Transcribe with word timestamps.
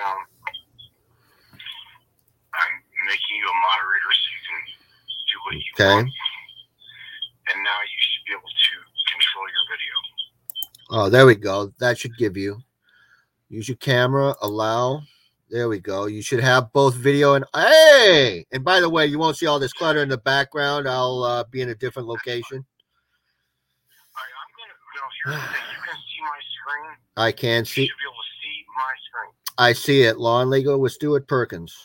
Let 0.00 0.16
me 0.16 0.24
turn 0.24 0.24
this 0.24 1.60
down. 1.60 1.60
I'm 2.54 2.74
making 3.06 3.36
you 3.36 3.46
a 3.46 3.56
moderator 3.68 4.12
so 4.12 4.26
you 4.32 4.42
can 4.48 4.60
do 5.28 5.36
what 5.44 5.54
you 5.54 5.72
Okay. 5.76 5.94
want. 5.94 6.08
And 7.52 7.58
now 7.64 7.78
you 7.82 7.98
should 8.00 8.24
be 8.26 8.32
able 8.32 8.48
to 8.48 8.74
control 9.12 9.46
your 9.48 9.66
video. 9.70 9.94
Oh, 10.92 11.08
there 11.10 11.26
we 11.26 11.34
go. 11.36 11.72
That 11.78 11.98
should 11.98 12.16
give 12.16 12.36
you. 12.36 12.58
Use 13.48 13.68
your 13.68 13.76
camera. 13.76 14.34
Allow. 14.42 15.02
There 15.50 15.68
we 15.68 15.80
go. 15.80 16.06
You 16.06 16.22
should 16.22 16.40
have 16.40 16.72
both 16.72 16.94
video 16.94 17.34
and 17.34 17.44
hey. 17.54 18.46
And 18.52 18.64
by 18.64 18.80
the 18.80 18.88
way, 18.88 19.06
you 19.06 19.18
won't 19.18 19.36
see 19.36 19.46
all 19.46 19.58
this 19.58 19.72
clutter 19.72 20.00
in 20.00 20.08
the 20.08 20.18
background. 20.18 20.88
I'll 20.88 21.24
uh, 21.24 21.44
be 21.50 21.60
in 21.60 21.70
a 21.70 21.74
different 21.74 22.06
location. 22.06 22.58
All 22.58 24.22
right, 24.22 24.34
I'm 24.38 24.52
gonna. 24.54 24.74
No, 24.94 25.02
here's 25.24 25.42
the. 25.42 25.58
You 25.74 25.82
can 25.82 25.96
see 25.96 26.20
my 26.22 26.38
screen. 26.54 26.96
I 27.16 27.32
can 27.32 27.64
see. 27.64 27.86
should 27.86 27.96
be 27.98 28.04
able 28.06 28.14
to 28.14 28.30
see 28.40 28.64
my 28.76 28.94
screen. 29.08 29.32
I 29.60 29.76
see 29.76 30.08
it. 30.08 30.16
Law 30.16 30.40
and 30.40 30.48
legal 30.48 30.80
with 30.80 30.96
Stuart 30.96 31.28
Perkins. 31.28 31.76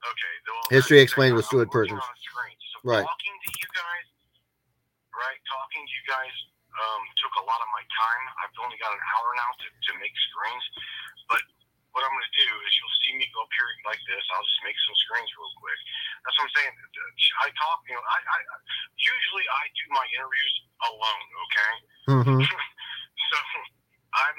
Okay. 0.00 0.34
well, 0.48 0.64
History 0.72 1.04
explained 1.04 1.36
with 1.36 1.44
Stuart 1.44 1.68
Perkins. 1.70 2.00
So 2.00 2.80
Right. 2.88 3.04
talking 3.04 3.36
to 3.36 3.50
you 3.52 3.68
guys, 3.76 4.06
right? 5.12 5.40
Talking 5.44 5.84
to 5.84 5.92
you 5.92 6.04
guys 6.08 6.32
um, 6.72 7.02
took 7.20 7.36
a 7.36 7.44
lot 7.44 7.60
of 7.60 7.68
my 7.76 7.84
time. 7.84 8.24
I've 8.40 8.56
only 8.64 8.80
got 8.80 8.96
an 8.96 9.02
hour 9.12 9.28
now 9.36 9.50
to, 9.60 9.66
to 9.68 9.90
make 10.00 10.16
screens. 10.32 10.64
But 11.28 11.44
what 11.92 12.00
I'm 12.00 12.10
going 12.16 12.24
to 12.24 12.36
do 12.48 12.50
is 12.64 12.70
you'll 12.80 12.98
see 13.04 13.12
me 13.20 13.28
go 13.36 13.44
up 13.44 13.52
here 13.52 13.68
like 13.84 14.00
this. 14.08 14.24
I'll 14.32 14.48
just 14.48 14.62
make 14.64 14.78
some 14.88 14.96
screens 15.04 15.28
real 15.36 15.52
quick. 15.60 15.80
That's 16.24 16.34
what 16.40 16.48
I'm 16.48 16.54
saying. 16.56 16.72
I 17.44 17.52
talk, 17.60 17.84
you 17.92 17.92
know, 17.92 18.00
I, 18.08 18.18
I 18.24 18.38
I- 18.40 18.64
usually 18.96 19.44
I 19.52 19.62
do 19.76 19.84
my 19.92 20.06
interviews 20.16 20.54
alone. 20.88 21.26
Okay. 21.44 21.72
Mm-hmm. 22.08 22.40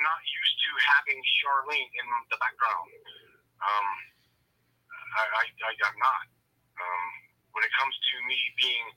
not 0.04 0.22
used 0.28 0.58
to 0.60 0.72
having 0.84 1.20
Charlene 1.40 1.92
in 1.96 2.08
the 2.30 2.38
background. 2.38 2.92
Um, 3.64 3.88
I, 5.16 5.24
I, 5.24 5.44
I 5.48 5.72
I'm 5.72 5.98
not. 5.98 6.26
Um, 6.74 7.06
when 7.56 7.64
it 7.64 7.74
comes 7.78 7.94
to 7.96 8.16
me 8.28 8.38
being 8.60 8.88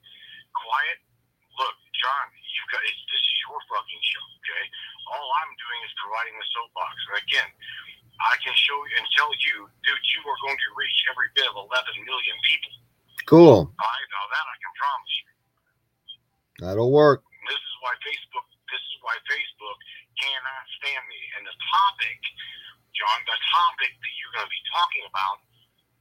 quiet, 0.51 0.99
look, 1.55 1.77
John, 1.93 2.27
you've 2.35 2.69
got 2.73 2.81
it's, 2.83 3.01
this 3.09 3.21
is 3.21 3.37
your 3.47 3.59
fucking 3.69 4.03
show, 4.03 4.25
okay? 4.41 4.65
All 5.13 5.29
I'm 5.45 5.53
doing 5.55 5.81
is 5.85 5.93
providing 6.01 6.35
the 6.35 6.47
soapbox. 6.51 6.93
And 7.09 7.15
again, 7.21 7.49
I 8.17 8.33
can 8.41 8.53
show 8.57 8.77
you 8.89 8.95
and 8.97 9.05
tell 9.13 9.29
you, 9.29 9.69
dude, 9.85 10.05
you 10.17 10.21
are 10.25 10.39
going 10.41 10.57
to 10.57 10.69
reach 10.73 10.99
every 11.13 11.29
bit 11.37 11.45
of 11.47 11.55
11 11.55 11.69
million 12.01 12.37
people. 12.49 12.73
Cool. 13.29 13.59
I 13.77 13.99
know 14.09 14.25
that 14.33 14.45
I 14.47 14.55
can 14.57 14.73
promise 14.73 15.13
you. 15.21 15.27
That'll 16.65 16.89
work. 16.89 17.21
This 17.45 17.61
is 17.61 17.75
why 17.85 17.93
Facebook. 18.01 18.47
This 18.73 18.81
is 18.81 18.95
why 19.05 19.15
Facebook 19.29 19.77
cannot 20.21 20.63
stand 20.81 21.03
me. 21.09 21.21
And 21.37 21.43
the 21.45 21.55
topic, 21.55 22.19
John, 22.93 23.19
the 23.25 23.39
topic 23.53 23.91
that 23.93 24.13
you're 24.17 24.33
going 24.37 24.47
to 24.49 24.53
be 24.53 24.63
talking 24.73 25.03
about 25.09 25.37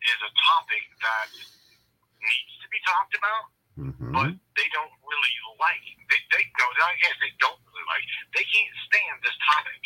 is 0.05 0.19
a 0.25 0.33
topic 0.33 0.84
that 1.05 1.28
needs 1.33 2.53
to 2.62 2.66
be 2.72 2.81
talked 2.84 3.15
about, 3.16 3.44
Mm-hmm. 3.76 4.09
but 4.09 4.32
they 4.56 4.69
don't 4.72 4.94
really 5.05 5.34
like. 5.60 5.84
They 6.09 6.16
they 6.32 6.44
no, 6.56 6.65
I 6.81 6.97
guess 6.97 7.12
they 7.21 7.28
don't 7.37 7.60
really 7.60 7.84
like. 7.93 8.05
They 8.32 8.41
can't 8.49 8.72
stand 8.88 9.16
this 9.21 9.37
topic. 9.44 9.81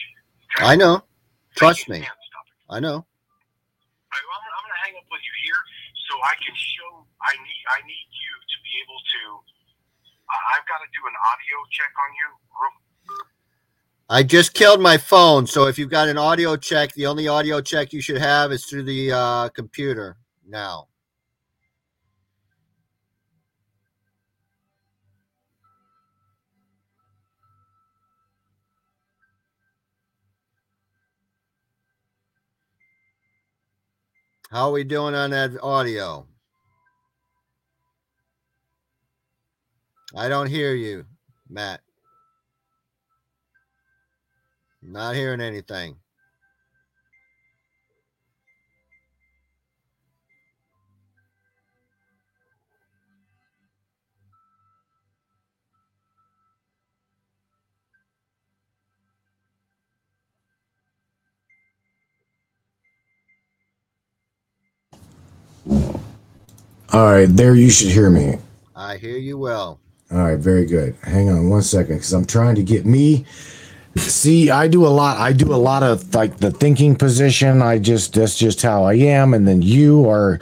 okay? 0.55 0.63
I 0.63 0.75
know. 0.79 1.03
Trust 1.59 1.91
me. 1.91 1.99
stand 1.99 2.15
this 2.15 2.31
topic. 2.31 2.55
I 2.71 2.79
know. 2.79 3.03
Right, 3.03 4.25
well, 4.31 4.39
I'm, 4.39 4.47
I'm 4.47 4.63
going 4.63 4.79
to 4.79 4.83
hang 4.87 4.95
up 4.95 5.11
with 5.11 5.23
you 5.27 5.35
here 5.43 5.59
so 6.07 6.15
I 6.23 6.39
can 6.39 6.55
show. 6.55 7.03
I 7.19 7.35
need 7.35 7.63
I 7.75 7.79
need 7.83 8.09
you 8.15 8.33
to 8.39 8.57
be 8.63 8.73
able 8.87 9.01
to. 9.03 9.23
I've 10.31 10.67
got 10.71 10.79
to 10.87 10.89
do 10.95 11.03
an 11.11 11.17
audio 11.27 11.57
check 11.75 11.91
on 11.91 12.11
you. 12.15 12.29
Real, 12.55 12.75
I 14.13 14.25
just 14.25 14.55
killed 14.55 14.81
my 14.81 14.97
phone, 14.97 15.47
so 15.47 15.69
if 15.69 15.79
you've 15.79 15.89
got 15.89 16.09
an 16.09 16.19
audio 16.19 16.57
check, 16.57 16.93
the 16.95 17.07
only 17.07 17.29
audio 17.29 17.61
check 17.61 17.93
you 17.93 18.01
should 18.03 18.19
have 18.19 18.51
is 18.51 18.65
through 18.65 18.83
the 18.83 19.13
uh, 19.13 19.49
computer 19.51 20.17
now. 20.45 20.89
How 34.51 34.67
are 34.67 34.73
we 34.73 34.83
doing 34.83 35.15
on 35.15 35.31
that 35.31 35.53
audio? 35.63 36.27
I 40.17 40.29
don't 40.29 40.49
hear 40.49 40.75
you, 40.75 41.07
Matt. 41.49 41.83
Not 44.83 45.15
hearing 45.15 45.41
anything. 45.41 45.97
All 66.93 67.13
right, 67.13 67.27
there 67.29 67.55
you 67.55 67.71
should 67.71 67.91
hear 67.91 68.11
me. 68.11 68.39
I 68.75 68.97
hear 68.97 69.17
you 69.17 69.39
well. 69.39 69.79
All 70.11 70.19
right, 70.19 70.39
very 70.39 70.67
good. 70.67 70.97
Hang 71.03 71.29
on 71.29 71.49
one 71.49 71.63
second 71.63 71.97
because 71.97 72.13
I'm 72.13 72.25
trying 72.25 72.57
to 72.57 72.63
get 72.65 72.85
me. 72.85 73.27
See, 73.97 74.51
I 74.51 74.69
do 74.69 74.87
a 74.87 74.89
lot. 74.89 75.19
I 75.19 75.33
do 75.33 75.53
a 75.53 75.57
lot 75.57 75.83
of 75.83 76.15
like 76.15 76.37
the 76.39 76.51
thinking 76.51 76.95
position. 76.95 77.61
I 77.61 77.79
just 77.79 78.15
that's 78.15 78.39
just 78.39 78.63
how 78.63 78.85
I 78.85 78.95
am. 78.95 79.35
And 79.35 79.49
then 79.49 79.63
you 79.63 80.09
are. 80.09 80.41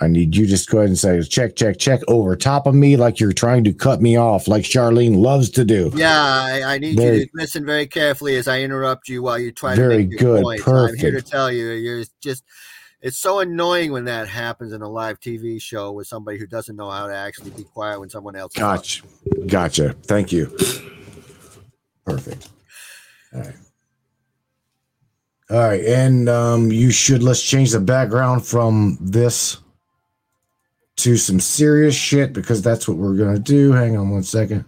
I 0.00 0.08
need 0.08 0.34
you 0.34 0.44
just 0.46 0.68
go 0.70 0.78
ahead 0.78 0.88
and 0.88 0.98
say 0.98 1.22
check, 1.22 1.54
check, 1.54 1.78
check 1.78 2.00
over 2.08 2.34
top 2.34 2.66
of 2.66 2.74
me 2.74 2.96
like 2.96 3.20
you're 3.20 3.32
trying 3.32 3.62
to 3.64 3.72
cut 3.72 4.02
me 4.02 4.16
off, 4.16 4.48
like 4.48 4.64
Charlene 4.64 5.16
loves 5.16 5.50
to 5.50 5.64
do. 5.64 5.92
Yeah, 5.94 6.20
I, 6.20 6.74
I 6.74 6.78
need 6.78 6.98
you 6.98 7.24
to 7.24 7.28
listen 7.34 7.64
very 7.64 7.86
carefully 7.86 8.34
as 8.36 8.48
I 8.48 8.60
interrupt 8.60 9.08
you 9.08 9.22
while 9.22 9.38
you 9.38 9.52
try 9.52 9.76
to 9.76 9.80
Very 9.80 9.98
make 9.98 10.10
your 10.10 10.18
good, 10.18 10.42
points. 10.42 10.66
I'm 10.66 10.96
here 10.96 11.12
to 11.12 11.22
tell 11.22 11.50
you, 11.50 11.70
you're 11.70 12.04
just. 12.20 12.44
It's 13.02 13.18
so 13.18 13.40
annoying 13.40 13.92
when 13.92 14.06
that 14.06 14.28
happens 14.28 14.72
in 14.72 14.80
a 14.80 14.88
live 14.88 15.20
TV 15.20 15.60
show 15.60 15.92
with 15.92 16.06
somebody 16.06 16.38
who 16.38 16.46
doesn't 16.46 16.74
know 16.74 16.90
how 16.90 17.06
to 17.06 17.14
actually 17.14 17.50
be 17.50 17.64
quiet 17.64 18.00
when 18.00 18.08
someone 18.08 18.34
else. 18.34 18.54
talks. 18.54 19.02
Gotcha, 19.02 19.46
gotcha. 19.46 19.92
Thank 20.04 20.32
you. 20.32 20.56
Perfect. 22.04 22.48
All 23.34 23.40
right. 23.40 23.54
All 25.50 25.58
right, 25.58 25.84
and 25.84 26.28
um, 26.28 26.72
you 26.72 26.90
should 26.90 27.22
let's 27.22 27.42
change 27.42 27.72
the 27.72 27.80
background 27.80 28.46
from 28.46 28.96
this 29.00 29.58
to 30.96 31.16
some 31.18 31.38
serious 31.38 31.94
shit 31.94 32.32
because 32.32 32.62
that's 32.62 32.88
what 32.88 32.96
we're 32.96 33.14
gonna 33.16 33.38
do. 33.38 33.72
Hang 33.72 33.96
on 33.96 34.10
one 34.10 34.22
second. 34.22 34.64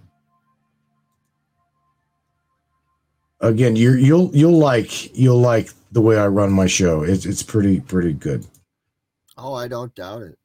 Again, 3.41 3.74
you 3.74 3.94
you'll 3.94 4.30
you'll 4.34 4.59
like 4.59 5.16
you'll 5.16 5.41
like 5.41 5.71
the 5.92 6.03
way 6.03 6.18
I 6.18 6.27
run 6.27 6.53
my 6.53 6.66
show. 6.66 7.03
It's 7.03 7.24
it's 7.24 7.42
pretty 7.42 7.80
pretty 7.80 8.12
good. 8.12 8.47
Oh, 9.38 9.54
I 9.54 9.68
don't 9.68 9.94
doubt 9.94 10.22
it. 10.22 10.38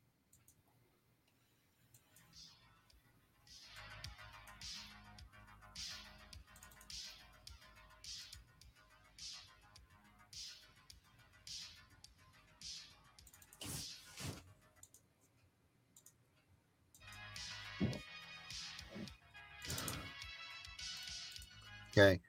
Okay. 21.92 22.20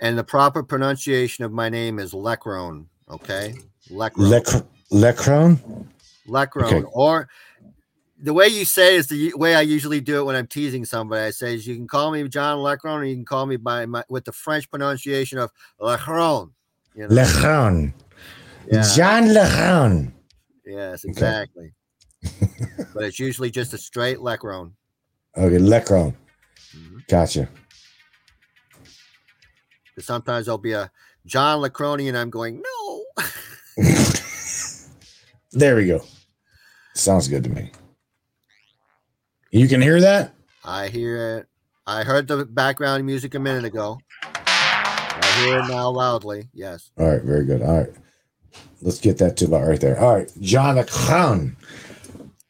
And 0.00 0.18
the 0.18 0.24
proper 0.24 0.62
pronunciation 0.62 1.44
of 1.44 1.52
my 1.52 1.68
name 1.68 1.98
is 1.98 2.12
Leckrone. 2.12 2.86
Okay. 3.10 3.54
Leckrone. 3.90 4.42
Lec- 4.42 4.66
Lecron. 4.90 5.86
Leckrone. 6.26 6.64
Okay. 6.64 6.82
Or 6.92 7.28
the 8.20 8.32
way 8.32 8.46
you 8.46 8.64
say 8.64 8.96
is 8.96 9.08
the 9.08 9.32
way 9.34 9.54
I 9.54 9.62
usually 9.62 10.00
do 10.00 10.20
it 10.20 10.24
when 10.24 10.36
I'm 10.36 10.46
teasing 10.46 10.84
somebody. 10.84 11.22
I 11.22 11.30
say, 11.30 11.54
"You 11.54 11.74
can 11.74 11.88
call 11.88 12.12
me 12.12 12.26
John 12.28 12.58
Lecron, 12.58 12.98
or 12.98 13.04
you 13.04 13.16
can 13.16 13.24
call 13.24 13.46
me 13.46 13.56
by 13.56 13.86
my 13.86 14.04
with 14.08 14.24
the 14.24 14.32
French 14.32 14.70
pronunciation 14.70 15.38
of 15.38 15.50
Lecron." 15.80 16.52
You 16.94 17.08
know? 17.08 17.14
Yeah. 18.70 18.92
John 18.94 19.24
Lejon. 19.24 20.12
Yes, 20.64 21.04
exactly. 21.04 21.72
but 22.94 23.04
it's 23.04 23.18
usually 23.18 23.50
just 23.50 23.74
a 23.74 23.78
straight 23.78 24.18
Lecron. 24.18 24.72
Okay, 25.36 25.56
Lecron. 25.56 26.14
Mm-hmm. 26.76 26.98
Gotcha. 27.08 27.48
Sometimes 30.02 30.46
there'll 30.46 30.58
be 30.58 30.72
a 30.72 30.90
John 31.26 31.60
Lecroni, 31.60 32.08
and 32.08 32.16
I'm 32.16 32.30
going, 32.30 32.62
no. 32.62 33.24
There 35.52 35.76
we 35.76 35.86
go. 35.86 36.02
Sounds 36.94 37.28
good 37.28 37.44
to 37.44 37.50
me. 37.50 37.70
You 39.50 39.68
can 39.68 39.82
hear 39.82 40.00
that? 40.00 40.32
I 40.64 40.88
hear 40.88 41.38
it. 41.38 41.46
I 41.86 42.04
heard 42.04 42.26
the 42.26 42.46
background 42.46 43.04
music 43.04 43.34
a 43.34 43.38
minute 43.38 43.64
ago. 43.64 43.98
I 44.22 45.44
hear 45.44 45.58
it 45.58 45.68
now 45.68 45.90
loudly. 45.90 46.48
Yes. 46.54 46.90
All 46.98 47.06
right, 47.06 47.22
very 47.22 47.44
good. 47.44 47.60
All 47.60 47.80
right. 47.80 47.90
Let's 48.80 48.98
get 48.98 49.18
that 49.18 49.36
to 49.38 49.44
about 49.44 49.66
right 49.66 49.80
there. 49.80 50.00
All 50.00 50.14
right, 50.14 50.32
John 50.40 50.82
Khan. 50.86 51.56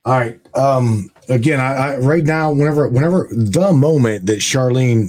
All 0.04 0.18
right. 0.18 0.40
Um 0.54 1.10
again, 1.28 1.60
I, 1.60 1.74
I 1.74 1.96
right 1.98 2.24
now, 2.24 2.52
whenever 2.52 2.88
whenever 2.88 3.28
the 3.32 3.72
moment 3.72 4.26
that 4.26 4.38
Charlene 4.38 5.08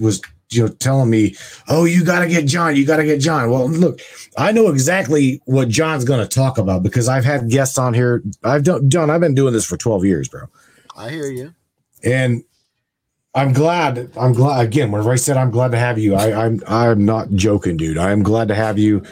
was 0.00 0.20
you 0.50 0.62
know 0.62 0.68
telling 0.68 1.10
me, 1.10 1.34
oh, 1.68 1.84
you 1.84 2.04
gotta 2.04 2.28
get 2.28 2.46
John, 2.46 2.76
you 2.76 2.86
gotta 2.86 3.04
get 3.04 3.18
John. 3.20 3.50
Well, 3.50 3.68
look, 3.68 4.00
I 4.36 4.52
know 4.52 4.68
exactly 4.68 5.40
what 5.44 5.68
John's 5.68 6.04
gonna 6.04 6.26
talk 6.26 6.58
about 6.58 6.82
because 6.82 7.08
I've 7.08 7.24
had 7.24 7.50
guests 7.50 7.78
on 7.78 7.94
here. 7.94 8.22
I've 8.44 8.64
done 8.64 8.88
John, 8.88 9.10
I've 9.10 9.20
been 9.20 9.34
doing 9.34 9.52
this 9.52 9.64
for 9.64 9.76
12 9.76 10.04
years, 10.04 10.28
bro. 10.28 10.42
I 10.96 11.10
hear 11.10 11.26
you. 11.26 11.54
and 12.04 12.44
I'm 13.34 13.52
glad. 13.52 14.10
I'm 14.16 14.32
glad 14.32 14.64
again. 14.64 14.90
Whenever 14.90 15.12
I 15.12 15.16
said 15.16 15.36
I'm 15.36 15.50
glad 15.50 15.70
to 15.72 15.78
have 15.78 15.98
you, 15.98 16.14
I, 16.14 16.46
I'm 16.46 16.62
I'm 16.66 17.04
not 17.04 17.30
joking, 17.32 17.76
dude. 17.76 17.98
I 17.98 18.10
am 18.10 18.22
glad 18.22 18.48
to 18.48 18.54
have 18.54 18.78
you 18.78 19.02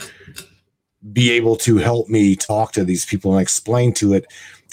be 1.13 1.31
able 1.33 1.57
to 1.57 1.77
help 1.77 2.09
me 2.09 2.35
talk 2.35 2.73
to 2.73 2.85
these 2.85 3.05
people 3.05 3.33
and 3.33 3.43
explain 3.43 3.93
to 3.93 4.15
it 4.15 4.25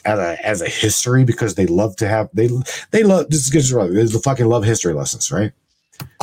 as 0.06 0.20
a 0.20 0.46
as 0.46 0.62
a 0.62 0.70
history 0.70 1.24
because 1.26 1.56
they 1.56 1.66
love 1.66 1.96
to 1.98 2.08
have 2.08 2.30
they 2.34 2.50
they 2.92 3.04
love 3.04 3.30
this 3.30 3.42
is 3.42 3.50
good 3.50 3.94
they 3.94 4.20
fucking 4.20 4.48
love 4.48 4.64
history 4.64 4.94
lessons, 4.94 5.32
right? 5.32 5.52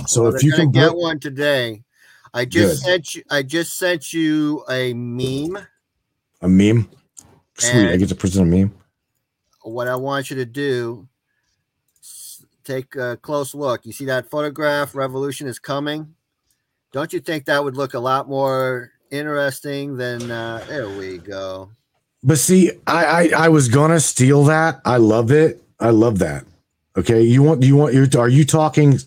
So 0.06 0.22
Well, 0.25 0.34
if 0.34 0.42
you 0.42 0.52
can 0.52 0.70
get 0.70 0.90
bring- 0.90 1.02
one 1.02 1.20
today. 1.20 1.82
I 2.34 2.44
just 2.44 2.82
Good. 2.82 2.86
sent 2.86 3.14
you 3.14 3.22
I 3.30 3.42
just 3.42 3.78
sent 3.78 4.12
you 4.12 4.62
a 4.69 4.92
meme. 4.94 5.58
a 6.42 6.48
meme, 6.48 6.88
sweet, 7.56 7.88
I 7.88 7.96
get 7.96 8.10
to 8.10 8.14
present 8.14 8.46
a 8.46 8.50
meme. 8.56 8.72
What 9.62 9.88
I 9.88 9.96
want 9.96 10.30
you 10.30 10.36
to 10.36 10.44
do 10.44 11.08
take 12.64 12.94
a 12.96 13.16
close 13.16 13.54
look. 13.54 13.86
You 13.86 13.92
see 13.92 14.04
that 14.06 14.28
photograph, 14.30 14.94
Revolution 14.94 15.46
is 15.46 15.58
coming. 15.58 16.14
Don't 16.92 17.12
you 17.14 17.20
think 17.20 17.46
that 17.46 17.64
would 17.64 17.76
look 17.76 17.94
a 17.94 17.98
lot 17.98 18.28
more 18.28 18.90
interesting 19.10 19.96
than 19.96 20.31
uh 20.31 20.62
there 20.69 20.88
we 20.90 21.16
go. 21.19 21.70
But 22.22 22.38
see, 22.38 22.72
I, 22.86 23.04
I 23.04 23.31
I 23.44 23.48
was 23.48 23.69
gonna 23.69 24.00
steal 24.00 24.44
that. 24.44 24.81
I 24.84 24.98
love 24.98 25.31
it. 25.32 25.62
I 25.81 25.90
love 25.90 26.19
that. 26.19 26.44
Okay, 26.96 27.22
you 27.22 27.42
want 27.42 27.62
you 27.62 27.76
want 27.76 27.94
you 27.94 28.06
are 28.19 28.28
you 28.28 28.44
talking? 28.44 28.98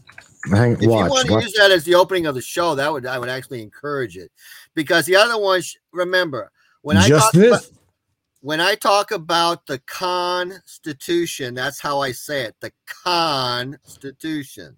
Hang 0.49 0.73
If 0.73 0.81
you 0.81 0.89
want 0.89 1.27
to 1.27 1.33
watch. 1.33 1.43
use 1.43 1.53
that 1.53 1.69
as 1.71 1.83
the 1.83 1.95
opening 1.95 2.25
of 2.25 2.33
the 2.35 2.41
show, 2.41 2.73
that 2.75 2.91
would 2.91 3.05
I 3.05 3.19
would 3.19 3.29
actually 3.29 3.61
encourage 3.61 4.17
it. 4.17 4.31
Because 4.73 5.05
the 5.05 5.15
other 5.15 5.38
one, 5.39 5.61
sh- 5.61 5.75
remember, 5.93 6.51
when 6.81 6.97
I 6.97 7.07
Just 7.07 7.25
talk 7.25 7.33
this. 7.33 7.49
about, 7.67 7.77
when 8.41 8.59
I 8.59 8.73
talk 8.75 9.11
about 9.11 9.67
the 9.67 9.77
Constitution, 9.79 11.53
that's 11.53 11.79
how 11.79 11.99
I 11.99 12.11
say 12.11 12.41
it. 12.43 12.55
The 12.59 12.71
Constitution. 13.03 14.75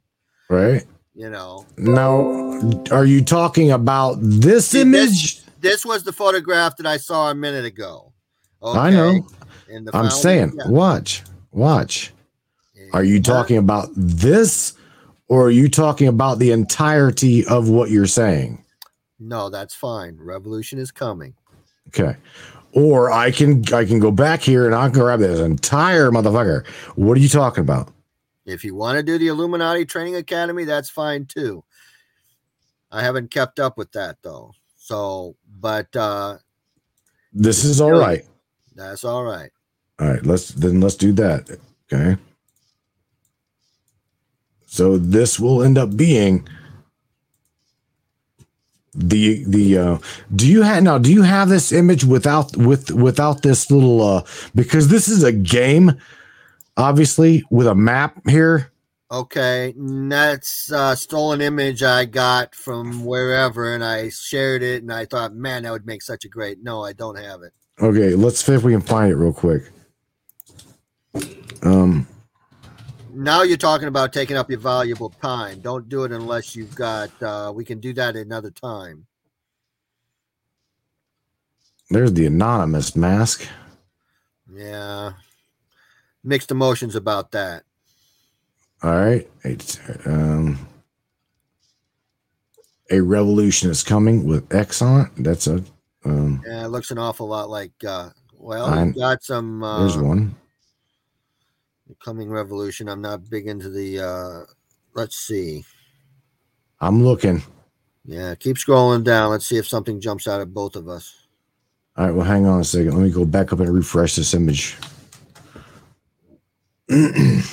right 0.50 0.84
You 1.16 1.30
know, 1.30 1.66
now, 1.78 2.60
are 2.92 3.06
you 3.06 3.24
talking 3.24 3.72
about 3.72 4.18
this 4.20 4.68
See, 4.70 4.82
image? 4.82 5.44
this 5.62 5.86
was 5.86 6.04
the 6.04 6.12
photograph 6.12 6.76
that 6.78 6.86
I 6.88 6.98
saw 6.98 7.30
a 7.32 7.36
minute 7.36 7.66
ago. 7.66 8.12
I 8.64 8.90
know. 8.90 9.26
In 9.70 9.86
the 9.86 9.92
I'm 9.96 10.04
founding- 10.10 10.12
saying, 10.20 10.54
yeah. 10.58 10.68
watch, 10.68 11.24
watch. 11.52 12.12
Are 12.94 13.04
you 13.04 13.20
uh, 13.20 13.24
talking 13.24 13.58
about 13.58 13.90
this, 13.96 14.74
or 15.28 15.48
are 15.48 15.52
you 15.52 15.70
talking 15.70 16.08
about 16.08 16.40
the 16.40 16.52
entirety 16.52 17.46
of 17.46 17.70
what 17.70 17.90
you're 17.90 18.08
saying? 18.08 18.64
No, 19.20 19.50
that's 19.50 19.74
fine. 19.74 20.18
Revolution 20.20 20.80
is 20.80 20.92
coming. 20.92 21.34
Okay. 21.88 22.16
Or 22.74 23.12
I 23.12 23.32
can 23.32 23.64
I 23.74 23.86
can 23.86 24.00
go 24.00 24.12
back 24.12 24.42
here 24.42 24.66
and 24.66 24.74
I 24.74 24.90
can 24.90 25.00
grab 25.00 25.20
this 25.20 25.40
entire 25.40 26.10
motherfucker. 26.12 26.66
What 26.96 27.18
are 27.18 27.22
you 27.22 27.30
talking 27.30 27.64
about? 27.64 27.94
If 28.46 28.66
you 28.66 28.76
want 28.76 28.98
to 28.98 29.04
do 29.04 29.18
the 29.18 29.28
Illuminati 29.28 29.86
Training 29.86 30.16
Academy, 30.16 30.66
that's 30.66 30.90
fine 30.90 31.26
too. 31.26 31.64
I 32.92 33.02
haven't 33.02 33.32
kept 33.32 33.60
up 33.60 33.78
with 33.78 33.92
that 33.94 34.18
though. 34.24 34.54
So, 34.76 35.36
but 35.60 35.96
uh 35.96 36.38
This 37.32 37.64
is 37.64 37.80
all 37.80 37.92
right. 37.92 38.26
that's 38.76 39.04
all 39.04 39.24
right. 39.24 39.52
All 40.00 40.08
right, 40.08 40.26
let's 40.26 40.50
then 40.50 40.82
let's 40.82 40.96
do 40.96 41.14
that. 41.14 41.58
Okay. 41.92 42.18
So 44.74 44.98
this 44.98 45.40
will 45.40 45.62
end 45.62 45.78
up 45.78 45.96
being 45.96 46.48
the 48.96 49.44
the 49.46 49.78
uh 49.78 49.98
do 50.36 50.48
you 50.48 50.64
have 50.64 50.82
now 50.82 50.98
do 50.98 51.14
you 51.14 51.22
have 51.22 51.48
this 51.48 51.72
image 51.72 52.04
without 52.04 52.58
with 52.58 52.90
without 52.90 53.44
this 53.44 53.70
little 53.70 54.02
uh 54.02 54.24
because 54.56 54.88
this 54.88 55.08
is 55.08 55.22
a 55.24 55.32
game 55.32 55.94
obviously 56.76 57.44
with 57.52 57.68
a 57.68 57.76
map 57.76 58.20
here 58.28 58.72
Okay, 59.12 59.76
that's 59.78 60.72
uh 60.72 60.96
stolen 60.96 61.40
image 61.40 61.84
I 61.84 62.06
got 62.06 62.56
from 62.56 63.06
wherever 63.06 63.76
and 63.76 63.84
I 63.84 64.10
shared 64.10 64.64
it 64.64 64.82
and 64.82 64.92
I 64.92 65.06
thought, 65.06 65.36
man, 65.36 65.64
that 65.64 65.72
would 65.72 65.86
make 65.86 66.02
such 66.02 66.26
a 66.26 66.30
great. 66.30 66.64
No, 66.64 66.84
I 66.84 66.94
don't 66.94 67.20
have 67.20 67.44
it. 67.44 67.54
okay 67.80 68.16
let's 68.16 68.44
see 68.44 68.54
if 68.54 68.64
we 68.64 68.72
can 68.72 68.82
find 68.82 69.12
it 69.12 69.18
real 69.18 69.34
quick 69.34 69.70
um 71.62 72.08
Now 73.16 73.44
you're 73.44 73.58
talking 73.58 73.88
about 73.88 74.12
taking 74.12 74.38
up 74.38 74.50
your 74.50 74.60
valuable 74.60 75.10
time. 75.22 75.60
Don't 75.60 75.88
do 75.88 76.04
it 76.04 76.12
unless 76.12 76.56
you've 76.56 76.76
got 76.76 77.10
uh 77.22 77.52
we 77.54 77.64
can 77.64 77.80
do 77.80 77.94
that 77.94 78.16
another 78.16 78.52
time. 78.52 79.06
there's 81.90 82.14
the 82.14 82.26
anonymous 82.26 82.96
mask 82.96 83.48
Yeah. 84.52 85.14
Mixed 86.24 86.50
emotions 86.52 86.96
about 86.96 87.32
that. 87.32 87.64
All 88.82 88.96
right. 88.96 89.30
It's, 89.44 89.80
um, 90.06 90.68
a 92.90 93.00
revolution 93.02 93.70
is 93.70 93.84
coming 93.84 94.26
with 94.26 94.54
X 94.54 94.82
on 94.82 95.02
it. 95.02 95.12
That's 95.24 95.48
a 95.48 95.64
um, 96.06 96.42
Yeah, 96.48 96.66
it 96.66 96.70
looks 96.70 96.92
an 96.92 96.98
awful 96.98 97.28
lot 97.28 97.50
like 97.50 97.74
uh 97.86 98.10
well, 98.38 98.86
you've 98.86 98.96
got 98.96 99.24
some 99.24 99.62
uh 99.64 99.80
there's 99.82 99.98
one. 99.98 100.36
Coming 102.04 102.30
revolution. 102.30 102.90
I'm 102.90 103.02
not 103.02 103.30
big 103.30 103.48
into 103.48 103.70
the 103.70 104.00
uh 104.00 104.54
let's 104.94 105.18
see. 105.18 105.66
I'm 106.80 107.04
looking. 107.04 107.42
Yeah, 108.06 108.36
keep 108.36 108.58
scrolling 108.58 109.04
down. 109.04 109.32
Let's 109.32 109.46
see 109.46 109.58
if 109.58 109.68
something 109.68 110.02
jumps 110.02 110.28
out 110.28 110.42
at 110.42 110.54
both 110.54 110.76
of 110.76 110.90
us. 110.90 111.28
All 111.96 112.06
right. 112.06 112.14
Well, 112.14 112.26
hang 112.26 112.46
on 112.46 112.60
a 112.60 112.64
second. 112.64 112.94
Let 112.94 113.04
me 113.04 113.12
go 113.12 113.24
back 113.24 113.54
up 113.54 113.60
and 113.60 113.74
refresh 113.74 114.16
this 114.16 114.34
image. 114.34 114.76
there's 116.88 117.46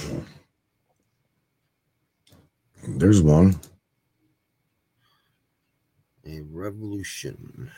one. 3.23 3.61
A 6.27 6.41
revolution. 6.51 7.71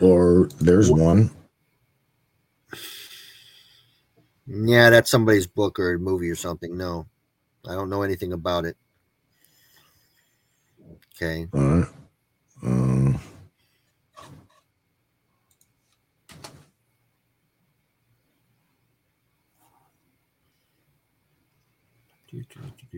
Or 0.00 0.48
there's 0.58 0.90
one. 0.90 1.30
Yeah, 4.46 4.90
that's 4.90 5.10
somebody's 5.10 5.46
book 5.46 5.78
or 5.80 5.98
movie 5.98 6.30
or 6.30 6.36
something. 6.36 6.76
No, 6.76 7.06
I 7.68 7.74
don't 7.74 7.90
know 7.90 8.02
anything 8.02 8.32
about 8.32 8.64
it. 8.64 8.76
Okay. 11.16 11.48
All 11.54 11.60
right. 11.60 11.88
Um, 12.62 13.20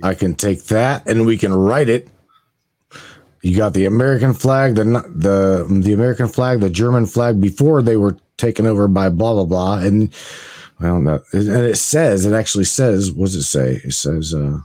I 0.03 0.15
can 0.15 0.35
take 0.35 0.65
that 0.67 1.07
and 1.09 1.27
we 1.27 1.39
can 1.39 1.53
write 1.55 1.89
it. 1.89 2.09
You 3.43 3.57
got 3.57 3.75
the 3.75 3.87
American 3.87 4.35
flag, 4.35 4.75
the 4.75 4.85
the 4.85 5.67
the 5.83 5.93
American 5.93 6.29
flag, 6.29 6.61
the 6.61 6.71
German 6.71 7.07
flag 7.07 7.41
before 7.41 7.83
they 7.83 7.97
were 7.97 8.17
taken 8.37 8.67
over 8.67 8.89
by 8.89 9.09
blah 9.11 9.35
blah 9.35 9.45
blah, 9.45 9.79
and 9.79 10.13
well, 10.81 11.01
no, 11.01 11.21
and 11.33 11.49
it 11.49 11.77
says 11.77 12.25
it 12.25 12.33
actually 12.33 12.65
says 12.65 13.11
what 13.13 13.27
does 13.27 13.37
it 13.37 13.43
say? 13.45 13.81
It 13.85 13.93
says 13.93 14.35
uh, 14.35 14.59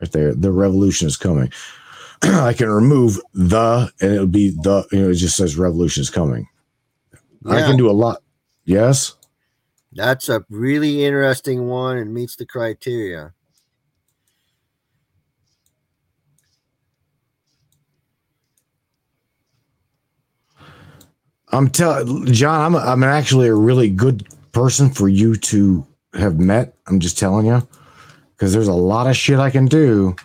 right 0.00 0.12
there, 0.12 0.34
the 0.34 0.52
revolution 0.52 1.08
is 1.08 1.16
coming. 1.16 1.52
I 2.22 2.52
can 2.52 2.68
remove 2.68 3.20
the, 3.32 3.90
and 4.00 4.12
it'll 4.12 4.26
be 4.26 4.50
the. 4.50 4.86
You 4.92 5.02
know, 5.02 5.10
it 5.10 5.14
just 5.14 5.36
says 5.36 5.56
revolution 5.56 6.02
is 6.02 6.10
coming. 6.10 6.48
I 7.46 7.62
can 7.62 7.76
do 7.76 7.90
a 7.90 7.92
lot. 7.92 8.22
Yes. 8.64 9.14
That's 9.92 10.28
a 10.28 10.44
really 10.50 11.04
interesting 11.04 11.66
one 11.66 11.96
and 11.96 12.14
meets 12.14 12.36
the 12.36 12.46
criteria. 12.46 13.32
I'm 21.52 21.68
telling 21.68 22.26
John, 22.26 22.60
I'm 22.60 22.76
I'm 22.76 23.02
actually 23.02 23.48
a 23.48 23.54
really 23.54 23.90
good 23.90 24.28
person 24.52 24.90
for 24.90 25.08
you 25.08 25.36
to 25.36 25.86
have 26.14 26.38
met. 26.38 26.74
I'm 26.86 27.00
just 27.00 27.18
telling 27.18 27.46
you 27.46 27.66
because 28.36 28.52
there's 28.52 28.68
a 28.68 28.72
lot 28.72 29.06
of 29.06 29.16
shit 29.16 29.38
I 29.38 29.50
can 29.50 29.66
do. 29.66 30.16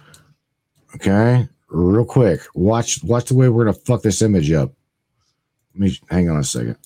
Okay, 0.95 1.47
real 1.69 2.05
quick, 2.05 2.41
watch 2.53 3.03
watch 3.03 3.25
the 3.25 3.35
way 3.35 3.49
we're 3.49 3.65
gonna 3.65 3.77
fuck 3.85 4.01
this 4.01 4.21
image 4.21 4.51
up. 4.51 4.71
Let 5.73 5.79
me 5.79 5.99
hang 6.09 6.29
on 6.29 6.39
a 6.39 6.43
second. 6.43 6.77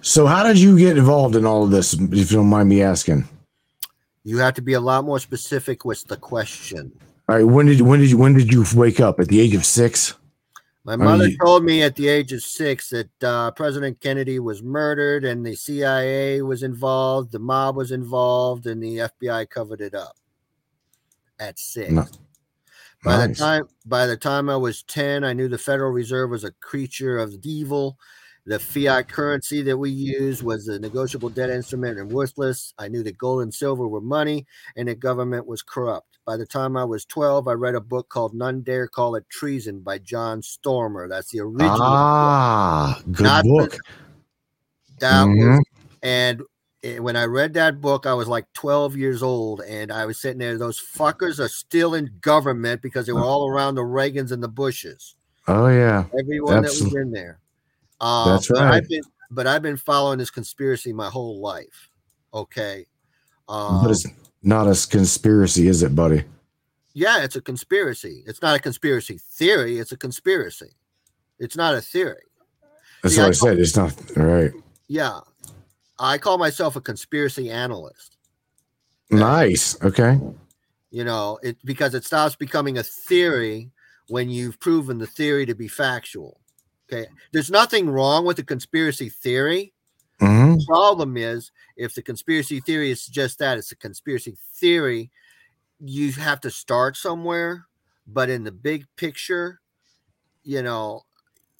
So, 0.00 0.26
how 0.26 0.44
did 0.44 0.58
you 0.58 0.78
get 0.78 0.96
involved 0.96 1.36
in 1.36 1.44
all 1.44 1.64
of 1.64 1.70
this? 1.70 1.92
If 1.92 2.30
you 2.30 2.36
don't 2.38 2.46
mind 2.46 2.68
me 2.68 2.82
asking. 2.82 3.28
You 4.24 4.38
have 4.38 4.54
to 4.54 4.62
be 4.62 4.74
a 4.74 4.80
lot 4.80 5.04
more 5.04 5.18
specific 5.18 5.84
with 5.84 6.06
the 6.06 6.16
question. 6.16 6.92
All 7.28 7.36
right, 7.36 7.44
when 7.44 7.66
did 7.66 7.80
when 7.80 8.00
did 8.00 8.10
you 8.10 8.16
when 8.18 8.34
did 8.34 8.52
you 8.52 8.64
wake 8.74 9.00
up? 9.00 9.20
At 9.20 9.28
the 9.28 9.40
age 9.40 9.54
of 9.54 9.64
six? 9.64 10.14
My 10.96 11.04
mother 11.04 11.28
you- 11.28 11.36
told 11.38 11.64
me 11.64 11.82
at 11.82 11.96
the 11.96 12.08
age 12.08 12.32
of 12.32 12.42
six 12.42 12.88
that 12.90 13.10
uh, 13.22 13.50
President 13.50 14.00
Kennedy 14.00 14.38
was 14.38 14.62
murdered 14.62 15.22
and 15.24 15.44
the 15.44 15.54
CIA 15.54 16.40
was 16.40 16.62
involved, 16.62 17.30
the 17.30 17.38
mob 17.38 17.76
was 17.76 17.92
involved, 17.92 18.66
and 18.66 18.82
the 18.82 18.96
FBI 18.98 19.50
covered 19.50 19.82
it 19.82 19.94
up. 19.94 20.16
At 21.38 21.58
six. 21.58 21.90
No- 21.92 22.06
By 23.04 23.26
the 23.26 23.34
time 23.34 23.68
by 23.84 24.06
the 24.06 24.16
time 24.16 24.48
I 24.48 24.56
was 24.56 24.82
10, 24.84 25.24
I 25.24 25.34
knew 25.34 25.46
the 25.46 25.58
Federal 25.58 25.90
Reserve 25.92 26.30
was 26.30 26.44
a 26.44 26.52
creature 26.52 27.18
of 27.18 27.32
the 27.32 27.50
evil. 27.50 27.98
The 28.46 28.58
fiat 28.58 29.08
currency 29.08 29.60
that 29.62 29.76
we 29.76 29.90
used 29.90 30.42
was 30.42 30.68
a 30.68 30.78
negotiable 30.78 31.28
debt 31.28 31.50
instrument 31.50 31.98
and 31.98 32.10
worthless. 32.10 32.72
I 32.78 32.88
knew 32.88 33.02
that 33.02 33.18
gold 33.18 33.42
and 33.42 33.52
silver 33.52 33.86
were 33.86 34.00
money 34.00 34.46
and 34.74 34.88
that 34.88 35.00
government 35.00 35.46
was 35.46 35.60
corrupt. 35.62 36.07
By 36.28 36.36
the 36.36 36.44
time 36.44 36.76
I 36.76 36.84
was 36.84 37.06
12, 37.06 37.48
I 37.48 37.52
read 37.54 37.74
a 37.74 37.80
book 37.80 38.10
called 38.10 38.34
None 38.34 38.60
Dare 38.60 38.86
Call 38.86 39.14
It 39.14 39.24
Treason 39.30 39.80
by 39.80 39.96
John 39.96 40.42
Stormer. 40.42 41.08
That's 41.08 41.30
the 41.30 41.40
original. 41.40 41.70
book. 41.70 41.80
Ah, 41.80 43.00
good 43.10 43.22
Not 43.22 43.44
the- 43.44 43.48
book. 43.48 43.76
That 45.00 45.24
was 45.24 45.38
Mhm. 45.38 45.60
and 46.02 46.42
eh, 46.82 46.98
when 46.98 47.16
I 47.16 47.24
read 47.24 47.54
that 47.54 47.80
book, 47.80 48.04
I 48.04 48.12
was 48.12 48.28
like 48.28 48.44
12 48.52 48.94
years 48.94 49.22
old, 49.22 49.62
and 49.62 49.90
I 49.90 50.04
was 50.04 50.20
sitting 50.20 50.36
there. 50.36 50.58
Those 50.58 50.78
fuckers 50.78 51.38
are 51.38 51.48
still 51.48 51.94
in 51.94 52.18
government 52.20 52.82
because 52.82 53.06
they 53.06 53.12
were 53.14 53.24
all 53.24 53.48
around 53.48 53.76
the 53.76 53.80
Reagans 53.80 54.30
and 54.30 54.42
the 54.42 54.48
Bushes. 54.48 55.14
Oh 55.46 55.68
yeah, 55.68 56.04
Everyone 56.20 56.56
that 56.60 56.64
was 56.64 56.94
in 56.94 57.10
there. 57.10 57.40
Uh, 58.02 58.32
That's 58.32 58.48
but 58.48 58.58
right. 58.58 58.74
I've 58.74 58.88
been, 58.90 59.02
but 59.30 59.46
I've 59.46 59.62
been 59.62 59.78
following 59.78 60.18
this 60.18 60.30
conspiracy 60.30 60.92
my 60.92 61.08
whole 61.08 61.40
life. 61.40 61.88
Okay. 62.34 62.86
Um, 63.48 63.82
but 63.82 63.92
it's 63.92 64.04
not 64.42 64.66
a 64.66 64.88
conspiracy, 64.88 65.68
is 65.68 65.82
it, 65.82 65.94
buddy? 65.94 66.24
yeah, 66.94 67.22
it's 67.22 67.36
a 67.36 67.40
conspiracy. 67.40 68.24
It's 68.26 68.42
not 68.42 68.56
a 68.56 68.58
conspiracy 68.58 69.18
theory. 69.18 69.78
It's 69.78 69.92
a 69.92 69.96
conspiracy. 69.96 70.70
It's 71.38 71.56
not 71.56 71.74
a 71.74 71.80
theory. 71.80 72.22
That's 73.02 73.14
See, 73.14 73.20
what 73.20 73.26
I 73.26 73.28
I 73.28 73.32
said. 73.32 73.58
It's 73.60 73.76
not 73.76 73.94
right. 74.16 74.50
Yeah. 74.88 75.20
I 76.00 76.18
call 76.18 76.38
myself 76.38 76.74
a 76.76 76.80
conspiracy 76.80 77.50
analyst. 77.50 78.16
Nice. 79.10 79.80
Okay. 79.82 80.18
you 80.90 81.04
know 81.04 81.38
it 81.42 81.56
because 81.64 81.94
it 81.94 82.04
stops 82.04 82.34
becoming 82.36 82.78
a 82.78 82.82
theory 82.82 83.70
when 84.08 84.30
you've 84.30 84.58
proven 84.58 84.98
the 84.98 85.06
theory 85.06 85.44
to 85.46 85.54
be 85.54 85.68
factual 85.68 86.40
okay 86.90 87.06
there's 87.32 87.50
nothing 87.50 87.90
wrong 87.90 88.24
with 88.24 88.38
a 88.38 88.42
conspiracy 88.42 89.08
theory 89.10 89.72
hmm 90.20 90.54
the 90.56 90.64
problem 90.66 91.16
is 91.16 91.50
if 91.76 91.94
the 91.94 92.02
conspiracy 92.02 92.60
theory 92.60 92.90
is 92.90 93.06
just 93.06 93.38
that 93.38 93.58
it's 93.58 93.72
a 93.72 93.76
conspiracy 93.76 94.36
theory 94.54 95.10
you 95.80 96.12
have 96.12 96.40
to 96.40 96.50
start 96.50 96.96
somewhere. 96.96 97.66
But 98.06 98.30
in 98.30 98.44
the 98.44 98.52
big 98.52 98.86
picture 98.96 99.60
you 100.44 100.62
know 100.62 101.02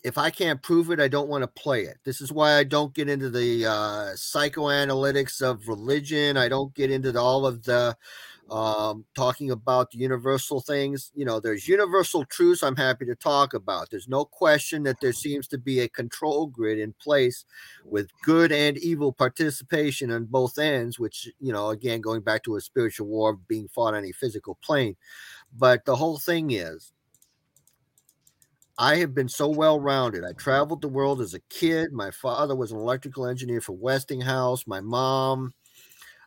if 0.04 0.18
i 0.18 0.30
can't 0.30 0.62
prove 0.62 0.90
it 0.90 1.00
i 1.00 1.08
don't 1.08 1.28
want 1.28 1.42
to 1.42 1.48
play 1.48 1.82
it. 1.84 1.98
This 2.04 2.20
is 2.20 2.32
why 2.32 2.54
i 2.58 2.64
don't 2.64 2.94
get 2.94 3.08
into 3.08 3.30
the 3.30 3.66
uh, 3.66 4.14
psychoanalytics 4.16 5.42
of 5.42 5.68
religion. 5.68 6.36
I 6.36 6.48
don't 6.48 6.74
get 6.74 6.90
into 6.90 7.12
the- 7.12 7.20
all 7.20 7.46
of 7.46 7.64
the 7.64 7.96
um, 8.50 9.04
talking 9.14 9.50
about 9.50 9.90
the 9.90 9.98
universal 9.98 10.60
things 10.60 11.12
you 11.14 11.24
know 11.24 11.38
there's 11.38 11.68
universal 11.68 12.24
truths 12.24 12.62
i'm 12.62 12.76
happy 12.76 13.04
to 13.04 13.14
talk 13.14 13.52
about 13.54 13.90
there's 13.90 14.08
no 14.08 14.24
question 14.24 14.82
that 14.84 15.00
there 15.00 15.12
seems 15.12 15.46
to 15.46 15.58
be 15.58 15.80
a 15.80 15.88
control 15.88 16.46
grid 16.46 16.78
in 16.78 16.94
place 16.94 17.44
with 17.84 18.08
good 18.22 18.52
and 18.52 18.78
evil 18.78 19.12
participation 19.12 20.10
on 20.10 20.24
both 20.24 20.58
ends, 20.58 20.98
which, 20.98 21.28
you 21.40 21.52
know, 21.52 21.70
again, 21.70 22.00
going 22.00 22.20
back 22.20 22.42
to 22.44 22.56
a 22.56 22.60
spiritual 22.60 23.06
war 23.06 23.38
being 23.48 23.68
fought 23.68 23.94
on 23.94 24.04
a 24.04 24.12
physical 24.12 24.58
plane. 24.62 24.96
But 25.56 25.84
the 25.84 25.96
whole 25.96 26.18
thing 26.18 26.50
is, 26.50 26.92
I 28.78 28.96
have 28.96 29.14
been 29.14 29.28
so 29.28 29.48
well 29.48 29.80
rounded. 29.80 30.24
I 30.24 30.32
traveled 30.32 30.82
the 30.82 30.88
world 30.88 31.20
as 31.20 31.34
a 31.34 31.40
kid. 31.50 31.92
My 31.92 32.12
father 32.12 32.54
was 32.54 32.70
an 32.70 32.78
electrical 32.78 33.26
engineer 33.26 33.60
for 33.60 33.72
Westinghouse. 33.72 34.66
My 34.66 34.80
mom 34.80 35.52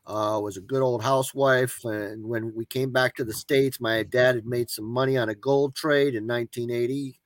uh, 0.06 0.40
was 0.42 0.58
a 0.58 0.62
good 0.62 0.82
old 0.82 1.04
housewife. 1.04 1.84
And 1.86 2.26
when 2.26 2.54
we 2.56 2.66
came 2.66 2.92
back 2.92 3.16
to 3.16 3.24
the 3.24 3.34
States, 3.34 3.80
my 3.80 4.04
dad 4.04 4.36
had 4.36 4.46
made 4.46 4.70
some 4.70 4.86
money 4.86 5.18
on 5.18 5.30
a 5.30 5.36
gold 5.36 5.76
trade 5.76 6.16
in 6.16 6.26
1980. 6.28 7.20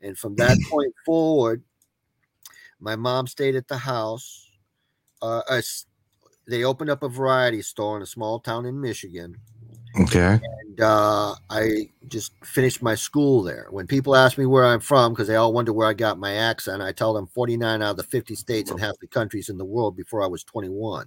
And 0.00 0.18
from 0.18 0.36
that 0.36 0.56
point 0.70 0.94
forward, 1.04 1.62
my 2.80 2.96
mom 2.96 3.26
stayed 3.26 3.54
at 3.56 3.68
the 3.68 3.76
house. 3.78 4.48
Uh, 5.20 5.42
s- 5.48 5.86
they 6.48 6.64
opened 6.64 6.90
up 6.90 7.02
a 7.04 7.08
variety 7.08 7.62
store 7.62 7.96
in 7.96 8.02
a 8.02 8.06
small 8.06 8.40
town 8.40 8.66
in 8.66 8.80
Michigan, 8.80 9.36
Okay. 10.00 10.40
and 10.64 10.80
uh, 10.80 11.34
I 11.48 11.90
just 12.08 12.32
finished 12.44 12.82
my 12.82 12.96
school 12.96 13.44
there. 13.44 13.68
When 13.70 13.86
people 13.86 14.16
ask 14.16 14.36
me 14.36 14.46
where 14.46 14.64
I'm 14.64 14.80
from, 14.80 15.12
because 15.12 15.28
they 15.28 15.36
all 15.36 15.52
wonder 15.52 15.72
where 15.72 15.86
I 15.86 15.92
got 15.94 16.18
my 16.18 16.32
accent, 16.34 16.82
I 16.82 16.90
tell 16.90 17.12
them 17.14 17.28
49 17.28 17.80
out 17.82 17.92
of 17.92 17.96
the 17.96 18.02
50 18.02 18.34
states 18.34 18.72
and 18.72 18.80
half 18.80 18.98
the 19.00 19.06
countries 19.06 19.48
in 19.48 19.56
the 19.58 19.64
world 19.64 19.96
before 19.96 20.24
I 20.24 20.26
was 20.26 20.42
21. 20.42 21.06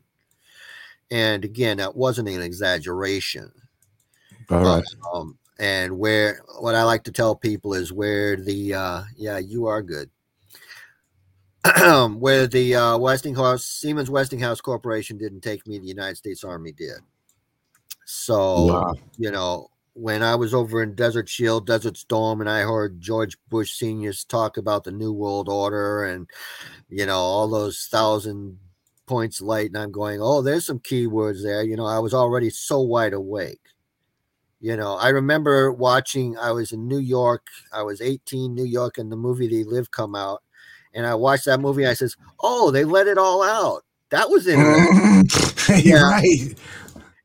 And 1.11 1.45
again, 1.45 1.77
that 1.77 1.95
wasn't 1.95 2.29
an 2.29 2.41
exaggeration. 2.41 3.51
All 4.49 4.63
right. 4.63 4.83
Um, 5.13 5.37
and 5.59 5.97
where 5.97 6.41
what 6.59 6.75
I 6.75 6.83
like 6.83 7.03
to 7.05 7.11
tell 7.11 7.35
people 7.35 7.73
is 7.73 7.93
where 7.93 8.35
the 8.35 8.73
uh, 8.73 9.03
yeah, 9.15 9.37
you 9.37 9.67
are 9.67 9.81
good. 9.81 10.09
where 12.19 12.45
the 12.45 12.75
uh, 12.75 12.97
Westinghouse 12.97 13.65
Siemens 13.65 14.09
Westinghouse 14.09 14.61
Corporation 14.61 15.17
didn't 15.17 15.41
take 15.41 15.65
me, 15.65 15.79
the 15.79 15.87
United 15.87 16.15
States 16.17 16.43
Army 16.43 16.71
did. 16.71 16.99
So 18.05 18.65
Wow. 18.65 18.93
you 19.17 19.31
know, 19.31 19.69
when 19.93 20.21
I 20.21 20.35
was 20.35 20.53
over 20.53 20.83
in 20.83 20.93
Desert 20.93 21.29
Shield, 21.29 21.65
Desert 21.65 21.97
Storm, 21.97 22.41
and 22.41 22.49
I 22.49 22.61
heard 22.61 22.99
George 22.99 23.37
Bush 23.49 23.73
seniors 23.73 24.25
talk 24.25 24.57
about 24.57 24.83
the 24.83 24.91
New 24.91 25.13
World 25.13 25.47
Order 25.49 26.05
and 26.05 26.27
you 26.89 27.05
know 27.05 27.17
all 27.17 27.47
those 27.47 27.87
thousand 27.89 28.59
points 29.07 29.41
light, 29.41 29.67
and 29.67 29.77
I'm 29.77 29.91
going, 29.91 30.19
oh, 30.21 30.41
there's 30.41 30.65
some 30.65 30.79
keywords 30.79 31.43
there. 31.43 31.63
You 31.63 31.75
know, 31.75 31.85
I 31.85 31.99
was 31.99 32.13
already 32.13 32.49
so 32.49 32.81
wide 32.81 33.13
awake. 33.13 33.61
You 34.61 34.75
know, 34.77 34.95
I 34.95 35.09
remember 35.09 35.71
watching. 35.71 36.37
I 36.37 36.51
was 36.51 36.71
in 36.71 36.87
New 36.87 36.97
York. 36.99 37.47
I 37.73 37.83
was 37.83 38.01
18, 38.01 38.55
New 38.55 38.63
York, 38.65 38.97
and 38.97 39.11
the 39.11 39.15
movie 39.17 39.47
They 39.47 39.63
Live 39.63 39.91
come 39.91 40.15
out, 40.15 40.41
and 40.93 41.05
I 41.05 41.15
watched 41.15 41.45
that 41.45 41.59
movie. 41.59 41.85
I 41.85 41.93
says, 41.93 42.15
"Oh, 42.41 42.71
they 42.71 42.83
let 42.85 43.07
it 43.07 43.17
all 43.17 43.43
out. 43.43 43.83
That 44.09 44.29
was 44.29 44.47
interesting." 44.47 45.25
You're 45.83 45.99
Yeah. 45.99 46.09
right. 46.09 46.55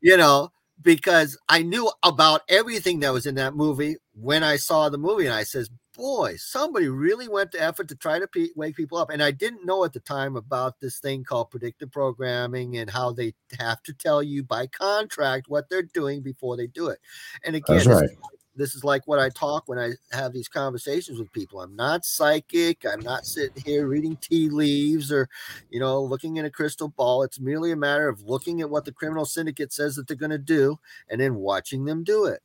you 0.00 0.16
know, 0.16 0.50
because 0.82 1.38
I 1.48 1.62
knew 1.62 1.90
about 2.02 2.42
everything 2.48 3.00
that 3.00 3.12
was 3.12 3.26
in 3.26 3.36
that 3.36 3.54
movie 3.54 3.96
when 4.14 4.42
I 4.42 4.56
saw 4.56 4.88
the 4.88 4.98
movie, 4.98 5.26
and 5.26 5.34
I 5.34 5.44
says, 5.44 5.70
"Boy, 6.00 6.36
somebody 6.36 6.88
really 6.88 7.28
went 7.28 7.52
to 7.52 7.62
effort 7.62 7.88
to 7.88 7.94
try 7.94 8.18
to 8.18 8.26
pe- 8.26 8.48
wake 8.56 8.76
people 8.76 8.98
up." 8.98 9.10
And 9.10 9.22
I 9.22 9.30
didn't 9.30 9.66
know 9.66 9.84
at 9.84 9.92
the 9.92 10.00
time 10.00 10.36
about 10.36 10.80
this 10.80 10.98
thing 10.98 11.24
called 11.24 11.50
predictive 11.50 11.92
programming 11.92 12.78
and 12.78 12.88
how 12.88 13.12
they 13.12 13.34
have 13.58 13.82
to 13.84 13.92
tell 13.92 14.22
you 14.22 14.42
by 14.42 14.66
contract 14.66 15.48
what 15.48 15.68
they're 15.68 15.82
doing 15.82 16.22
before 16.22 16.56
they 16.56 16.66
do 16.66 16.88
it. 16.88 17.00
And 17.44 17.54
again, 17.54 17.76
That's 17.76 17.86
this 17.86 17.96
right. 17.96 18.10
is 18.10 18.16
this 18.56 18.74
is 18.74 18.84
like 18.84 19.06
what 19.06 19.18
I 19.18 19.30
talk 19.30 19.68
when 19.68 19.78
I 19.78 19.92
have 20.12 20.32
these 20.32 20.48
conversations 20.48 21.18
with 21.18 21.32
people. 21.32 21.60
I'm 21.60 21.76
not 21.76 22.04
psychic. 22.04 22.84
I'm 22.84 23.00
not 23.00 23.24
sitting 23.24 23.62
here 23.64 23.86
reading 23.86 24.16
tea 24.16 24.48
leaves 24.48 25.10
or, 25.12 25.28
you 25.70 25.80
know, 25.80 26.02
looking 26.02 26.36
in 26.36 26.44
a 26.44 26.50
crystal 26.50 26.88
ball. 26.88 27.22
It's 27.22 27.40
merely 27.40 27.72
a 27.72 27.76
matter 27.76 28.08
of 28.08 28.22
looking 28.22 28.60
at 28.60 28.68
what 28.68 28.84
the 28.84 28.92
criminal 28.92 29.24
syndicate 29.24 29.72
says 29.72 29.96
that 29.96 30.06
they're 30.06 30.16
going 30.16 30.30
to 30.30 30.38
do 30.38 30.78
and 31.08 31.20
then 31.20 31.36
watching 31.36 31.84
them 31.84 32.04
do 32.04 32.26
it. 32.26 32.40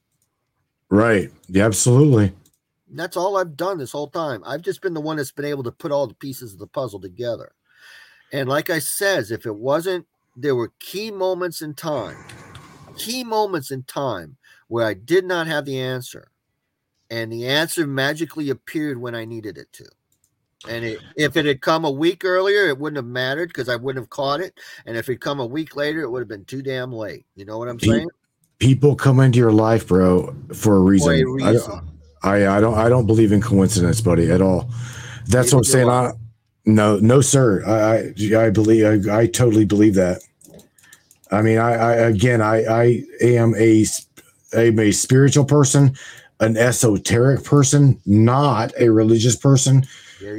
Right. 0.89 1.31
Yeah, 1.47 1.65
absolutely. 1.65 2.31
That's 2.97 3.17
all 3.17 3.37
I've 3.37 3.57
done 3.57 3.77
this 3.77 3.91
whole 3.91 4.09
time. 4.09 4.43
I've 4.45 4.61
just 4.61 4.81
been 4.81 4.93
the 4.93 5.01
one 5.01 5.17
that's 5.17 5.31
been 5.31 5.45
able 5.45 5.63
to 5.63 5.71
put 5.71 5.91
all 5.91 6.07
the 6.07 6.13
pieces 6.15 6.53
of 6.53 6.59
the 6.59 6.67
puzzle 6.67 6.99
together. 6.99 7.51
And 8.31 8.49
like 8.49 8.69
I 8.69 8.79
says, 8.79 9.31
if 9.31 9.45
it 9.45 9.55
wasn't, 9.55 10.05
there 10.35 10.55
were 10.55 10.73
key 10.79 11.11
moments 11.11 11.61
in 11.61 11.73
time, 11.73 12.17
key 12.97 13.23
moments 13.23 13.71
in 13.71 13.83
time 13.83 14.37
where 14.67 14.85
I 14.85 14.93
did 14.93 15.25
not 15.25 15.47
have 15.47 15.65
the 15.65 15.79
answer. 15.79 16.31
And 17.09 17.31
the 17.31 17.47
answer 17.47 17.85
magically 17.85 18.49
appeared 18.49 18.99
when 18.99 19.15
I 19.15 19.25
needed 19.25 19.57
it 19.57 19.71
to. 19.73 19.85
And 20.67 20.83
it, 20.83 20.99
if 21.15 21.37
it 21.37 21.45
had 21.45 21.61
come 21.61 21.85
a 21.85 21.91
week 21.91 22.25
earlier, 22.25 22.67
it 22.67 22.79
wouldn't 22.79 22.97
have 22.97 23.05
mattered 23.05 23.49
because 23.49 23.69
I 23.69 23.75
wouldn't 23.75 24.01
have 24.01 24.09
caught 24.09 24.41
it. 24.41 24.59
And 24.85 24.97
if 24.97 25.07
it 25.09 25.21
come 25.21 25.39
a 25.39 25.45
week 25.45 25.75
later, 25.75 26.01
it 26.01 26.09
would 26.09 26.21
have 26.21 26.27
been 26.27 26.45
too 26.45 26.63
damn 26.63 26.91
late. 26.91 27.25
You 27.35 27.45
know 27.45 27.59
what 27.59 27.67
I'm 27.67 27.79
saying? 27.79 28.09
People 28.57 28.95
come 28.95 29.19
into 29.19 29.37
your 29.37 29.51
life, 29.51 29.87
bro, 29.87 30.35
for 30.53 30.77
a 30.77 30.79
reason. 30.79 31.07
For 31.07 31.13
a 31.13 31.31
reason. 31.31 31.94
I, 32.25 32.57
I 32.57 32.59
don't 32.59 32.73
I 32.73 32.89
don't 32.89 33.05
believe 33.05 33.31
in 33.31 33.41
coincidence, 33.41 34.01
buddy, 34.01 34.31
at 34.31 34.41
all. 34.41 34.69
That's 35.27 35.53
what 35.53 35.59
I'm 35.59 35.63
saying. 35.63 35.89
I. 35.89 36.11
No, 36.65 36.97
no, 36.97 37.21
sir. 37.21 37.63
I 37.65 38.35
I, 38.35 38.47
I 38.47 38.49
believe 38.49 39.07
I, 39.07 39.19
I 39.19 39.27
totally 39.27 39.65
believe 39.65 39.93
that. 39.95 40.21
I 41.31 41.41
mean, 41.41 41.59
I, 41.59 41.73
I 41.73 41.93
again, 41.95 42.41
I 42.41 42.63
I 42.63 43.03
am 43.21 43.53
a 43.55 43.85
I'm 44.53 44.79
a 44.79 44.91
spiritual 44.91 45.45
person, 45.45 45.95
an 46.39 46.57
esoteric 46.57 47.43
person, 47.43 48.01
not 48.05 48.73
a 48.79 48.89
religious 48.89 49.35
person. 49.35 49.85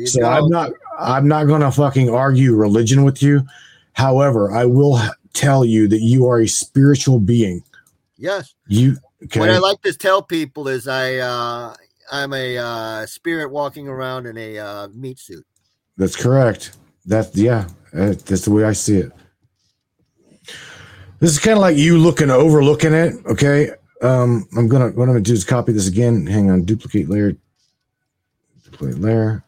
So 0.06 0.20
go. 0.20 0.28
I'm 0.28 0.48
not 0.48 0.72
I'm 0.98 1.28
not 1.28 1.46
going 1.46 1.60
to 1.60 1.70
fucking 1.70 2.10
argue 2.10 2.54
religion 2.54 3.04
with 3.04 3.22
you. 3.22 3.46
However, 3.92 4.52
I 4.52 4.64
will 4.64 5.00
tell 5.34 5.64
you 5.64 5.86
that 5.88 6.00
you 6.00 6.26
are 6.26 6.40
a 6.40 6.48
spiritual 6.48 7.20
being. 7.20 7.62
yes. 8.18 8.54
You 8.66 8.96
okay? 9.24 9.40
What 9.40 9.50
I 9.50 9.58
like 9.58 9.82
to 9.82 9.92
tell 9.92 10.22
people 10.22 10.68
is 10.68 10.88
I 10.88 11.16
uh, 11.16 11.74
I'm 12.10 12.32
a 12.32 12.58
uh, 12.58 13.06
spirit 13.06 13.50
walking 13.50 13.88
around 13.88 14.26
in 14.26 14.36
a 14.36 14.58
uh, 14.58 14.88
meat 14.88 15.18
suit. 15.18 15.44
That's 15.96 16.16
correct. 16.16 16.76
That 17.06 17.34
yeah, 17.34 17.68
uh, 17.94 18.14
that's 18.26 18.44
the 18.44 18.50
way 18.50 18.64
I 18.64 18.72
see 18.72 18.98
it. 18.98 19.12
This 21.20 21.30
is 21.30 21.38
kind 21.38 21.56
of 21.56 21.62
like 21.62 21.76
you 21.76 21.98
looking 21.98 22.30
overlooking 22.30 22.92
it. 22.92 23.14
Okay, 23.26 23.70
um, 24.02 24.46
I'm 24.56 24.68
gonna 24.68 24.90
what 24.90 25.04
I'm 25.04 25.14
gonna 25.14 25.20
do 25.20 25.32
is 25.32 25.44
copy 25.44 25.72
this 25.72 25.88
again. 25.88 26.26
Hang 26.26 26.50
on, 26.50 26.64
duplicate 26.64 27.08
layer, 27.08 27.36
duplicate 28.64 29.00
layer. 29.00 29.42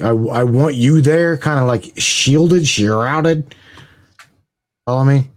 I 0.00 0.08
I 0.08 0.44
want 0.44 0.74
you 0.74 1.00
there, 1.00 1.36
kind 1.36 1.60
of 1.60 1.66
like 1.66 1.92
shielded, 1.96 2.66
shrouded. 2.66 3.54
Follow 4.84 5.04
me. 5.04 5.30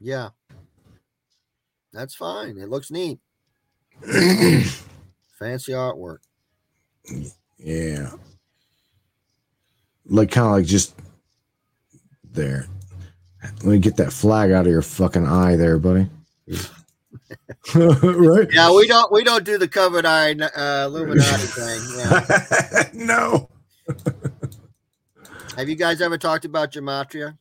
Yeah. 0.00 0.28
That's 1.92 2.14
fine. 2.14 2.58
It 2.58 2.68
looks 2.68 2.90
neat. 2.90 3.18
Fancy 5.38 5.72
artwork. 5.72 6.18
Yeah. 7.58 8.12
Like 10.06 10.30
kind 10.30 10.46
of 10.46 10.52
like 10.52 10.66
just 10.66 10.94
there. 12.32 12.66
Let 13.42 13.64
me 13.64 13.78
get 13.78 13.96
that 13.96 14.12
flag 14.12 14.52
out 14.52 14.66
of 14.66 14.72
your 14.72 14.82
fucking 14.82 15.26
eye 15.26 15.56
there, 15.56 15.78
buddy. 15.78 16.08
right? 17.74 18.48
Yeah, 18.52 18.72
we 18.72 18.86
don't 18.86 19.10
we 19.12 19.24
don't 19.24 19.44
do 19.44 19.58
the 19.58 19.68
covered 19.68 20.06
eye 20.06 20.32
uh, 20.32 20.86
Illuminati 20.86 21.46
thing. 21.46 21.80
Yeah. 21.96 22.88
no. 22.94 23.48
Have 25.56 25.68
you 25.68 25.74
guys 25.76 26.00
ever 26.00 26.18
talked 26.18 26.44
about 26.44 26.72
gematria? 26.72 27.36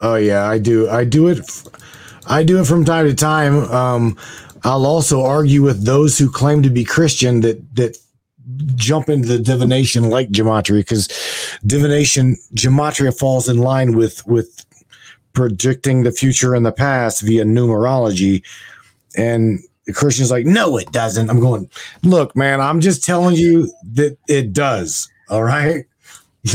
Oh 0.00 0.16
yeah, 0.16 0.48
I 0.48 0.58
do. 0.58 0.88
I 0.88 1.04
do 1.04 1.28
it. 1.28 1.38
f- 1.38 1.66
I 2.26 2.42
do 2.42 2.60
it 2.60 2.66
from 2.66 2.84
time 2.84 3.06
to 3.06 3.14
time. 3.14 3.64
Um, 3.70 4.16
I'll 4.64 4.86
also 4.86 5.22
argue 5.22 5.62
with 5.62 5.84
those 5.84 6.18
who 6.18 6.30
claim 6.30 6.62
to 6.62 6.70
be 6.70 6.84
Christian 6.84 7.40
that 7.40 7.74
that 7.76 7.98
jump 8.74 9.08
into 9.08 9.28
the 9.28 9.38
divination 9.38 10.10
like 10.10 10.30
gematria 10.30 10.78
because 10.78 11.08
divination 11.64 12.36
gematria 12.54 13.16
falls 13.16 13.48
in 13.48 13.58
line 13.58 13.96
with 13.96 14.26
with 14.26 14.64
predicting 15.32 16.02
the 16.02 16.12
future 16.12 16.54
and 16.54 16.64
the 16.64 16.72
past 16.72 17.22
via 17.22 17.44
numerology, 17.44 18.42
and 19.16 19.60
the 19.86 19.92
Christian's 19.92 20.30
like, 20.30 20.46
no, 20.46 20.76
it 20.76 20.92
doesn't. 20.92 21.30
I'm 21.30 21.40
going, 21.40 21.68
look, 22.02 22.36
man, 22.36 22.60
I'm 22.60 22.80
just 22.80 23.04
telling 23.04 23.36
you 23.36 23.72
that 23.94 24.16
it 24.28 24.52
does. 24.52 25.08
All 25.28 25.42
right. 25.42 25.86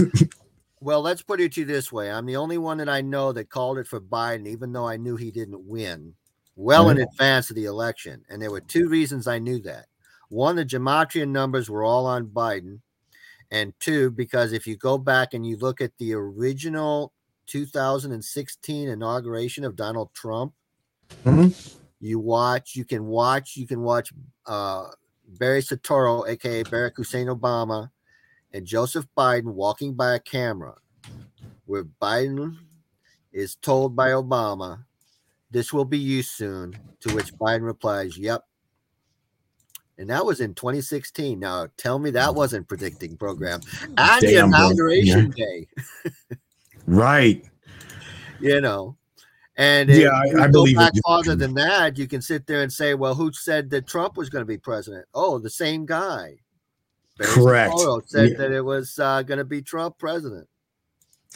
Well, 0.80 1.02
let's 1.02 1.24
put 1.24 1.42
it 1.42 1.54
to 1.54 1.62
you 1.62 1.66
this 1.66 1.92
way. 1.92 2.12
I'm 2.12 2.26
the 2.26 2.36
only 2.36 2.58
one 2.58 2.78
that 2.78 2.90
I 2.90 3.02
know 3.02 3.32
that 3.34 3.50
called 3.50 3.80
it 3.80 3.88
for 3.88 4.00
Biden, 4.00 4.48
even 4.48 4.72
though 4.72 4.88
I 4.88 4.98
knew 4.98 5.16
he 5.16 5.32
didn't 5.32 5.66
win 5.68 6.14
well 6.56 6.90
in 6.90 7.00
advance 7.00 7.50
of 7.50 7.56
the 7.56 7.66
election. 7.66 8.24
And 8.30 8.42
there 8.42 8.52
were 8.52 8.62
two 8.62 8.88
reasons 8.90 9.28
I 9.28 9.40
knew 9.40 9.60
that. 9.62 9.88
One, 10.30 10.56
the 10.56 10.66
gematria 10.66 11.28
numbers 11.28 11.70
were 11.70 11.84
all 11.84 12.06
on 12.06 12.28
Biden. 12.28 12.80
And 13.50 13.74
two, 13.80 14.12
because 14.12 14.52
if 14.54 14.68
you 14.68 14.76
go 14.76 14.98
back 14.98 15.34
and 15.34 15.48
you 15.48 15.58
look 15.58 15.82
at 15.82 15.98
the 15.98 16.14
original 16.14 17.14
2016 17.48 18.90
inauguration 18.90 19.64
of 19.64 19.76
Donald 19.76 20.14
Trump, 20.14 20.54
Mhm. 21.24 21.78
you 22.00 22.20
watch, 22.20 22.76
you 22.76 22.84
can 22.86 23.08
watch, 23.08 23.56
you 23.56 23.66
can 23.66 23.82
watch 23.82 24.12
uh, 24.46 24.90
Barry 25.40 25.62
Soetoro, 25.62 26.28
aka 26.28 26.64
Barack 26.64 26.98
Hussein 26.98 27.28
Obama, 27.28 27.90
and 28.58 28.66
Joseph 28.66 29.06
Biden 29.16 29.54
walking 29.54 29.94
by 29.94 30.16
a 30.16 30.20
camera 30.20 30.74
where 31.68 31.84
Biden 32.02 32.58
is 33.32 33.54
told 33.54 33.96
by 33.96 34.10
Obama, 34.10 34.84
This 35.52 35.72
will 35.72 35.86
be 35.86 36.00
you 36.00 36.24
soon. 36.24 36.76
To 37.02 37.14
which 37.14 37.32
Biden 37.36 37.62
replies, 37.62 38.18
Yep. 38.18 38.44
And 40.00 40.10
that 40.10 40.26
was 40.26 40.42
in 40.42 40.56
2016. 40.56 41.40
Now 41.40 41.68
tell 41.78 42.00
me 42.00 42.10
that 42.12 42.34
wasn't 42.34 42.68
predicting 42.68 43.16
program. 43.16 43.62
And 43.96 44.22
the 44.24 44.38
inauguration 44.44 45.30
day, 45.30 45.68
Right. 46.88 47.46
you 48.40 48.60
know. 48.60 48.98
And 49.56 49.88
Yeah, 49.88 50.10
I- 50.10 50.46
I 50.46 50.48
go 50.48 50.64
believe 50.64 50.78
back 50.78 50.94
farther 51.06 51.36
than 51.36 51.54
that, 51.54 52.00
you 52.00 52.08
can 52.08 52.24
sit 52.24 52.48
there 52.48 52.64
and 52.64 52.74
say, 52.74 52.96
Well, 52.96 53.14
who 53.14 53.32
said 53.34 53.70
that 53.70 53.86
Trump 53.86 54.18
was 54.18 54.32
going 54.32 54.42
to 54.42 54.48
be 54.48 54.58
president? 54.58 55.06
Oh, 55.14 55.38
the 55.38 55.50
same 55.52 55.86
guy. 55.86 56.38
Barry 57.18 57.32
Correct. 57.32 57.74
Said 58.08 58.32
Yeah. 58.32 58.38
that 58.38 58.52
it 58.52 58.62
was 58.64 58.98
uh, 59.00 59.22
going 59.24 59.40
to 59.40 59.46
be 59.46 59.62
Trump 59.62 59.98
president. 59.98 60.48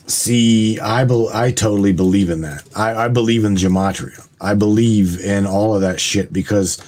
See, 0.08 0.80
I 0.80 1.04
bel 1.06 1.30
I 1.30 1.52
totally 1.52 1.91
believe 1.94 2.30
in 2.30 2.41
that. 2.41 2.63
I, 2.76 3.06
I 3.06 3.08
believe 3.08 3.46
in 3.46 3.56
gematria. 3.56 4.28
I 4.39 4.56
believe 4.56 5.20
in 5.20 5.46
all 5.46 5.76
of 5.76 5.82
that 5.82 6.00
shit 6.00 6.34
because 6.34 6.80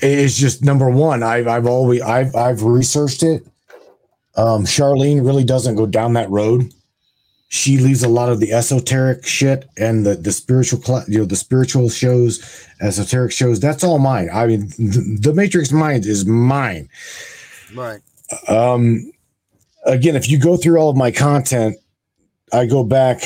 it's 0.00 0.36
just 0.38 0.62
number 0.64 0.88
one. 0.88 1.22
I've 1.22 1.48
I've 1.48 1.66
always 1.66 2.00
I've 2.02 2.34
I've 2.36 2.62
researched 2.62 3.22
it. 3.22 3.44
Um, 4.36 4.64
Charlene 4.64 5.26
really 5.26 5.42
doesn't 5.42 5.74
go 5.74 5.86
down 5.86 6.12
that 6.12 6.30
road. 6.30 6.72
She 7.48 7.78
leaves 7.78 8.04
a 8.04 8.08
lot 8.08 8.28
of 8.28 8.38
the 8.40 8.52
esoteric 8.52 9.26
shit 9.26 9.68
and 9.76 10.06
the 10.06 10.14
the 10.14 10.30
spiritual, 10.32 10.80
you 11.08 11.18
know, 11.18 11.24
the 11.24 11.34
spiritual 11.34 11.88
shows, 11.88 12.66
esoteric 12.80 13.32
shows. 13.32 13.58
That's 13.58 13.82
all 13.82 13.98
mine. 13.98 14.28
I 14.32 14.46
mean, 14.46 14.68
the, 14.78 15.18
the 15.20 15.34
Matrix 15.34 15.72
Mind 15.72 16.06
is 16.06 16.26
mine. 16.26 16.88
Right. 17.74 18.00
Um, 18.48 19.10
again, 19.84 20.16
if 20.16 20.28
you 20.28 20.38
go 20.38 20.56
through 20.56 20.78
all 20.78 20.90
of 20.90 20.96
my 20.96 21.10
content, 21.10 21.76
I 22.52 22.66
go 22.66 22.84
back. 22.84 23.22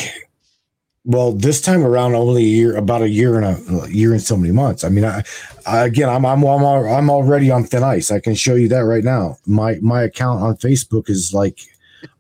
Well, 1.05 1.33
this 1.33 1.61
time 1.61 1.85
around, 1.85 2.15
only 2.15 2.45
a 2.45 2.47
year, 2.47 2.77
about 2.77 3.03
a 3.03 3.09
year 3.09 3.37
and 3.37 3.45
a, 3.45 3.83
a 3.83 3.89
year 3.89 4.13
and 4.13 4.23
so 4.23 4.37
many 4.37 4.53
months. 4.53 4.85
I 4.85 4.89
mean, 4.89 5.05
I, 5.05 5.25
I 5.67 5.85
again, 5.85 6.09
I'm 6.09 6.25
I'm 6.25 6.45
I'm, 6.45 6.63
I'm 6.65 7.11
already 7.11 7.51
on 7.51 7.65
thin 7.65 7.83
ice. 7.83 8.13
I 8.13 8.21
can 8.21 8.37
show 8.37 8.55
you 8.55 8.69
that 8.69 8.81
right 8.85 9.03
now. 9.03 9.37
My 9.45 9.79
my 9.83 10.03
account 10.03 10.43
on 10.43 10.57
Facebook 10.59 11.11
is 11.11 11.35
like, 11.35 11.59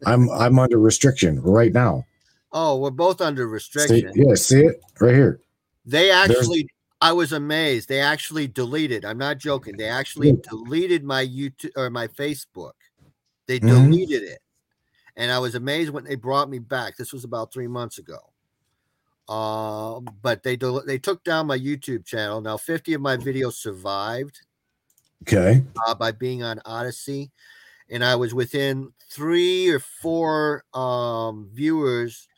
I'm 0.04 0.28
I'm 0.30 0.58
under 0.58 0.80
restriction 0.80 1.40
right 1.42 1.72
now. 1.72 2.04
Oh, 2.52 2.76
we're 2.78 2.90
both 2.90 3.20
under 3.20 3.44
See, 3.44 3.52
restriction. 3.52 4.12
yeah, 4.14 4.34
see 4.34 4.62
it 4.62 4.80
right 5.00 5.14
here. 5.14 5.40
They 5.86 6.10
actually, 6.10 6.68
I 7.02 7.12
was 7.12 7.32
amazed. 7.32 7.88
They 7.88 8.00
actually 8.00 8.46
deleted. 8.46 9.04
I'm 9.04 9.18
not 9.18 9.38
joking. 9.38 9.76
They 9.76 9.88
actually 9.88 10.32
deleted 10.48 11.02
my 11.02 11.26
YouTube 11.26 11.72
or 11.76 11.90
my 11.90 12.06
Facebook. 12.06 12.72
They 13.46 13.58
Mhm. 13.58 13.66
deleted 13.90 14.22
it, 14.22 14.40
and 15.16 15.30
I 15.32 15.38
was 15.40 15.56
amazed 15.56 15.90
when 15.90 16.04
they 16.04 16.14
brought 16.14 16.48
me 16.48 16.60
back. 16.60 16.96
This 16.96 17.12
was 17.12 17.24
about 17.24 17.52
three 17.52 17.66
months 17.66 17.98
ago. 17.98 18.32
Um, 19.28 20.04
but 20.22 20.42
they 20.44 20.56
del- 20.56 20.84
they 20.86 20.98
took 20.98 21.24
down 21.24 21.46
my 21.48 21.58
YouTube 21.58 22.04
channel. 22.04 22.40
Now, 22.40 22.56
50 22.56 22.94
of 22.94 23.00
my 23.00 23.16
videos 23.16 23.54
survived 23.54 24.40
Okay. 25.22 25.64
uh, 25.86 25.94
by 25.94 26.12
being 26.12 26.42
on 26.42 26.60
Odysee, 26.66 27.30
and 27.88 28.04
I 28.04 28.14
was 28.14 28.32
within 28.32 28.92
three 29.10 29.68
or 29.70 29.80
four 29.80 30.64
um, 30.72 31.50
viewers 31.52 32.28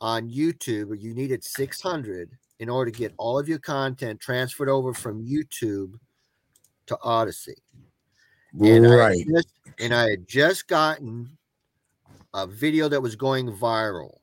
on 0.00 0.30
YouTube. 0.30 0.98
You 0.98 1.14
needed 1.14 1.44
600 1.44 2.38
in 2.62 2.68
order 2.68 2.92
to 2.92 2.96
get 2.96 3.12
all 3.18 3.40
of 3.40 3.48
your 3.48 3.58
content 3.58 4.20
transferred 4.20 4.68
over 4.68 4.94
from 4.94 5.20
YouTube 5.20 5.94
to 6.86 6.96
Odysee. 7.04 7.60
And 8.64 8.86
I, 8.86 8.90
had 8.90 8.98
Right. 8.98 9.26
just, 9.34 9.48
and 9.80 9.92
I 9.92 10.10
had 10.10 10.28
just 10.28 10.68
gotten 10.68 11.36
a 12.32 12.46
video 12.46 12.88
that 12.88 13.02
was 13.02 13.16
going 13.16 13.50
viral 13.50 14.18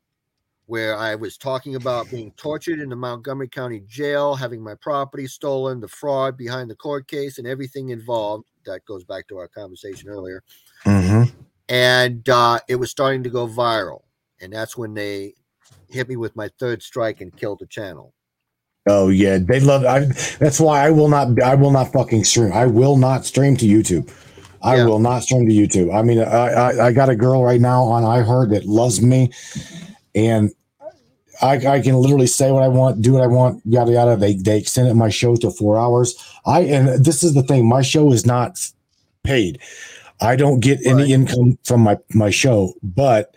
where 0.67 0.95
I 0.95 1.15
was 1.15 1.37
talking 1.37 1.75
about 1.75 2.09
being 2.09 2.31
tortured 2.37 2.79
in 2.79 2.87
the 2.87 2.95
Montgomery 2.95 3.49
County 3.49 3.81
jail, 3.81 4.35
having 4.35 4.63
my 4.63 4.75
property 4.75 5.27
stolen, 5.27 5.81
the 5.81 5.89
fraud 5.89 6.37
behind 6.37 6.69
the 6.69 6.75
court 6.75 7.09
case, 7.09 7.39
and 7.39 7.47
everything 7.47 7.89
involved. 7.89 8.45
That 8.65 8.85
goes 8.85 9.03
back 9.03 9.27
to 9.27 9.37
our 9.37 9.49
conversation 9.49 10.07
earlier. 10.07 10.43
hmm 10.85 11.23
And 11.67 12.29
uh, 12.29 12.61
it 12.69 12.77
was 12.77 12.89
starting 12.89 13.21
to 13.23 13.29
go 13.29 13.49
viral. 13.49 14.03
And 14.39 14.53
that's 14.53 14.77
when 14.77 14.93
they 14.93 15.33
hit 15.89 16.07
me 16.07 16.15
with 16.15 16.37
my 16.37 16.49
third 16.57 16.81
strike 16.81 17.19
and 17.19 17.35
killed 17.35 17.59
the 17.59 17.67
channel. 17.67 18.13
Oh 18.89 19.09
yeah, 19.09 19.37
they 19.39 19.59
love. 19.59 19.85
I, 19.85 20.05
that's 20.39 20.59
why 20.59 20.85
I 20.85 20.89
will 20.89 21.09
not. 21.09 21.41
I 21.43 21.55
will 21.55 21.71
not 21.71 21.91
fucking 21.93 22.23
stream. 22.23 22.51
I 22.53 22.65
will 22.65 22.97
not 22.97 23.25
stream 23.25 23.55
to 23.57 23.65
YouTube. 23.65 24.09
I 24.61 24.77
Yeah. 24.77 24.85
will 24.85 24.99
not 24.99 25.23
stream 25.23 25.47
to 25.47 25.53
YouTube. 25.53 25.93
I 25.93 26.01
mean, 26.01 26.19
I, 26.19 26.47
I 26.65 26.87
I 26.87 26.91
got 26.91 27.09
a 27.09 27.15
girl 27.15 27.43
right 27.43 27.61
now 27.61 27.83
on 27.83 28.03
iHeart 28.03 28.49
that 28.49 28.65
loves 28.65 29.01
me, 29.01 29.31
and 30.15 30.51
I 31.41 31.53
I 31.75 31.81
can 31.81 31.95
literally 31.95 32.27
say 32.27 32.51
what 32.51 32.63
I 32.63 32.67
want, 32.67 33.01
do 33.01 33.13
what 33.13 33.23
I 33.23 33.27
want, 33.27 33.61
yada 33.65 33.91
yada. 33.91 34.15
They 34.17 34.33
they 34.33 34.57
extended 34.57 34.95
my 34.95 35.09
show 35.09 35.35
to 35.37 35.51
four 35.51 35.77
hours. 35.77 36.15
I 36.45 36.61
and 36.61 37.05
this 37.05 37.23
is 37.23 37.33
the 37.35 37.43
thing, 37.43 37.67
my 37.67 37.81
show 37.81 38.11
is 38.11 38.25
not 38.25 38.59
paid. 39.23 39.59
I 40.21 40.35
don't 40.35 40.59
get 40.59 40.79
any 40.85 41.03
Right. 41.03 41.09
income 41.11 41.57
from 41.63 41.81
my 41.81 41.97
my 42.13 42.29
show, 42.31 42.73
but 42.83 43.35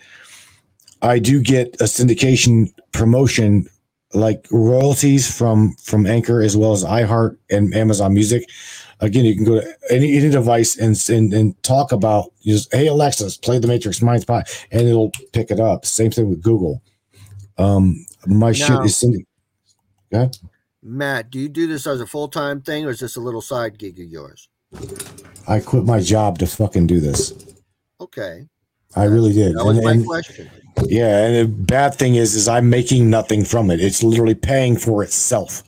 I 1.02 1.18
do 1.18 1.40
get 1.40 1.74
a 1.80 1.84
syndication 1.84 2.72
promotion 2.92 3.68
like 4.14 4.46
royalties 4.51 5.31
from 5.35 5.75
from 5.83 6.07
Anchor 6.07 6.40
as 6.42 6.57
well 6.57 6.72
as 6.72 6.85
iHeart 6.85 7.37
and 7.51 7.75
Amazon 7.75 8.14
Music. 8.14 8.48
Again, 9.01 9.25
you 9.25 9.35
can 9.35 9.44
go 9.44 9.61
to 9.61 9.75
any 9.90 10.16
any 10.16 10.31
device 10.31 10.77
and 10.79 10.96
and, 11.09 11.33
and 11.33 11.62
talk 11.62 11.92
about 11.92 12.33
just 12.44 12.72
hey 12.75 12.87
Alexa, 12.87 13.31
play 13.40 13.59
the 13.59 13.66
Matrix 13.68 14.01
Mind 14.03 14.22
Spot, 14.22 14.48
and 14.70 14.87
it'll 14.88 15.11
pick 15.33 15.51
it 15.51 15.59
up. 15.61 15.85
Same 15.85 16.11
thing 16.11 16.29
with 16.29 16.42
Google. 16.42 16.83
Um, 17.59 18.07
my 18.27 18.53
shit 18.53 18.68
Now- 18.70 18.83
is 18.85 18.94
syndi- 18.94 19.27
Matt, 20.85 21.31
do 21.31 21.38
you 21.38 21.48
do 21.48 21.66
this 21.66 21.87
as 21.87 22.01
a 22.01 22.07
full 22.07 22.29
time 22.29 22.61
thing 22.61 22.85
or 22.85 22.90
is 22.90 23.01
this 23.01 23.16
a 23.16 23.20
little 23.20 23.40
side 23.40 23.79
gig 23.79 23.98
of 24.01 24.07
yours? 24.07 24.48
I 25.48 25.61
quit 25.61 25.85
my 25.85 26.01
job 26.01 26.38
to 26.40 26.46
fucking 26.46 26.87
do 26.87 26.98
this. 27.01 27.33
Okay. 28.01 28.48
I 28.96 29.05
really 29.05 29.33
did. 29.33 29.57
That 29.57 29.64
was 29.64 29.77
And- 29.77 29.85
my 29.85 29.92
and- 29.92 30.07
question. 30.07 30.51
Yeah, 30.88 31.26
and 31.26 31.36
the 31.36 31.46
bad 31.64 31.94
thing 31.94 32.14
is, 32.16 32.34
is 32.34 32.48
I'm 32.48 32.68
making 32.70 33.08
nothing 33.10 33.44
from 33.44 33.70
it. 33.70 33.80
It's 33.80 34.02
literally 34.02 34.34
paying 34.34 34.76
for 34.76 35.02
itself, 35.02 35.62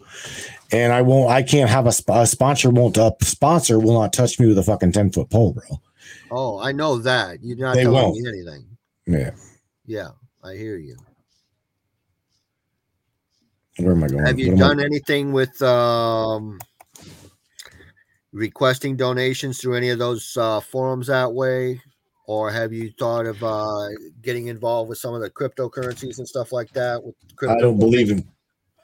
and 0.73 0.93
I 0.93 1.03
won't. 1.03 1.31
I 1.31 1.43
can't 1.43 1.71
have 1.71 1.87
a, 1.87 1.93
sp- 1.93 2.11
a 2.15 2.27
sponsor 2.27 2.71
won't 2.71 2.97
a 2.97 3.15
sponsor 3.23 3.79
will 3.79 3.95
not 4.01 4.13
touch 4.13 4.39
me 4.41 4.47
with 4.49 4.59
a 4.59 4.63
fucking 4.63 4.93
ten 4.93 5.11
foot 5.11 5.31
pole, 5.31 5.53
bro. 5.53 5.81
Oh, 6.31 6.59
I 6.59 6.73
know 6.73 6.99
that. 6.99 7.43
You're 7.43 7.57
not 7.59 7.75
They 7.77 7.85
telling 7.85 8.03
won't. 8.03 8.17
me 8.17 8.29
anything. 8.29 8.67
Yeah, 9.07 9.31
Yeah, 9.87 10.09
I 10.43 10.55
hear 10.55 10.77
you. 10.79 10.97
where 13.79 13.93
am 13.93 14.03
I 14.05 14.09
going? 14.09 14.27
Have 14.27 14.39
you 14.39 14.53
am 14.53 14.57
I- 14.57 14.69
done 14.69 14.81
anything 14.81 15.33
with 15.33 15.61
um 15.63 16.59
requesting 18.33 18.97
donations 18.97 19.61
through 19.61 19.75
any 19.77 19.91
of 19.91 19.99
those 19.99 20.37
uh, 20.37 20.61
forums 20.61 21.07
that 21.09 21.33
way? 21.33 21.81
Or 22.27 22.51
have 22.51 22.73
you 22.73 22.91
thought 22.99 23.27
of 23.27 23.43
uh, 23.43 23.89
getting 24.23 24.47
involved 24.49 24.89
with 24.89 24.99
some 24.99 25.15
of 25.15 25.21
the 25.21 25.31
cryptocurrencies 25.31 26.19
and 26.19 26.27
stuff 26.27 26.53
like 26.53 26.73
that? 26.73 27.03
With 27.03 27.15
crypto 27.37 27.57
I 27.57 27.61
don't 27.61 27.79
believe 27.79 28.11
in. 28.11 28.27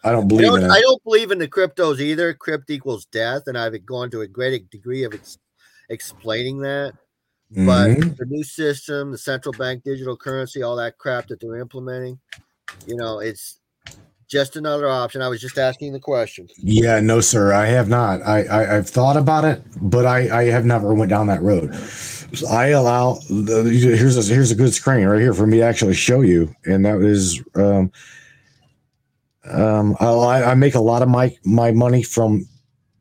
I 0.05 0.12
don't 0.12 0.24
I 0.24 0.29
believe 0.29 0.46
don't, 0.46 0.64
in 0.64 0.70
I 0.70 0.81
don't 0.81 1.05
believe 1.05 1.31
in 1.31 1.38
the 1.38 1.48
cryptos 1.48 2.00
either. 2.00 2.35
Crypt 2.35 2.70
equals 2.70 3.07
death, 3.07 3.42
and 3.46 3.57
I've 3.57 3.85
gone 3.87 4.11
to 4.11 4.22
a 4.22 4.26
great 4.26 4.70
degree 4.70 5.05
of 5.05 5.14
ex- 5.14 5.38
explaining 5.88 6.61
that. 6.61 6.94
But 7.50 7.90
Mhm. 7.90 8.16
the 8.16 8.26
new 8.26 8.44
system, 8.44 9.11
the 9.11 9.18
central 9.18 9.55
bank 9.55 9.85
digital 9.85 10.16
currency, 10.16 10.62
all 10.62 10.76
that 10.76 10.98
crap 10.98 11.29
that 11.29 11.40
they're 11.40 11.57
implementing, 11.57 12.20
you 12.87 12.96
know, 12.96 13.18
it's 13.20 13.60
just 14.30 14.56
another 14.56 14.88
option. 14.88 15.20
I 15.22 15.28
was 15.28 15.40
just 15.40 15.58
asking 15.58 15.92
the 15.92 15.98
question. 16.00 16.48
Yeah, 16.58 17.00
no, 17.00 17.20
sir. 17.20 17.52
I 17.52 17.66
have 17.66 17.88
not. 17.88 18.22
I, 18.22 18.44
I 18.44 18.76
I've 18.76 18.88
thought 18.88 19.16
about 19.16 19.44
it, 19.44 19.60
but 19.80 20.06
I 20.06 20.40
I 20.40 20.44
have 20.44 20.64
never 20.64 20.94
went 20.94 21.10
down 21.10 21.26
that 21.26 21.42
road. 21.42 21.74
So 22.32 22.46
I 22.46 22.68
allow. 22.68 23.14
the- 23.28 23.64
Here's 23.98 24.16
a 24.16 24.32
here's 24.34 24.50
a 24.52 24.54
good 24.54 24.72
screen 24.72 25.06
right 25.06 25.20
here 25.20 25.34
for 25.34 25.46
me 25.46 25.58
to 25.58 25.64
actually 25.64 25.94
show 25.94 26.20
you, 26.20 26.54
and 26.64 26.84
that 26.86 27.00
is 27.02 27.42
um 27.56 27.90
um 29.50 29.96
I, 30.00 30.44
I 30.44 30.54
make 30.54 30.76
a 30.76 30.80
lot 30.80 31.02
of 31.02 31.08
my 31.08 31.36
my 31.44 31.72
money 31.72 32.02
from 32.04 32.46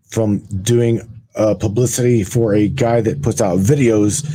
from 0.10 0.40
doing 0.64 1.02
uh, 1.36 1.54
publicity 1.54 2.24
for 2.24 2.56
a 2.56 2.68
guy 2.68 3.02
that 3.02 3.22
puts 3.22 3.40
out 3.40 3.60
videos. 3.60 4.26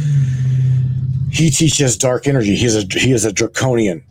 He 1.32 1.50
teaches 1.50 1.96
dark 1.98 2.28
energy. 2.28 2.54
He's 2.54 2.76
a 2.76 2.82
he 2.98 3.10
is 3.10 3.24
a 3.24 3.32
draconian. 3.32 4.04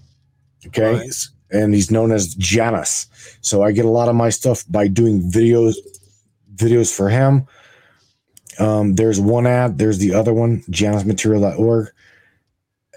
Okay. 0.67 0.95
Right. 0.95 1.13
And 1.53 1.73
he's 1.73 1.91
known 1.91 2.11
as 2.11 2.35
Janus. 2.35 3.07
So 3.41 3.63
I 3.63 3.71
get 3.71 3.85
a 3.85 3.89
lot 3.89 4.09
of 4.09 4.15
my 4.15 4.29
stuff 4.29 4.65
by 4.69 4.87
doing 4.87 5.21
videos 5.31 5.75
videos 6.55 6.95
for 6.95 7.09
him. 7.09 7.47
Um, 8.59 8.95
there's 8.95 9.19
one 9.19 9.47
ad, 9.47 9.77
there's 9.77 9.97
the 9.97 10.13
other 10.13 10.33
one, 10.33 10.61
janusmaterial.org. 10.69 11.87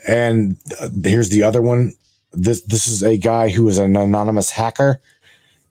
And 0.08 0.56
uh, 0.80 0.88
here's 1.04 1.30
the 1.30 1.42
other 1.42 1.62
one. 1.62 1.92
This 2.32 2.62
this 2.62 2.86
is 2.86 3.02
a 3.02 3.16
guy 3.16 3.48
who 3.48 3.68
is 3.68 3.78
an 3.78 3.96
anonymous 3.96 4.50
hacker. 4.50 5.00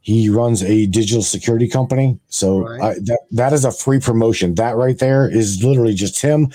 He 0.02 0.30
runs 0.30 0.64
a 0.64 0.86
digital 0.88 1.24
security 1.24 1.68
company. 1.68 2.20
So 2.30 2.60
Right. 2.60 2.82
I, 2.82 2.94
that 3.02 3.20
that 3.32 3.54
is 3.54 3.66
a 3.66 3.72
free 3.72 4.00
promotion. 4.00 4.56
That 4.56 4.76
right 4.76 4.98
there 4.98 5.30
is 5.30 5.64
literally 5.64 5.94
just 5.94 6.22
him 6.22 6.52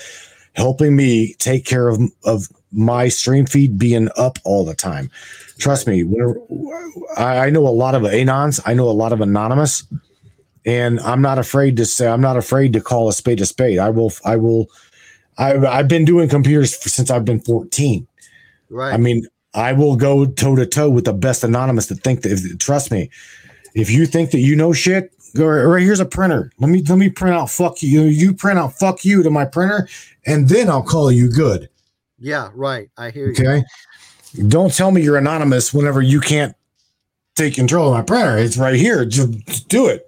helping 0.53 0.95
me 0.95 1.33
take 1.39 1.65
care 1.65 1.87
of 1.87 1.99
of 2.23 2.47
my 2.71 3.09
stream 3.09 3.45
feed 3.45 3.77
being 3.77 4.09
up 4.17 4.37
all 4.43 4.65
the 4.65 4.75
time. 4.75 5.09
Trust 5.61 5.87
me, 5.87 6.03
whenever, 6.03 6.41
I, 7.17 7.45
I 7.45 7.49
know 7.51 7.67
a 7.67 7.69
lot 7.69 7.93
of 7.93 8.01
anons. 8.01 8.59
I 8.65 8.73
know 8.73 8.89
a 8.89 8.91
lot 8.91 9.13
of 9.13 9.21
anonymous, 9.21 9.85
and 10.65 10.99
I'm 11.01 11.21
not 11.21 11.37
afraid 11.37 11.77
to 11.77 11.85
say 11.85 12.07
I'm 12.07 12.19
not 12.19 12.35
afraid 12.35 12.73
to 12.73 12.81
call 12.81 13.07
a 13.07 13.13
spade 13.13 13.39
a 13.41 13.45
spade. 13.45 13.77
I 13.77 13.91
will. 13.91 14.11
I 14.25 14.37
will. 14.37 14.69
I, 15.37 15.55
I've 15.57 15.87
been 15.87 16.03
doing 16.03 16.29
computers 16.29 16.75
since 16.77 17.11
I've 17.11 17.25
been 17.25 17.41
14. 17.41 18.07
Right. 18.69 18.93
I 18.93 18.97
mean, 18.97 19.27
I 19.53 19.73
will 19.73 19.95
go 19.95 20.25
toe 20.25 20.55
to 20.55 20.65
toe 20.65 20.89
with 20.89 21.05
the 21.05 21.13
best 21.13 21.43
anonymous 21.43 21.85
that 21.87 22.03
think 22.03 22.23
that. 22.23 22.31
If, 22.31 22.57
trust 22.57 22.91
me, 22.91 23.11
if 23.75 23.91
you 23.91 24.07
think 24.07 24.31
that 24.31 24.39
you 24.39 24.55
know 24.55 24.73
shit, 24.73 25.13
go 25.35 25.45
right 25.45 25.83
here's 25.83 25.99
a 25.99 26.05
printer. 26.05 26.51
Let 26.57 26.71
me 26.71 26.81
let 26.81 26.97
me 26.97 27.09
print 27.11 27.35
out 27.35 27.51
fuck 27.51 27.83
you. 27.83 28.01
You 28.03 28.33
print 28.33 28.57
out 28.57 28.79
fuck 28.79 29.05
you 29.05 29.21
to 29.21 29.29
my 29.29 29.45
printer, 29.45 29.87
and 30.25 30.49
then 30.49 30.69
I'll 30.69 30.81
call 30.81 31.11
you 31.11 31.29
good. 31.29 31.69
yeah, 32.17 32.49
right. 32.55 32.89
I 32.97 33.11
hear 33.11 33.27
you. 33.27 33.33
Okay. 33.33 33.63
Don't 34.47 34.73
tell 34.73 34.91
me 34.91 35.01
you're 35.01 35.17
anonymous 35.17 35.73
whenever 35.73 36.01
you 36.01 36.19
can't 36.21 36.55
take 37.35 37.55
control 37.55 37.89
of 37.89 37.93
my 37.97 38.01
printer. 38.03 38.37
It's 38.37 38.57
right 38.57 38.75
here. 38.75 39.05
Just, 39.05 39.33
just 39.45 39.67
do 39.67 39.87
it. 39.87 40.05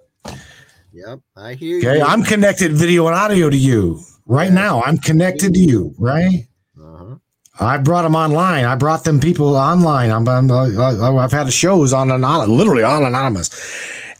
Yep, 0.92 1.20
I 1.36 1.54
hear 1.54 1.78
Okay. 1.78 1.96
you. 1.96 2.02
Okay, 2.02 2.02
I'm 2.02 2.22
connected 2.22 2.72
video 2.72 3.06
and 3.06 3.14
audio 3.16 3.50
to 3.50 3.56
you 3.56 4.00
right 4.26 4.52
now. 4.52 4.82
I'm 4.82 4.96
connected 4.98 5.52
to 5.54 5.60
you, 5.60 5.94
right? 5.98 6.46
uh-huh. 6.80 7.16
I 7.60 7.78
brought 7.78 8.02
them 8.02 8.14
online. 8.16 8.64
I 8.64 8.74
brought 8.76 9.04
them 9.04 9.20
people 9.20 9.56
online. 9.56 10.10
I'm, 10.10 10.26
I- 10.28 10.36
uh, 10.38 10.68
uh, 10.76 11.12
uh, 11.12 11.16
I've 11.16 11.32
had 11.32 11.52
shows 11.52 11.92
on 11.92 12.10
an 12.10 12.16
anonymous, 12.16 12.48
literally 12.56 12.82
on 12.84 13.04
anonymous, 13.04 13.50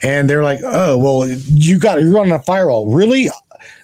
and 0.02 0.28
they're 0.28 0.42
like, 0.42 0.60
"Oh, 0.64 0.98
well, 0.98 1.28
you 1.46 1.78
got 1.78 2.00
you're 2.02 2.12
running 2.12 2.32
a 2.32 2.42
firewall, 2.42 2.92
really, 2.92 3.30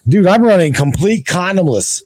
dude? 0.08 0.26
I'm 0.26 0.42
running 0.42 0.72
complete 0.72 1.26
condomless. 1.26 2.02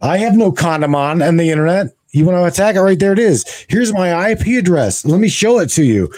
I 0.00 0.18
have 0.18 0.34
no 0.36 0.52
condom 0.52 0.94
on 0.94 1.22
on 1.22 1.36
the 1.36 1.50
internet. 1.50 1.88
You 2.16 2.24
want 2.24 2.36
to 2.36 2.44
attack 2.44 2.76
it? 2.76 2.80
Right 2.80 2.98
there, 2.98 3.12
it 3.12 3.18
is. 3.18 3.44
Here's 3.68 3.92
my 3.92 4.30
IP 4.30 4.58
address. 4.58 5.04
Let 5.04 5.20
me 5.20 5.28
show 5.28 5.58
it 5.60 5.68
to 5.70 5.84
you. 5.84 6.12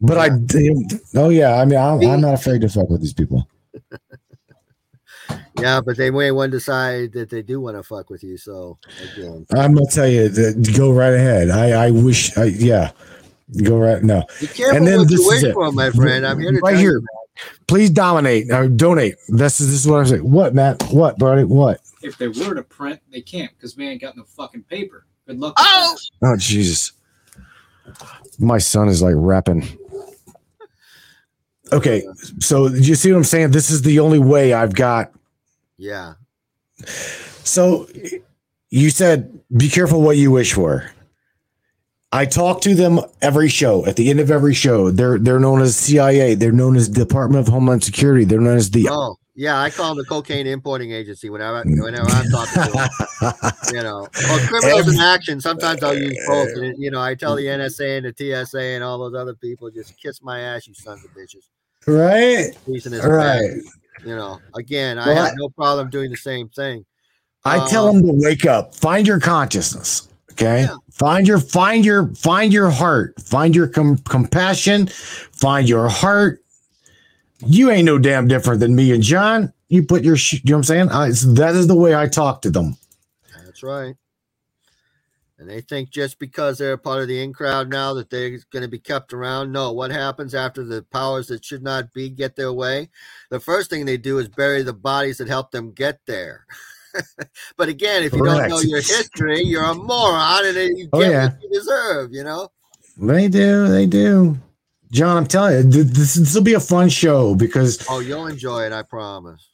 But 0.00 0.18
I, 0.18 0.30
oh 1.16 1.30
yeah, 1.30 1.54
I 1.54 1.64
mean, 1.64 1.78
I'm, 1.78 2.00
I'm 2.06 2.20
not 2.20 2.34
afraid 2.34 2.60
to 2.60 2.68
fuck 2.68 2.88
with 2.88 3.00
these 3.00 3.14
people. 3.14 3.48
Yeah, 5.58 5.80
but 5.80 5.96
they 5.96 6.10
may 6.10 6.30
one 6.32 6.50
decide 6.50 7.12
that 7.12 7.30
they 7.30 7.40
do 7.40 7.60
want 7.60 7.78
to 7.78 7.82
fuck 7.82 8.10
with 8.10 8.22
you. 8.22 8.36
So 8.36 8.78
again, 9.14 9.46
I'm 9.54 9.72
gonna 9.74 9.86
tell 9.86 10.06
you, 10.06 10.28
that, 10.28 10.74
go 10.76 10.92
right 10.92 11.14
ahead. 11.14 11.48
I, 11.48 11.86
I 11.86 11.90
wish, 11.90 12.36
I, 12.36 12.44
yeah, 12.44 12.90
go 13.62 13.78
right 13.78 14.02
be 14.02 14.46
careful 14.48 14.76
And 14.76 14.86
then 14.86 14.98
what 14.98 15.08
this 15.08 15.20
you 15.20 15.30
is 15.30 15.42
it. 15.44 15.54
for, 15.54 15.72
my 15.72 15.90
friend. 15.90 16.26
I'm 16.26 16.38
here 16.38 16.52
to 16.52 16.58
right 16.58 16.76
here. 16.76 17.00
you. 17.00 17.06
Please 17.66 17.88
dominate 17.88 18.50
or 18.50 18.68
donate. 18.68 19.14
This 19.28 19.60
is 19.60 19.70
this 19.70 19.80
is 19.80 19.90
what 19.90 20.00
I'm 20.00 20.06
saying. 20.06 20.30
What, 20.30 20.54
Matt? 20.54 20.82
What, 20.90 21.18
buddy? 21.18 21.44
What? 21.44 21.80
If 22.06 22.18
they 22.18 22.28
were 22.28 22.54
to 22.54 22.62
print, 22.62 23.00
they 23.10 23.20
can't 23.20 23.50
because 23.56 23.76
we 23.76 23.88
ain't 23.88 24.00
got 24.00 24.16
no 24.16 24.22
fucking 24.24 24.62
paper. 24.64 25.06
Good 25.26 25.40
luck. 25.40 25.54
Oh! 25.58 25.96
that. 26.20 26.28
Oh 26.28 26.36
Jesus! 26.36 26.92
My 28.38 28.58
son 28.58 28.88
is 28.88 29.02
like 29.02 29.14
rapping. 29.16 29.66
Okay, 31.72 32.06
so 32.38 32.68
you 32.68 32.94
see 32.94 33.10
what 33.10 33.18
I'm 33.18 33.24
saying? 33.24 33.50
This 33.50 33.70
is 33.70 33.82
the 33.82 33.98
only 33.98 34.20
way 34.20 34.52
I've 34.52 34.74
got. 34.74 35.12
Yeah, 35.78 36.14
So 37.42 37.88
you 38.70 38.90
said 38.90 39.40
be 39.54 39.68
careful 39.68 40.00
what 40.00 40.16
you 40.16 40.30
wish 40.30 40.52
for. 40.52 40.90
I 42.12 42.24
talk 42.24 42.60
to 42.62 42.74
them 42.74 43.00
every 43.20 43.48
show. 43.48 43.84
At 43.84 43.96
the 43.96 44.08
end 44.10 44.20
of 44.20 44.30
every 44.30 44.54
show, 44.54 44.90
they're 44.90 45.18
they're 45.18 45.40
known 45.40 45.60
as 45.60 45.76
CIA. 45.76 46.34
They're 46.34 46.52
known 46.52 46.76
as 46.76 46.88
Department 46.88 47.46
of 47.46 47.52
Homeland 47.52 47.82
Security. 47.82 48.24
They're 48.24 48.40
known 48.40 48.56
as 48.56 48.70
the. 48.70 48.88
Oh, 48.88 49.16
yeah. 49.36 49.60
I 49.60 49.70
call 49.70 49.94
them 49.94 49.98
the 49.98 50.08
cocaine 50.08 50.46
importing 50.48 50.90
agency 50.90 51.30
whenever 51.30 51.62
whenever 51.64 52.08
I'm 52.10 52.28
talking 52.30 52.62
to 52.64 52.70
them. 52.72 52.88
You 53.72 53.82
know, 53.82 54.02
or 54.04 54.38
criminals 54.46 54.94
in 54.94 55.00
action. 55.00 55.40
Sometimes 55.40 55.82
I'll 55.82 55.96
use 55.98 56.16
both. 56.28 56.48
and, 56.56 56.74
You 56.78 56.90
know, 56.90 57.00
I 57.00 57.14
tell 57.14 57.34
the 57.34 57.46
NSA 57.46 57.98
and 57.98 58.06
the 58.06 58.44
TSA 58.46 58.60
and 58.60 58.84
all 58.84 58.98
those 58.98 59.14
other 59.14 59.34
people, 59.34 59.70
just 59.70 59.96
kiss 60.00 60.22
my 60.22 60.38
ass, 60.40 60.66
you 60.68 60.74
sons 60.74 61.04
of 61.04 61.10
bitches. 61.12 61.46
right. 61.86 62.50
Right. 62.66 63.50
bad. 63.50 64.06
You 64.06 64.14
know, 64.14 64.38
again, 64.54 64.98
I 64.98 65.14
have 65.14 65.32
no 65.36 65.48
problem 65.48 65.90
doing 65.90 66.10
the 66.10 66.16
same 66.16 66.48
thing. 66.50 66.84
I 67.44 67.68
tell 67.68 67.88
Um, 67.88 68.02
them 68.02 68.18
to 68.20 68.24
wake 68.24 68.44
up, 68.46 68.74
find 68.74 69.06
your 69.06 69.18
consciousness. 69.18 70.08
Okay, 70.32 70.62
Yeah. 70.62 70.76
find 70.92 71.26
your 71.26 71.38
find 71.40 71.84
your 71.84 72.08
find 72.14 72.52
your 72.52 72.68
heart, 72.70 73.14
find 73.20 73.56
your 73.56 73.66
com- 73.68 73.98
compassion, 73.98 74.86
find 74.88 75.66
your 75.68 75.88
heart. 75.88 76.40
You 77.44 77.70
ain't 77.70 77.84
no 77.84 77.98
damn 77.98 78.28
different 78.28 78.60
than 78.60 78.74
me 78.74 78.92
and 78.92 79.02
John. 79.02 79.52
you 79.68 79.82
put 79.82 80.02
your 80.04 80.16
sh- 80.16 80.34
you 80.34 80.40
know 80.46 80.56
what 80.56 80.70
I'm 80.70 80.88
saying? 80.88 80.88
I, 80.90 81.08
that 81.34 81.54
is 81.54 81.66
the 81.66 81.74
way 81.76 81.94
I 81.94 82.06
talk 82.08 82.42
to 82.42 82.50
them. 82.50 82.76
That's 83.44 83.62
right. 83.62 83.94
And 85.38 85.50
they 85.50 85.60
think 85.60 85.90
just 85.90 86.18
because 86.18 86.56
they're 86.56 86.72
a 86.72 86.78
part 86.78 87.02
of 87.02 87.08
the 87.08 87.22
in 87.22 87.34
crowd 87.34 87.68
now 87.68 87.92
that 87.94 88.08
they're 88.08 88.38
going 88.52 88.62
to 88.62 88.68
be 88.68 88.78
kept 88.78 89.12
around. 89.12 89.52
No, 89.52 89.70
what 89.72 89.90
happens 89.90 90.34
after 90.34 90.64
the 90.64 90.82
powers 90.84 91.26
that 91.26 91.44
should 91.44 91.62
not 91.62 91.92
be 91.92 92.08
get 92.08 92.36
their 92.36 92.54
way? 92.54 92.88
The 93.30 93.38
first 93.38 93.68
thing 93.68 93.84
they 93.84 93.98
do 93.98 94.18
is 94.18 94.28
bury 94.30 94.62
the 94.62 94.72
bodies 94.72 95.18
that 95.18 95.28
helped 95.28 95.52
them 95.52 95.72
get 95.72 96.00
there. 96.06 96.46
but 97.58 97.68
again, 97.68 98.02
if 98.02 98.14
you 98.14 98.24
don't 98.24 98.48
know 98.48 98.60
your 98.60 98.80
history, 98.80 99.42
you're 99.42 99.62
a 99.62 99.74
moron 99.74 100.46
and 100.46 100.78
you 100.78 100.88
Oh, 100.94 101.00
get 101.00 101.10
yeah. 101.10 101.24
what 101.28 101.42
you 101.42 101.50
deserve, 101.50 102.12
you 102.14 102.24
know? 102.24 102.48
They 102.96 103.28
do, 103.28 103.68
they 103.68 103.84
do. 103.84 104.38
John, 104.90 105.16
I'm 105.16 105.26
telling 105.26 105.72
you, 105.72 105.82
this 105.82 106.14
this 106.14 106.34
will 106.34 106.42
be 106.42 106.54
a 106.54 106.60
fun 106.60 106.88
show 106.88 107.34
because 107.34 107.84
Oh, 107.88 108.00
you'll 108.00 108.26
enjoy 108.26 108.64
it, 108.64 108.72
I 108.72 108.82
promise. 108.82 109.48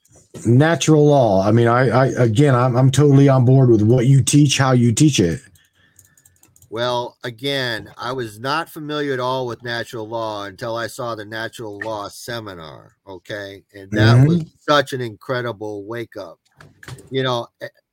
natural 0.46 1.06
law. 1.06 1.46
I 1.46 1.52
mean, 1.52 1.68
I, 1.68 1.88
I 1.88 2.06
again, 2.22 2.54
I'm 2.54 2.76
I'm 2.76 2.90
totally 2.90 3.28
on 3.28 3.44
board 3.44 3.70
with 3.70 3.82
what 3.82 4.06
you 4.06 4.22
teach, 4.22 4.58
how 4.58 4.72
you 4.72 4.92
teach 4.92 5.20
it. 5.20 5.40
Well, 6.72 7.18
again, 7.22 7.90
I 7.98 8.12
was 8.12 8.40
not 8.40 8.70
familiar 8.70 9.12
at 9.12 9.20
all 9.20 9.46
with 9.46 9.62
natural 9.62 10.08
law 10.08 10.44
until 10.44 10.74
I 10.74 10.86
saw 10.86 11.14
the 11.14 11.24
natural 11.26 11.78
law 11.80 12.08
seminar. 12.08 12.96
Okay. 13.06 13.62
And 13.74 13.90
that 13.90 14.16
mm-hmm. 14.16 14.26
was 14.26 14.44
such 14.58 14.94
an 14.94 15.02
incredible 15.02 15.84
wake 15.84 16.16
up. 16.16 16.38
You 17.10 17.24
know, 17.24 17.46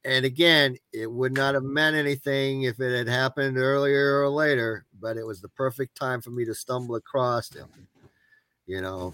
and 0.05 0.25
again, 0.25 0.77
it 0.93 1.11
would 1.11 1.33
not 1.33 1.53
have 1.53 1.63
meant 1.63 1.95
anything 1.95 2.63
if 2.63 2.79
it 2.79 2.95
had 2.95 3.07
happened 3.07 3.57
earlier 3.57 4.21
or 4.21 4.29
later, 4.29 4.85
but 4.99 5.17
it 5.17 5.25
was 5.25 5.41
the 5.41 5.49
perfect 5.49 5.95
time 5.95 6.21
for 6.21 6.31
me 6.31 6.45
to 6.45 6.53
stumble 6.55 6.95
across 6.95 7.49
them. 7.49 7.69
You 8.65 8.81
know, 8.81 9.13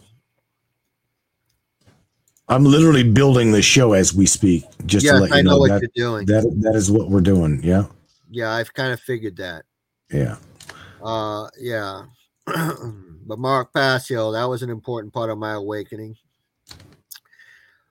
I'm 2.48 2.64
literally 2.66 3.04
building 3.04 3.52
the 3.52 3.62
show 3.62 3.94
as 3.94 4.14
we 4.14 4.26
speak. 4.26 4.66
Just 4.86 5.06
yes, 5.06 5.16
to 5.16 5.22
let 5.22 5.30
you 5.32 5.38
I 5.38 5.42
know, 5.42 5.52
know, 5.52 5.58
what 5.58 5.70
that, 5.70 5.82
you're 5.96 6.08
doing. 6.10 6.26
that 6.28 6.44
that 6.62 6.76
is 6.76 6.92
what 6.92 7.10
we're 7.10 7.22
doing. 7.22 7.62
Yeah, 7.64 7.86
yeah, 8.30 8.52
I've 8.52 8.74
kind 8.74 8.94
of 8.94 9.00
figured 9.00 9.38
that. 9.38 9.64
yeah. 10.12 10.38
Uh, 11.02 11.48
yeah. 11.60 12.06
but 12.46 13.38
Mark 13.40 13.72
Passio, 13.74 14.32
that 14.32 14.46
was 14.46 14.64
an 14.64 14.70
important 14.70 15.14
part 15.14 15.30
of 15.30 15.38
my 15.38 15.54
awakening. 15.54 16.16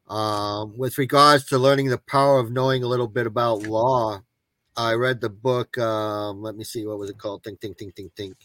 Um, 0.09 0.77
with 0.77 0.99
regards 0.99 1.47
to 1.47 1.59
learning 1.59 1.89
the 1.89 1.99
power 1.99 2.39
of 2.39 2.51
knowing 2.51 2.83
a 2.83 2.89
little 2.89 3.09
bit 3.09 3.27
about 3.27 3.63
law, 3.63 4.21
I 4.77 4.95
read 4.95 5.21
the 5.21 5.31
book. 5.31 5.79
Um, 5.79 6.43
let 6.43 6.57
me 6.57 6.65
see, 6.65 6.87
what 6.87 6.99
was 6.99 7.11
it 7.11 7.19
called? 7.19 7.43
Think, 7.45 7.61
think, 7.61 7.79
think, 7.79 7.95
think, 7.97 8.15
think. 8.15 8.37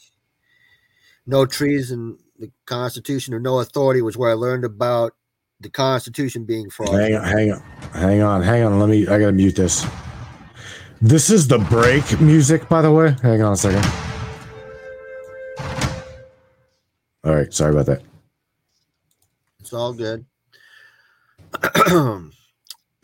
No 1.26 1.46
Treason 1.46 2.18
the 2.40 2.50
Constitution 2.66 3.34
or 3.34 3.40
no 3.40 3.60
authority 3.60 4.02
was 4.02 4.18
where 4.18 4.32
I 4.32 4.34
learned 4.34 4.64
about 4.64 5.14
the 5.60 5.70
Constitution 5.70 6.46
being 6.46 6.70
fraudulent. 6.70 7.14
Hang 7.14 7.16
on, 7.16 7.24
hang 7.26 7.52
on, 7.52 7.62
hang 7.92 8.22
on, 8.22 8.42
hang 8.42 8.64
on. 8.64 8.80
Let 8.80 8.90
me. 8.90 9.04
I 9.08 9.20
gotta 9.20 9.34
mute 9.34 9.56
this. 9.56 9.86
This 11.02 11.30
is 11.30 11.48
the 11.48 11.60
break 11.60 12.20
music, 12.20 12.68
by 12.70 12.82
the 12.82 12.92
way. 12.92 13.16
Hang 13.22 13.42
on 13.42 13.54
a 13.54 13.58
second. 13.58 13.86
All 17.24 17.36
right, 17.36 17.54
sorry 17.54 17.74
about 17.74 17.86
that. 17.88 18.02
It's 19.60 19.74
all 19.74 19.94
good. 19.94 20.26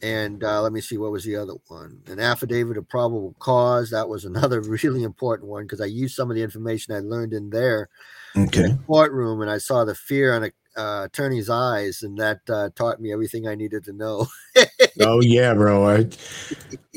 and 0.01 0.43
uh, 0.43 0.61
let 0.61 0.73
me 0.73 0.81
see, 0.81 0.97
what 0.97 1.11
was 1.11 1.23
the 1.23 1.35
other 1.35 1.53
one? 1.67 2.01
An 2.07 2.19
affidavit 2.19 2.77
of 2.77 2.87
probable 2.89 3.35
cause. 3.39 3.89
That 3.91 4.09
was 4.09 4.25
another 4.25 4.61
really 4.83 5.03
important 5.03 5.49
one 5.49 5.63
because 5.63 5.81
I 5.81 5.85
used 5.85 6.15
some 6.15 6.29
of 6.29 6.35
the 6.35 6.43
information 6.43 6.95
I 6.95 6.99
learned 6.99 7.33
in 7.33 7.49
there 7.49 7.89
in 8.35 8.47
Okay. 8.47 8.61
the 8.67 8.77
courtroom, 8.87 9.41
and 9.41 9.49
I 9.51 9.57
saw 9.57 9.85
the 9.85 9.95
fear 9.95 10.33
on 10.33 10.43
a 10.45 10.51
uh, 10.77 11.05
attorney's 11.05 11.49
eyes, 11.49 12.03
and 12.03 12.17
that 12.17 12.41
uh, 12.49 12.69
taught 12.75 12.99
me 13.01 13.11
everything 13.13 13.47
I 13.47 13.55
needed 13.55 13.85
to 13.85 13.93
know. 13.93 14.27
Oh 15.01 15.21
yeah, 15.21 15.53
bro. 15.53 15.87
I, 15.87 16.09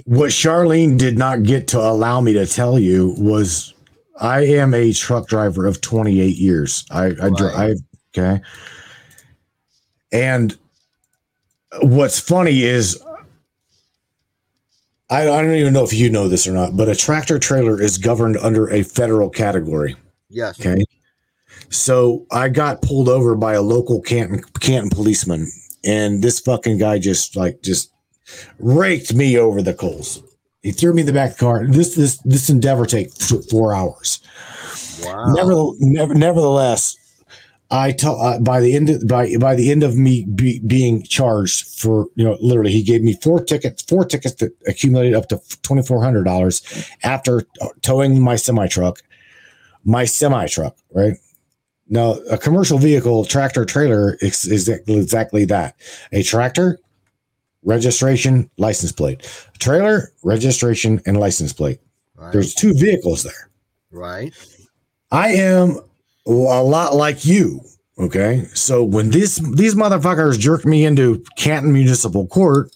what 0.04 0.30
Charlene 0.30 0.98
did 0.98 1.18
not 1.18 1.42
get 1.42 1.68
to 1.68 1.80
allow 1.80 2.20
me 2.20 2.32
to 2.34 2.46
tell 2.46 2.78
you 2.78 3.14
was 3.18 3.74
I 4.20 4.44
am 4.46 4.74
a 4.74 4.92
truck 4.92 5.28
driver 5.28 5.66
of 5.66 5.80
28 5.80 6.36
years. 6.36 6.84
I 6.90 7.06
I, 7.06 7.30
dri- 7.30 7.54
I 7.54 7.74
okay. 8.16 8.40
And 10.12 10.56
what's 11.82 12.18
funny 12.18 12.62
is 12.62 13.02
I, 15.10 15.22
I 15.22 15.42
don't 15.42 15.54
even 15.54 15.72
know 15.72 15.84
if 15.84 15.92
you 15.92 16.10
know 16.10 16.28
this 16.28 16.46
or 16.46 16.52
not, 16.52 16.76
but 16.76 16.88
a 16.88 16.94
tractor 16.94 17.38
trailer 17.38 17.80
is 17.80 17.96
governed 17.96 18.36
under 18.38 18.68
a 18.70 18.82
federal 18.82 19.30
category. 19.30 19.96
yes. 20.28 20.60
Okay. 20.60 20.84
So 21.70 22.26
I 22.30 22.48
got 22.48 22.82
pulled 22.82 23.08
over 23.08 23.34
by 23.34 23.54
a 23.54 23.62
local 23.62 24.00
Canton 24.00 24.42
Canton 24.60 24.90
policeman, 24.90 25.50
and 25.84 26.22
this 26.22 26.40
fucking 26.40 26.78
guy 26.78 26.98
just 26.98 27.36
like 27.36 27.62
just 27.62 27.92
raked 28.58 29.12
me 29.14 29.38
over 29.38 29.60
the 29.62 29.74
coals. 29.74 30.22
He 30.62 30.72
threw 30.72 30.92
me 30.94 31.00
in 31.00 31.06
the 31.06 31.12
back 31.12 31.32
of 31.32 31.36
the 31.36 31.44
car. 31.44 31.66
This 31.66 31.94
this 31.94 32.18
this 32.18 32.48
endeavor 32.48 32.86
take 32.86 33.10
four 33.50 33.74
hours. 33.74 34.20
Wow. 35.02 35.32
Never, 35.32 35.54
never, 35.80 36.14
nevertheless, 36.14 36.96
I 37.70 37.92
told 37.92 38.18
uh, 38.24 38.38
by 38.40 38.60
the 38.60 38.74
end 38.74 38.88
of, 38.88 39.06
by 39.06 39.36
by 39.36 39.54
the 39.54 39.70
end 39.70 39.82
of 39.82 39.96
me 39.96 40.24
be, 40.24 40.58
being 40.60 41.02
charged 41.02 41.78
for 41.78 42.06
you 42.14 42.24
know 42.24 42.38
literally 42.40 42.72
he 42.72 42.82
gave 42.82 43.02
me 43.02 43.14
four 43.22 43.44
tickets 43.44 43.82
four 43.82 44.04
tickets 44.06 44.36
that 44.36 44.52
accumulated 44.66 45.14
up 45.14 45.28
to 45.28 45.40
twenty 45.62 45.82
four 45.82 46.02
hundred 46.02 46.24
dollars 46.24 46.62
after 47.02 47.42
towing 47.82 48.20
my 48.22 48.36
semi 48.36 48.66
truck, 48.68 49.00
my 49.84 50.04
semi 50.06 50.46
truck 50.46 50.76
right. 50.94 51.18
Now, 51.90 52.18
a 52.30 52.36
commercial 52.36 52.76
vehicle, 52.76 53.24
tractor 53.24 53.64
trailer 53.64 54.18
is, 54.20 54.44
is 54.44 54.68
exactly 54.68 55.46
that. 55.46 55.74
A 56.12 56.22
tractor, 56.22 56.78
registration, 57.62 58.50
license 58.58 58.92
plate. 58.92 59.26
Trailer, 59.58 60.12
registration, 60.22 61.00
and 61.06 61.18
license 61.18 61.54
plate. 61.54 61.80
Right. 62.14 62.30
There's 62.30 62.54
two 62.54 62.74
vehicles 62.74 63.22
there. 63.22 63.50
right. 63.90 64.34
I 65.10 65.28
am 65.30 65.80
a 66.28 66.62
lot 66.62 66.94
like 66.94 67.24
you. 67.24 67.60
Okay. 67.98 68.44
So 68.54 68.84
when 68.84 69.10
this 69.10 69.36
these 69.36 69.74
motherfuckers 69.74 70.38
jerk 70.38 70.64
me 70.64 70.84
into 70.84 71.24
Canton 71.36 71.72
Municipal 71.72 72.26
Court 72.28 72.70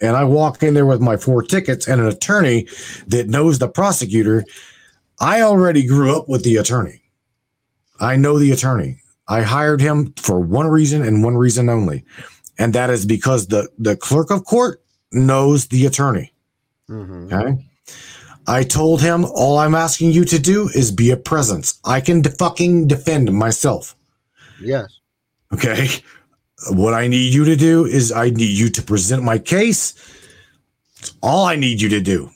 and 0.00 0.16
I 0.16 0.24
walk 0.24 0.62
in 0.62 0.74
there 0.74 0.86
with 0.86 1.00
my 1.00 1.16
four 1.16 1.42
tickets 1.42 1.86
and 1.86 2.00
an 2.00 2.08
attorney 2.08 2.66
that 3.06 3.28
knows 3.28 3.58
the 3.58 3.68
prosecutor, 3.68 4.44
I 5.20 5.42
already 5.42 5.86
grew 5.86 6.16
up 6.16 6.28
with 6.28 6.42
the 6.42 6.56
attorney. 6.56 7.02
I 8.00 8.16
know 8.16 8.38
the 8.38 8.52
attorney. 8.52 9.00
I 9.28 9.42
hired 9.42 9.80
him 9.80 10.12
for 10.16 10.40
one 10.40 10.66
reason 10.68 11.02
and 11.02 11.22
one 11.22 11.36
reason 11.36 11.68
only. 11.68 12.04
And 12.58 12.72
that 12.74 12.90
is 12.90 13.06
because 13.06 13.48
the, 13.48 13.68
the 13.78 13.96
clerk 13.96 14.30
of 14.30 14.44
court 14.44 14.82
knows 15.12 15.68
the 15.68 15.86
attorney. 15.86 16.32
Mhm. 16.90 17.32
Okay. 17.32 17.66
I 18.46 18.62
told 18.62 19.00
him 19.00 19.24
all 19.24 19.58
I'm 19.58 19.74
asking 19.74 20.12
you 20.12 20.24
to 20.26 20.38
do 20.38 20.68
is 20.68 20.92
be 20.92 21.10
a 21.10 21.16
presence. 21.16 21.80
I 21.84 22.00
can 22.00 22.22
de- 22.22 22.30
fucking 22.30 22.86
defend 22.86 23.32
myself. 23.32 23.96
Yes. 24.60 24.98
Okay. 25.52 25.88
What 26.70 26.94
I 26.94 27.06
need 27.06 27.34
you 27.34 27.44
to 27.44 27.56
do 27.56 27.84
is 27.84 28.12
I 28.12 28.30
need 28.30 28.56
you 28.56 28.70
to 28.70 28.82
present 28.82 29.22
my 29.22 29.38
case. 29.38 29.94
It's 30.98 31.12
all 31.22 31.44
I 31.44 31.56
need 31.56 31.82
you 31.82 31.88
to 31.90 32.00
do. 32.00 32.30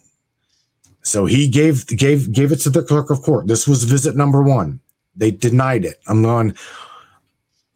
So 1.03 1.27
he 1.27 1.49
gave 1.49 1.87
gave 1.87 2.31
gave 2.31 2.53
it 2.53 2.57
to 2.61 2.71
the 2.71 2.83
clerk 2.83 3.11
of 3.11 3.23
court. 3.23 3.47
This 3.47 3.67
was 3.67 3.85
visit 3.85 4.17
number 4.17 4.43
one. 4.43 4.81
They 5.17 5.31
denied 5.31 5.85
it. 5.85 6.01
I'm 6.07 6.23
going. 6.23 6.55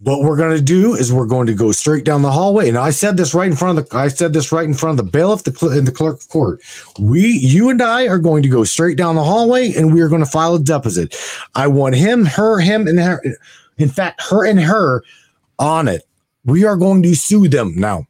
What 0.05 0.21
we're 0.21 0.37
going 0.37 0.55
to 0.55 0.63
do 0.63 0.95
is 0.95 1.13
we're 1.13 1.25
going 1.25 1.47
to 1.47 1.55
go 1.55 1.73
straight 1.73 2.05
down 2.05 2.21
the 2.21 2.31
hallway, 2.31 2.69
and 2.69 2.77
I 2.77 2.91
said 2.91 3.17
this 3.17 3.33
right 3.33 3.51
in 3.51 3.57
front 3.57 3.79
of 3.79 3.89
the. 3.89 3.97
I 3.97 4.09
said 4.09 4.35
this 4.35 4.53
right 4.53 4.67
in 4.67 4.75
front 4.75 5.01
of 5.01 5.07
the 5.07 5.11
bailiff, 5.11 5.45
the 5.45 5.53
cl- 5.53 5.73
and 5.73 5.89
the 5.89 5.93
clerk 5.93 6.21
of 6.21 6.29
court. 6.29 6.61
We, 6.99 7.27
you, 7.27 7.71
and 7.71 7.81
I 7.81 8.07
are 8.07 8.19
going 8.19 8.43
to 8.43 8.49
go 8.51 8.65
straight 8.65 8.99
down 8.99 9.15
the 9.15 9.25
hallway, 9.25 9.73
and 9.73 9.95
we 9.95 10.03
are 10.03 10.09
going 10.09 10.23
to 10.23 10.31
file 10.31 10.55
a 10.57 10.61
deposit. 10.61 11.17
I 11.55 11.69
want 11.69 11.95
him, 11.95 12.27
her, 12.27 12.61
him, 12.61 12.87
and 12.87 12.99
her. 13.01 13.23
In 13.79 13.89
fact, 13.89 14.23
her 14.29 14.45
and 14.45 14.61
her 14.61 15.03
on 15.59 15.89
it. 15.89 16.03
We 16.45 16.65
are 16.67 16.77
going 16.77 17.03
to 17.03 17.15
sue 17.15 17.49
them 17.49 17.73
now. 17.75 18.07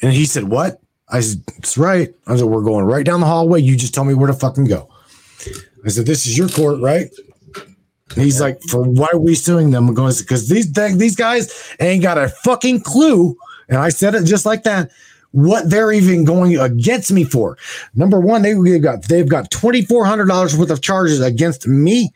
And 0.00 0.14
he 0.14 0.24
said, 0.24 0.44
What? 0.44 0.80
I 1.10 1.20
said, 1.20 1.44
That's 1.46 1.76
right. 1.76 2.14
I 2.26 2.36
said, 2.36 2.46
We're 2.46 2.62
going 2.62 2.86
right 2.86 3.04
down 3.04 3.20
the 3.20 3.26
hallway. 3.26 3.60
You 3.60 3.76
just 3.76 3.92
tell 3.92 4.04
me 4.04 4.14
where 4.14 4.28
to 4.28 4.32
fucking 4.32 4.64
go. 4.64 4.88
I 5.84 5.90
said, 5.90 6.06
This 6.06 6.26
is 6.26 6.38
your 6.38 6.48
court, 6.48 6.80
right? 6.80 7.10
He's 8.14 8.40
like, 8.40 8.60
For 8.62 8.82
why 8.82 9.08
are 9.12 9.18
we 9.18 9.34
suing 9.34 9.70
them? 9.70 9.92
Going, 9.94 10.14
Because 10.18 10.48
these, 10.48 10.72
these 10.72 11.16
guys 11.16 11.74
ain't 11.80 12.02
got 12.02 12.18
a 12.18 12.28
fucking 12.28 12.80
clue. 12.80 13.36
And 13.68 13.78
I 13.78 13.88
said 13.88 14.14
it 14.14 14.24
just 14.24 14.46
like 14.46 14.62
that. 14.64 14.90
What 15.32 15.68
they're 15.68 15.92
even 15.92 16.24
going 16.24 16.56
against 16.58 17.10
me 17.10 17.24
for. 17.24 17.58
Number 17.96 18.20
one, 18.20 18.42
they 18.42 18.54
they've 18.54 18.80
got 18.80 19.02
they've 19.08 19.28
got 19.28 19.50
twenty 19.50 19.82
four 19.82 20.04
hundred 20.04 20.26
dollars 20.26 20.56
worth 20.56 20.70
of 20.70 20.80
charges 20.80 21.20
against 21.20 21.66
me 21.66 22.12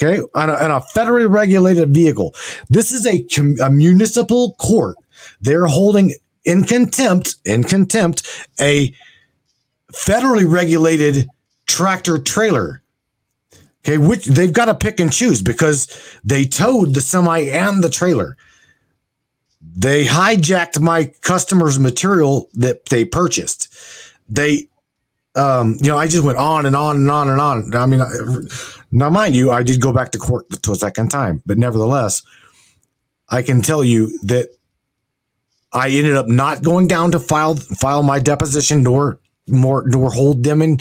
okay, 0.00 0.22
on 0.34 0.50
a, 0.50 0.54
on 0.54 0.70
a 0.70 0.80
federally 0.80 1.28
regulated 1.30 1.92
vehicle. 1.92 2.34
This 2.68 2.92
is 2.92 3.06
a, 3.06 3.26
a 3.64 3.70
municipal 3.70 4.54
court. 4.54 4.96
They're 5.40 5.66
holding 5.66 6.14
in 6.44 6.64
contempt, 6.64 7.36
in 7.44 7.64
contempt, 7.64 8.46
a 8.60 8.94
federally 9.92 10.50
regulated 10.50 11.28
tractor 11.66 12.18
trailer. 12.18 12.82
Okay, 13.86 13.98
which 13.98 14.26
they've 14.26 14.52
got 14.52 14.64
to 14.64 14.74
pick 14.74 14.98
and 14.98 15.12
choose 15.12 15.40
because 15.40 15.86
they 16.24 16.44
towed 16.44 16.92
the 16.94 17.00
semi 17.00 17.42
and 17.42 17.84
the 17.84 17.88
trailer. 17.88 18.36
They 19.60 20.04
hijacked 20.04 20.80
my 20.80 21.12
customers' 21.20 21.78
material 21.78 22.48
that 22.54 22.86
they 22.86 23.04
purchased. 23.04 23.72
They, 24.28 24.66
um, 25.36 25.76
you 25.80 25.86
know, 25.86 25.98
I 25.98 26.08
just 26.08 26.24
went 26.24 26.36
on 26.36 26.66
and 26.66 26.74
on 26.74 26.96
and 26.96 27.08
on 27.08 27.28
and 27.28 27.40
on. 27.40 27.74
I 27.76 27.86
mean, 27.86 28.02
now 28.90 29.08
mind 29.08 29.36
you, 29.36 29.52
I 29.52 29.62
did 29.62 29.80
go 29.80 29.92
back 29.92 30.10
to 30.12 30.18
court 30.18 30.50
to 30.62 30.72
a 30.72 30.76
second 30.76 31.12
time, 31.12 31.40
but 31.46 31.56
nevertheless, 31.56 32.24
I 33.28 33.42
can 33.42 33.62
tell 33.62 33.84
you 33.84 34.18
that 34.24 34.48
I 35.72 35.90
ended 35.90 36.16
up 36.16 36.26
not 36.26 36.64
going 36.64 36.88
down 36.88 37.12
to 37.12 37.20
file 37.20 37.54
file 37.54 38.02
my 38.02 38.18
deposition 38.18 38.82
nor 38.82 39.20
nor 39.46 39.84
nor 39.86 40.10
hold 40.10 40.42
them 40.42 40.62
in 40.62 40.78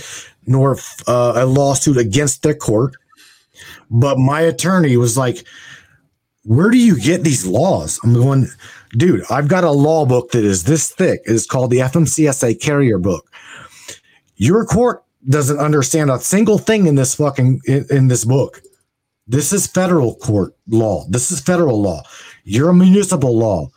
nor 0.48 0.78
uh, 1.08 1.34
a 1.36 1.46
lawsuit 1.46 1.98
against 1.98 2.44
the 2.44 2.54
court. 2.54 2.96
But 3.90 4.18
my 4.18 4.42
attorney 4.42 4.98
was 4.98 5.18
like, 5.18 5.46
"Where 6.44 6.70
do 6.70 6.78
you 6.78 7.00
get 7.00 7.24
these 7.24 7.46
laws?" 7.46 8.00
I'm 8.04 8.14
going, 8.14 8.48
dude. 8.98 9.24
I've 9.30 9.48
got 9.48 9.64
a 9.64 9.72
law 9.72 10.06
book 10.06 10.32
that 10.32 10.44
is 10.44 10.64
this 10.64 10.92
thick. 10.92 11.22
It's 11.26 11.46
called 11.46 11.72
the 11.72 11.80
FMCSA 11.80 12.62
Carrier 12.62 12.98
Book. 12.98 13.30
Your 14.38 14.66
court 14.66 15.04
doesn't 15.28 15.60
understand 15.60 16.12
a 16.12 16.20
single 16.20 16.58
thing 16.58 16.88
in 16.88 16.96
this 16.96 17.16
fucking 17.16 17.62
in, 17.66 17.86
in 17.90 18.08
this 18.08 18.26
book. 18.26 18.62
This 19.28 19.52
is 19.52 19.66
federal 19.66 20.16
court 20.16 20.56
law. 20.68 21.06
This 21.10 21.32
is 21.32 21.42
federal 21.42 21.82
law. 21.82 22.04
You're 22.44 22.70
a 22.70 22.76
municipal 22.76 23.36
law. 23.36 23.70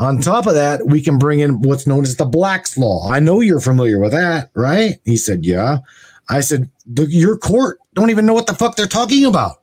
On 0.00 0.20
top 0.20 0.46
of 0.46 0.54
that, 0.54 0.86
we 0.86 1.02
can 1.02 1.18
bring 1.18 1.40
in 1.40 1.62
what's 1.62 1.86
known 1.86 2.04
as 2.04 2.16
the 2.16 2.24
Black's 2.24 2.78
Law. 2.78 3.10
I 3.10 3.18
know 3.18 3.40
you're 3.40 3.60
familiar 3.60 3.98
with 3.98 4.12
that, 4.12 4.50
right? 4.54 4.98
He 5.04 5.16
said, 5.16 5.44
Yeah. 5.44 5.78
I 6.28 6.40
said, 6.40 6.70
Your 6.86 7.36
court 7.36 7.78
don't 7.94 8.10
even 8.10 8.26
know 8.26 8.34
what 8.34 8.46
the 8.46 8.54
fuck 8.54 8.76
they're 8.76 8.86
talking 8.86 9.24
about. 9.24 9.56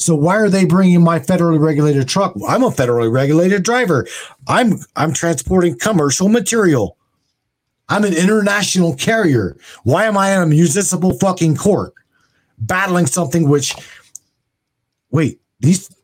So 0.00 0.14
why 0.14 0.36
are 0.36 0.48
they 0.48 0.64
bringing 0.64 1.02
my 1.02 1.18
federally 1.18 1.60
regulated 1.60 2.08
truck? 2.08 2.34
I'm 2.48 2.62
a 2.62 2.70
federally 2.70 3.12
regulated 3.12 3.62
driver. 3.62 4.06
I'm 4.48 4.78
I'm 4.96 5.12
transporting 5.12 5.78
commercial 5.78 6.28
material. 6.30 6.96
I'm 7.90 8.04
an 8.04 8.14
international 8.14 8.94
carrier. 8.96 9.56
Why 9.84 10.04
am 10.04 10.16
I 10.16 10.34
in 10.34 10.42
a 10.42 10.46
municipal 10.46 11.18
fucking 11.18 11.56
court 11.56 11.92
battling 12.58 13.06
something 13.06 13.48
which 13.48 13.74
wait, 15.10 15.40
these 15.60 15.94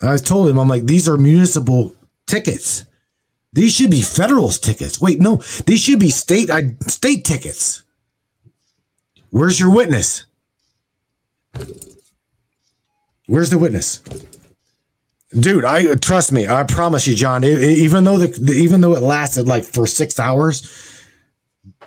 I 0.00 0.16
told 0.18 0.48
him 0.48 0.58
I'm 0.58 0.68
like 0.68 0.86
these 0.86 1.08
are 1.08 1.16
municipal 1.16 1.96
tickets. 2.26 2.84
These 3.52 3.74
should 3.74 3.90
be 3.90 4.02
federal 4.02 4.48
tickets. 4.50 5.00
Wait, 5.00 5.20
no, 5.20 5.36
these 5.66 5.80
should 5.82 6.00
be 6.00 6.10
state 6.10 6.50
I, 6.50 6.74
state 6.86 7.24
tickets. 7.24 7.82
Where's 9.30 9.60
your 9.60 9.70
witness? 9.74 10.24
Where's 13.26 13.50
the 13.50 13.58
witness? 13.58 14.02
Dude, 15.38 15.64
I 15.64 15.86
uh, 15.92 15.96
trust 15.96 16.32
me. 16.32 16.46
I 16.46 16.64
promise 16.64 17.06
you, 17.06 17.14
John. 17.14 17.44
e- 17.44 17.48
e- 17.48 17.74
even 17.84 18.04
though 18.04 18.18
the, 18.18 18.26
the- 18.28 18.52
even 18.52 18.80
though 18.80 18.94
it 18.94 19.02
lasted 19.02 19.46
like 19.46 19.64
for 19.64 19.86
six 19.86 20.18
hours, 20.20 20.68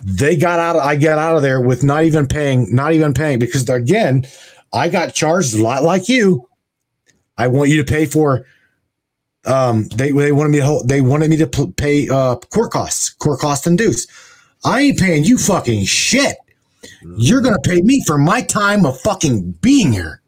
they 0.04 0.36
got 0.36 0.60
out. 0.60 0.76
I 0.78 0.96
got 0.96 1.20
out 1.20 1.36
of 1.36 1.44
there 1.44 1.62
with 1.62 1.84
not 1.84 2.04
even 2.06 2.28
paying, 2.28 2.74
not 2.74 2.94
even 2.94 3.14
paying 3.14 3.38
because 3.40 3.68
again, 3.70 4.26
I 4.74 4.90
got 4.90 5.14
charged 5.14 5.54
a 5.56 5.62
lot 5.62 5.84
like 5.84 6.10
you. 6.10 6.48
I 7.38 7.48
want 7.48 7.70
you 7.70 7.84
to 7.84 7.92
pay 7.92 8.06
for. 8.06 8.46
Um, 9.46 9.88
they 9.90 10.12
they 10.12 10.32
wanted 10.32 10.50
me 10.50 10.60
to 10.60 10.66
hold, 10.66 10.90
they 10.90 11.02
wanted 11.02 11.30
me 11.30 11.38
to 11.38 11.48
p- 11.48 11.72
pay 11.78 12.10
uh 12.10 12.36
court 12.36 12.72
costs, 12.72 13.10
court 13.10 13.40
costs 13.40 13.68
and 13.68 13.78
dues. 13.78 14.08
I 14.64 14.82
ain't 14.82 15.00
paying 15.00 15.24
you 15.24 15.38
fucking 15.38 15.86
shit. 15.86 16.38
You're 17.18 17.42
gonna 17.42 17.60
pay 17.60 17.82
me 17.82 18.04
for 18.06 18.18
my 18.18 18.42
time 18.42 18.86
of 18.86 19.00
fucking 19.02 19.52
being 19.62 19.92
here. 19.92 20.22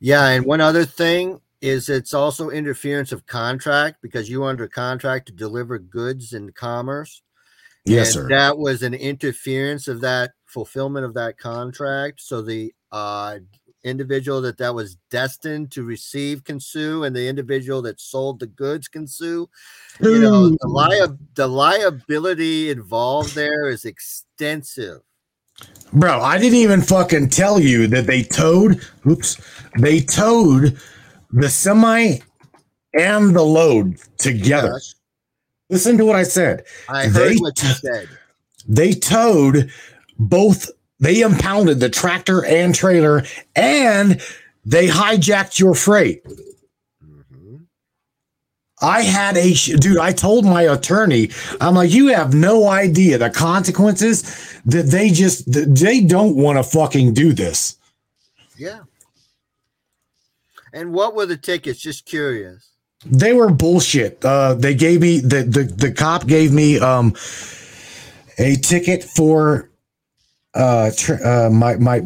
Yeah, 0.00 0.28
and 0.28 0.44
one 0.44 0.60
other 0.60 0.84
thing 0.84 1.40
is 1.62 1.88
it's 1.88 2.14
also 2.14 2.50
interference 2.50 3.12
of 3.12 3.26
contract 3.26 3.98
because 4.02 4.28
you 4.28 4.44
under 4.44 4.68
contract 4.68 5.26
to 5.26 5.32
deliver 5.32 5.78
goods 5.78 6.32
and 6.32 6.54
commerce. 6.54 7.22
Yes, 7.84 8.14
and 8.14 8.24
sir. 8.24 8.28
That 8.28 8.58
was 8.58 8.82
an 8.82 8.94
interference 8.94 9.88
of 9.88 10.00
that 10.02 10.32
fulfillment 10.44 11.06
of 11.06 11.14
that 11.14 11.38
contract. 11.38 12.20
So 12.20 12.42
the 12.42 12.74
uh, 12.92 13.38
individual 13.86 14.40
that 14.42 14.58
that 14.58 14.74
was 14.74 14.96
destined 15.10 15.70
to 15.72 15.82
receive 15.82 16.44
can 16.44 16.60
sue, 16.60 17.04
and 17.04 17.14
the 17.14 17.28
individual 17.28 17.80
that 17.82 18.00
sold 18.00 18.40
the 18.40 18.46
goods 18.46 18.88
can 18.88 19.06
sue. 19.06 19.48
You 20.00 20.18
know, 20.18 20.48
hmm. 20.48 20.54
the, 20.60 20.68
lia- 20.68 21.18
the 21.34 21.46
liability 21.46 22.70
involved 22.70 23.34
there 23.34 23.68
is 23.68 23.84
extensive. 23.84 25.00
Bro, 25.92 26.20
I 26.20 26.36
didn't 26.36 26.58
even 26.58 26.82
fucking 26.82 27.30
tell 27.30 27.58
you 27.60 27.86
that 27.86 28.06
they 28.06 28.22
towed. 28.22 28.82
Oops, 29.06 29.40
they 29.78 30.00
towed 30.00 30.78
the 31.32 31.48
semi 31.48 32.18
and 32.92 33.34
the 33.34 33.42
load 33.42 33.98
together. 34.18 34.72
Yes, 34.74 34.94
Listen 35.68 35.98
to 35.98 36.04
what 36.04 36.16
I 36.16 36.22
said. 36.22 36.64
I 36.88 37.06
heard 37.06 37.12
They 37.12 37.36
what 37.36 37.62
you 37.62 37.68
said. 37.70 38.08
They 38.68 38.92
towed 38.92 39.70
both. 40.18 40.70
They 40.98 41.20
impounded 41.20 41.80
the 41.80 41.90
tractor 41.90 42.44
and 42.44 42.74
trailer, 42.74 43.24
and 43.54 44.20
they 44.64 44.88
hijacked 44.88 45.58
your 45.58 45.74
freight. 45.74 46.24
Mhm. 47.04 47.66
I 48.80 49.02
had 49.02 49.36
a 49.36 49.52
dude. 49.52 49.98
I 49.98 50.12
told 50.12 50.44
my 50.44 50.62
attorney, 50.62 51.30
I'm 51.60 51.74
like, 51.74 51.90
you 51.90 52.08
have 52.08 52.34
no 52.34 52.68
idea 52.68 53.18
the 53.18 53.30
consequences 53.30 54.22
that 54.64 54.86
they 54.86 55.10
just, 55.10 55.44
they 55.46 56.00
don't 56.00 56.36
want 56.36 56.58
to 56.58 56.62
fucking 56.64 57.14
do 57.14 57.32
this. 57.32 57.76
Yeah. 58.56 58.80
And 60.72 60.92
what 60.92 61.14
were 61.14 61.26
the 61.26 61.36
tickets? 61.36 61.78
Just 61.78 62.04
curious. 62.06 62.70
They 63.04 63.32
were 63.32 63.50
bullshit. 63.50 64.24
Uh, 64.24 64.54
they 64.54 64.74
gave 64.74 65.00
me 65.00 65.20
the, 65.20 65.42
the 65.42 65.62
the 65.64 65.92
cop 65.92 66.26
gave 66.26 66.52
me 66.52 66.78
um 66.80 67.14
a 68.38 68.56
ticket 68.56 69.04
for 69.04 69.70
uh, 70.56 70.90
tr- 70.96 71.22
uh 71.24 71.50
my 71.50 71.76
my 71.76 72.02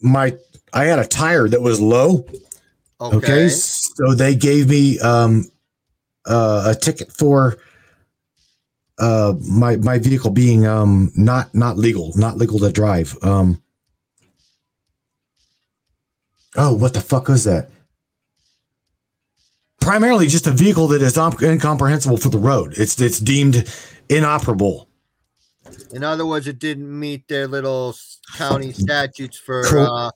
my 0.00 0.36
I 0.72 0.84
had 0.84 0.98
a 0.98 1.06
tire 1.06 1.48
that 1.48 1.60
was 1.60 1.80
low. 1.80 2.26
Okay. 3.00 3.16
Okay, 3.16 3.48
so 3.48 4.14
they 4.14 4.34
gave 4.34 4.68
me 4.68 4.98
um 5.00 5.44
uh, 6.26 6.74
a 6.74 6.74
ticket 6.74 7.12
for 7.12 7.58
uh 8.98 9.34
my 9.40 9.76
my 9.76 9.98
vehicle 9.98 10.30
being 10.30 10.66
um 10.66 11.12
not 11.14 11.54
not 11.54 11.76
legal, 11.76 12.12
not 12.16 12.36
legal 12.36 12.58
to 12.58 12.72
drive. 12.72 13.16
Um 13.22 13.62
Oh, 16.58 16.72
what 16.72 16.94
the 16.94 17.02
fuck 17.02 17.28
was 17.28 17.44
that? 17.44 17.68
Primarily 19.80 20.26
just 20.26 20.46
a 20.46 20.50
vehicle 20.50 20.88
that 20.88 21.02
is 21.02 21.18
incomprehensible 21.18 22.16
for 22.16 22.30
the 22.30 22.38
road. 22.38 22.74
It's 22.78 22.98
it's 23.00 23.20
deemed 23.20 23.70
inoperable. 24.08 24.88
In 25.92 26.02
other 26.02 26.26
words, 26.26 26.46
it 26.46 26.58
didn't 26.58 26.98
meet 26.98 27.28
their 27.28 27.46
little 27.46 27.94
county 28.34 28.72
statutes 28.72 29.38
for 29.38 29.62
uh, 29.78 30.10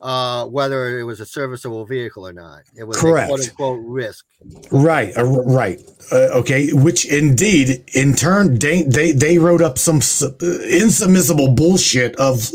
uh, 0.00 0.46
whether 0.46 0.98
it 0.98 1.04
was 1.04 1.20
a 1.20 1.26
serviceable 1.26 1.84
vehicle 1.84 2.26
or 2.26 2.32
not. 2.32 2.62
It 2.76 2.84
was 2.84 2.98
Correct. 2.98 3.26
a 3.26 3.28
quote 3.28 3.40
unquote 3.40 3.80
risk. 3.84 4.26
Right, 4.70 5.16
uh, 5.16 5.24
right. 5.24 5.80
Uh, 6.10 6.28
okay, 6.40 6.72
which 6.72 7.04
indeed, 7.04 7.84
in 7.94 8.14
turn, 8.14 8.58
they 8.58 8.82
they, 8.82 9.12
they 9.12 9.38
wrote 9.38 9.62
up 9.62 9.78
some 9.78 9.98
uh, 9.98 10.30
insubmissible 10.40 11.54
bullshit 11.54 12.16
of 12.16 12.50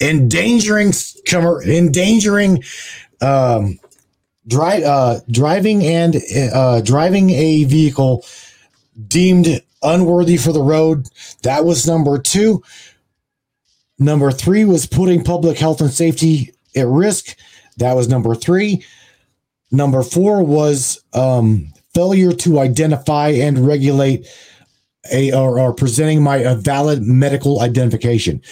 endangering 0.00 0.92
endangering 1.66 2.62
um 3.20 3.78
dri- 4.46 4.84
uh, 4.84 5.20
driving 5.30 5.84
and 5.84 6.16
uh, 6.52 6.80
driving 6.80 7.30
a 7.30 7.64
vehicle 7.64 8.24
deemed 9.08 9.60
unworthy 9.82 10.36
for 10.36 10.52
the 10.52 10.62
road. 10.62 11.08
That 11.42 11.64
was 11.64 11.86
number 11.86 12.18
two. 12.18 12.62
Number 13.98 14.30
three 14.32 14.64
was 14.64 14.86
putting 14.86 15.22
public 15.22 15.58
health 15.58 15.80
and 15.80 15.90
safety 15.90 16.52
at 16.76 16.86
risk. 16.86 17.36
That 17.76 17.94
was 17.94 18.08
number 18.08 18.34
three. 18.34 18.84
Number 19.70 20.02
four 20.02 20.42
was 20.42 21.02
um, 21.14 21.72
failure 21.94 22.32
to 22.32 22.58
identify 22.58 23.28
and 23.28 23.66
regulate 23.66 24.26
a 25.10 25.32
or, 25.32 25.58
or 25.58 25.72
presenting 25.72 26.22
my 26.22 26.36
a 26.36 26.54
valid 26.54 27.02
medical 27.02 27.60
identification. 27.60 28.42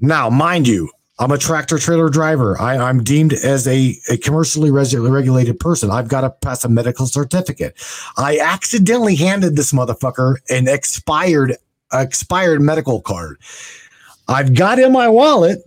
Now, 0.00 0.28
mind 0.28 0.68
you, 0.68 0.90
I'm 1.18 1.30
a 1.30 1.38
tractor 1.38 1.78
trailer 1.78 2.10
driver. 2.10 2.60
I, 2.60 2.76
I'm 2.76 3.02
deemed 3.02 3.32
as 3.32 3.66
a, 3.66 3.96
a 4.10 4.18
commercially 4.18 4.70
res- 4.70 4.94
regulated 4.94 5.58
person. 5.58 5.90
I've 5.90 6.08
got 6.08 6.22
to 6.22 6.30
pass 6.30 6.64
a 6.64 6.68
medical 6.68 7.06
certificate. 7.06 7.74
I 8.18 8.38
accidentally 8.38 9.16
handed 9.16 9.56
this 9.56 9.72
motherfucker 9.72 10.36
an 10.50 10.68
expired 10.68 11.56
expired 11.92 12.60
medical 12.60 13.00
card. 13.00 13.38
I've 14.28 14.54
got 14.54 14.78
in 14.78 14.92
my 14.92 15.08
wallet 15.08 15.60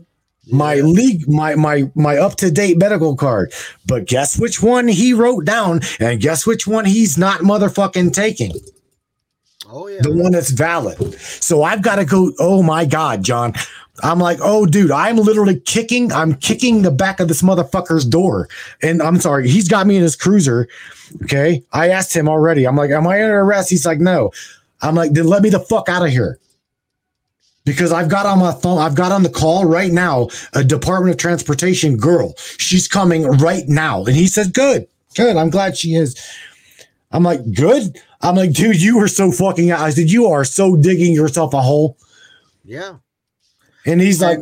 my 0.51 0.75
league 0.75 1.27
my 1.27 1.55
my 1.55 1.89
my 1.95 2.17
up 2.17 2.35
to 2.35 2.51
date 2.51 2.77
medical 2.77 3.15
card. 3.15 3.53
But 3.85 4.05
guess 4.05 4.37
which 4.37 4.61
one 4.61 4.87
he 4.87 5.13
wrote 5.13 5.45
down, 5.45 5.81
and 5.99 6.21
guess 6.21 6.45
which 6.45 6.67
one 6.67 6.85
he's 6.85 7.17
not 7.17 7.41
motherfucking 7.41 8.13
taking. 8.13 8.53
Oh 9.71 9.87
yeah. 9.87 10.01
The 10.01 10.11
one 10.11 10.31
that's 10.31 10.49
valid. 10.49 11.19
So 11.21 11.63
I've 11.63 11.81
got 11.81 11.97
to 11.97 12.05
go. 12.05 12.33
Oh 12.39 12.63
my 12.63 12.85
God, 12.85 13.23
John. 13.23 13.53
I'm 14.03 14.19
like, 14.19 14.39
oh, 14.41 14.65
dude, 14.65 14.91
I'm 14.91 15.17
literally 15.17 15.59
kicking. 15.59 16.11
I'm 16.11 16.35
kicking 16.35 16.81
the 16.81 16.91
back 16.91 17.19
of 17.19 17.27
this 17.27 17.41
motherfucker's 17.41 18.05
door. 18.05 18.47
And 18.81 19.01
I'm 19.01 19.19
sorry, 19.19 19.49
he's 19.49 19.67
got 19.67 19.87
me 19.87 19.95
in 19.95 20.01
his 20.01 20.15
cruiser. 20.15 20.67
Okay. 21.23 21.63
I 21.71 21.89
asked 21.89 22.15
him 22.15 22.29
already. 22.29 22.65
I'm 22.65 22.75
like, 22.75 22.91
am 22.91 23.07
I 23.07 23.23
under 23.23 23.39
arrest? 23.39 23.69
He's 23.69 23.85
like, 23.85 23.99
no. 23.99 24.31
I'm 24.81 24.95
like, 24.95 25.13
then 25.13 25.27
let 25.27 25.41
me 25.41 25.49
the 25.49 25.59
fuck 25.59 25.89
out 25.89 26.05
of 26.05 26.11
here. 26.11 26.39
Because 27.65 27.91
I've 27.91 28.09
got 28.09 28.25
on 28.25 28.39
my 28.39 28.53
phone, 28.53 28.79
I've 28.79 28.95
got 28.95 29.11
on 29.11 29.23
the 29.23 29.29
call 29.29 29.65
right 29.65 29.91
now 29.91 30.29
a 30.53 30.63
Department 30.63 31.13
of 31.13 31.19
Transportation 31.19 31.97
girl. 31.97 32.33
She's 32.57 32.87
coming 32.87 33.23
right 33.23 33.67
now. 33.67 34.05
And 34.05 34.15
he 34.15 34.27
said, 34.27 34.53
good, 34.53 34.87
good. 35.15 35.35
I'm 35.35 35.49
glad 35.49 35.77
she 35.77 35.93
is. 35.93 36.15
I'm 37.11 37.23
like, 37.23 37.41
good. 37.53 37.99
I'm 38.21 38.35
like, 38.35 38.53
dude, 38.53 38.81
you 38.81 38.99
are 38.99 39.07
so 39.07 39.31
fucking 39.31 39.71
out. 39.71 39.81
I 39.81 39.89
said, 39.91 40.09
you 40.09 40.27
are 40.27 40.45
so 40.45 40.75
digging 40.75 41.13
yourself 41.13 41.53
a 41.53 41.61
hole. 41.61 41.97
Yeah. 42.63 42.95
And 43.85 44.01
he's 44.01 44.21
like, 44.21 44.39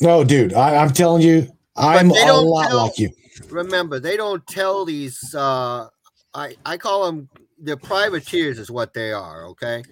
no, 0.00 0.24
dude, 0.24 0.52
I, 0.54 0.76
I'm 0.76 0.92
telling 0.92 1.22
you, 1.22 1.48
I'm 1.76 2.10
a 2.10 2.32
lot 2.32 2.68
tell- 2.68 2.76
like 2.78 2.98
you. 2.98 3.10
Remember, 3.48 3.98
they 3.98 4.16
don't 4.16 4.46
tell 4.46 4.84
these. 4.84 5.34
Uh, 5.34 5.88
I 6.34 6.54
I 6.66 6.76
call 6.76 7.06
them 7.06 7.28
the 7.62 7.76
privateers 7.76 8.58
is 8.58 8.70
what 8.70 8.92
they 8.92 9.12
are. 9.12 9.46
Okay. 9.48 9.82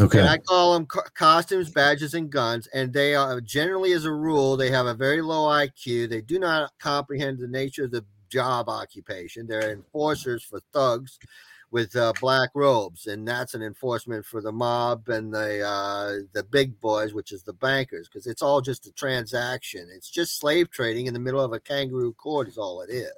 Okay. 0.00 0.20
And 0.20 0.28
I 0.28 0.38
call 0.38 0.74
them 0.74 0.86
co- 0.86 1.02
costumes, 1.14 1.70
badges, 1.70 2.14
and 2.14 2.30
guns. 2.30 2.66
And 2.74 2.92
they 2.92 3.14
are 3.14 3.40
generally, 3.40 3.92
as 3.92 4.04
a 4.04 4.12
rule, 4.12 4.56
they 4.56 4.70
have 4.70 4.86
a 4.86 4.94
very 4.94 5.20
low 5.20 5.48
IQ. 5.48 6.08
They 6.08 6.22
do 6.22 6.38
not 6.38 6.70
comprehend 6.78 7.38
the 7.38 7.46
nature 7.46 7.84
of 7.84 7.90
the 7.90 8.04
job 8.30 8.68
occupation. 8.68 9.46
They're 9.46 9.72
enforcers 9.72 10.42
for 10.42 10.60
thugs 10.72 11.18
with 11.72 11.96
uh, 11.96 12.12
black 12.20 12.50
robes, 12.54 13.06
and 13.06 13.26
that's 13.26 13.54
an 13.54 13.62
enforcement 13.62 14.26
for 14.26 14.42
the 14.42 14.52
mob 14.52 15.08
and 15.08 15.32
the 15.32 15.66
uh, 15.66 16.18
the 16.34 16.44
big 16.44 16.78
boys, 16.80 17.14
which 17.14 17.32
is 17.32 17.42
the 17.42 17.54
bankers, 17.54 18.08
because 18.08 18.26
it's 18.26 18.42
all 18.42 18.60
just 18.60 18.86
a 18.86 18.92
transaction. 18.92 19.88
It's 19.96 20.10
just 20.10 20.38
slave 20.38 20.70
trading 20.70 21.06
in 21.06 21.14
the 21.14 21.20
middle 21.20 21.40
of 21.40 21.54
a 21.54 21.60
kangaroo 21.60 22.12
court, 22.12 22.46
is 22.46 22.58
all 22.58 22.82
it 22.82 22.90
is. 22.90 23.10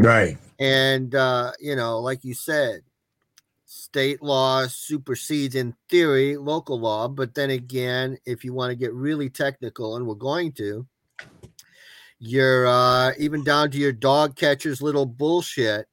Right. 0.00 0.36
And 0.58 1.14
uh, 1.14 1.52
you 1.60 1.76
know, 1.76 2.00
like 2.00 2.24
you 2.24 2.34
said, 2.34 2.82
state 3.64 4.20
law 4.20 4.66
supersedes 4.66 5.54
in 5.54 5.76
theory 5.88 6.36
local 6.36 6.80
law, 6.80 7.06
but 7.06 7.36
then 7.36 7.50
again, 7.50 8.18
if 8.26 8.44
you 8.44 8.52
want 8.52 8.70
to 8.70 8.76
get 8.76 8.92
really 8.92 9.30
technical, 9.30 9.94
and 9.94 10.04
we're 10.04 10.14
going 10.16 10.50
to, 10.52 10.84
your 12.18 12.66
uh, 12.66 13.12
even 13.18 13.44
down 13.44 13.70
to 13.70 13.78
your 13.78 13.92
dog 13.92 14.34
catcher's 14.34 14.82
little 14.82 15.06
bullshit 15.06 15.86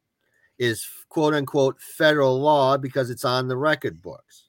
is 0.60 0.88
quote 1.08 1.34
unquote 1.34 1.82
federal 1.82 2.40
law 2.40 2.78
because 2.78 3.10
it's 3.10 3.26
on 3.26 3.48
the 3.48 3.58
record 3.58 4.02
books. 4.02 4.46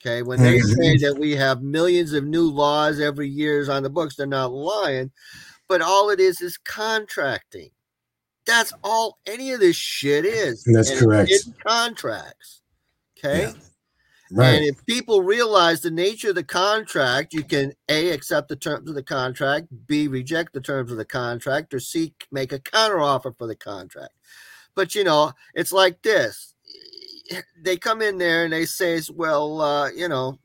Okay, 0.00 0.22
when 0.22 0.42
they 0.42 0.58
mm-hmm. 0.58 0.82
say 0.82 0.96
that 0.96 1.16
we 1.18 1.36
have 1.36 1.62
millions 1.62 2.12
of 2.12 2.24
new 2.24 2.50
laws 2.50 2.98
every 2.98 3.28
year 3.28 3.60
is 3.60 3.68
on 3.68 3.84
the 3.84 3.90
books, 3.90 4.16
they're 4.16 4.26
not 4.26 4.52
lying, 4.52 5.12
but 5.68 5.80
all 5.80 6.10
it 6.10 6.18
is 6.18 6.40
is 6.40 6.58
contracting. 6.58 7.70
That's 8.44 8.72
all 8.82 9.18
any 9.26 9.52
of 9.52 9.60
this 9.60 9.76
shit 9.76 10.24
is. 10.24 10.64
That's 10.64 10.90
And 10.90 10.98
correct. 10.98 11.30
hidden 11.30 11.54
contracts. 11.64 12.62
Okay. 13.16 13.44
And 13.44 13.62
Right. 14.32 14.62
if 14.62 14.84
people 14.86 15.22
realize 15.22 15.82
the 15.82 15.90
nature 15.90 16.30
of 16.30 16.36
the 16.36 16.42
contract, 16.42 17.34
you 17.34 17.44
can 17.44 17.74
A, 17.90 18.10
accept 18.10 18.48
the 18.48 18.56
terms 18.56 18.88
of 18.88 18.94
the 18.94 19.02
contract, 19.02 19.68
B, 19.86 20.08
reject 20.08 20.54
the 20.54 20.60
terms 20.60 20.90
of 20.90 20.96
the 20.96 21.04
contract, 21.04 21.74
or 21.74 21.80
C, 21.80 22.14
make 22.30 22.50
a 22.50 22.58
counteroffer 22.58 23.36
for 23.36 23.46
the 23.46 23.54
contract. 23.54 24.14
But 24.74 24.94
you 24.94 25.04
know, 25.04 25.32
it's 25.54 25.72
like 25.72 26.02
this. 26.02 26.54
They 27.62 27.76
come 27.76 28.02
in 28.02 28.18
there 28.18 28.44
and 28.44 28.52
they 28.52 28.64
say, 28.64 29.00
well, 29.14 29.60
uh, 29.60 29.90
you 29.90 30.08
know, 30.08 30.38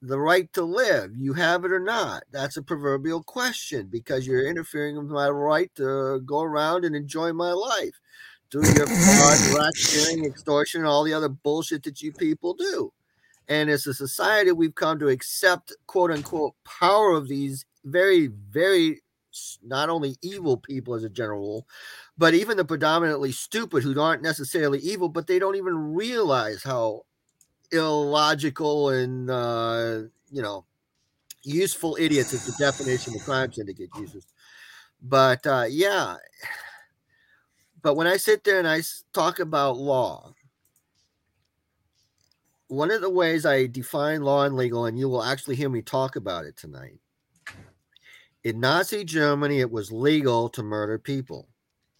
the 0.00 0.18
right 0.18 0.52
to 0.52 0.62
live, 0.62 1.12
you 1.16 1.32
have 1.32 1.64
it 1.64 1.72
or 1.72 1.80
not. 1.80 2.22
That's 2.30 2.56
a 2.56 2.62
proverbial 2.62 3.22
question 3.24 3.88
because 3.90 4.26
you're 4.26 4.46
interfering 4.46 4.96
with 4.96 5.08
my 5.08 5.28
right 5.28 5.74
to 5.74 6.20
go 6.20 6.42
around 6.42 6.84
and 6.84 6.94
enjoy 6.94 7.32
my 7.32 7.52
life. 7.52 7.94
Do 8.50 8.60
your 8.60 8.86
fraud, 8.86 8.86
racketeering, 9.76 10.24
extortion, 10.24 10.82
and 10.82 10.88
all 10.88 11.04
the 11.04 11.12
other 11.12 11.28
bullshit 11.28 11.82
that 11.82 12.00
you 12.00 12.12
people 12.12 12.54
do. 12.54 12.92
And 13.48 13.68
as 13.70 13.86
a 13.86 13.94
society, 13.94 14.52
we've 14.52 14.74
come 14.74 14.98
to 15.00 15.08
accept 15.08 15.74
quote 15.86 16.10
unquote 16.10 16.54
power 16.64 17.12
of 17.12 17.28
these 17.28 17.66
very, 17.84 18.28
very 18.28 19.02
not 19.62 19.88
only 19.88 20.16
evil 20.22 20.56
people 20.56 20.94
as 20.94 21.04
a 21.04 21.10
general 21.10 21.40
rule, 21.40 21.68
but 22.16 22.34
even 22.34 22.56
the 22.56 22.64
predominantly 22.64 23.32
stupid 23.32 23.82
who 23.82 23.98
aren't 24.00 24.22
necessarily 24.22 24.78
evil, 24.80 25.08
but 25.08 25.26
they 25.26 25.38
don't 25.38 25.56
even 25.56 25.94
realize 25.94 26.62
how 26.62 27.04
illogical 27.70 28.88
and 28.90 29.30
uh, 29.30 30.00
you 30.30 30.42
know 30.42 30.64
useful 31.42 31.96
idiots 31.98 32.32
is 32.32 32.46
the 32.46 32.64
definition 32.64 33.12
the 33.12 33.20
crime 33.20 33.52
syndicate 33.52 33.90
uses. 33.98 34.26
But 35.02 35.46
uh, 35.46 35.66
yeah, 35.68 36.16
but 37.82 37.94
when 37.94 38.06
I 38.06 38.16
sit 38.16 38.44
there 38.44 38.58
and 38.58 38.68
I 38.68 38.82
talk 39.12 39.38
about 39.38 39.76
law, 39.76 40.34
one 42.68 42.90
of 42.90 43.00
the 43.00 43.10
ways 43.10 43.46
I 43.46 43.66
define 43.66 44.22
law 44.22 44.44
and 44.44 44.56
legal, 44.56 44.86
and 44.86 44.98
you 44.98 45.08
will 45.08 45.22
actually 45.22 45.56
hear 45.56 45.68
me 45.68 45.82
talk 45.82 46.16
about 46.16 46.44
it 46.44 46.56
tonight. 46.56 46.98
In 48.44 48.60
Nazi 48.60 49.04
Germany, 49.04 49.60
it 49.60 49.70
was 49.70 49.90
legal 49.92 50.48
to 50.50 50.62
murder 50.62 50.98
people. 50.98 51.48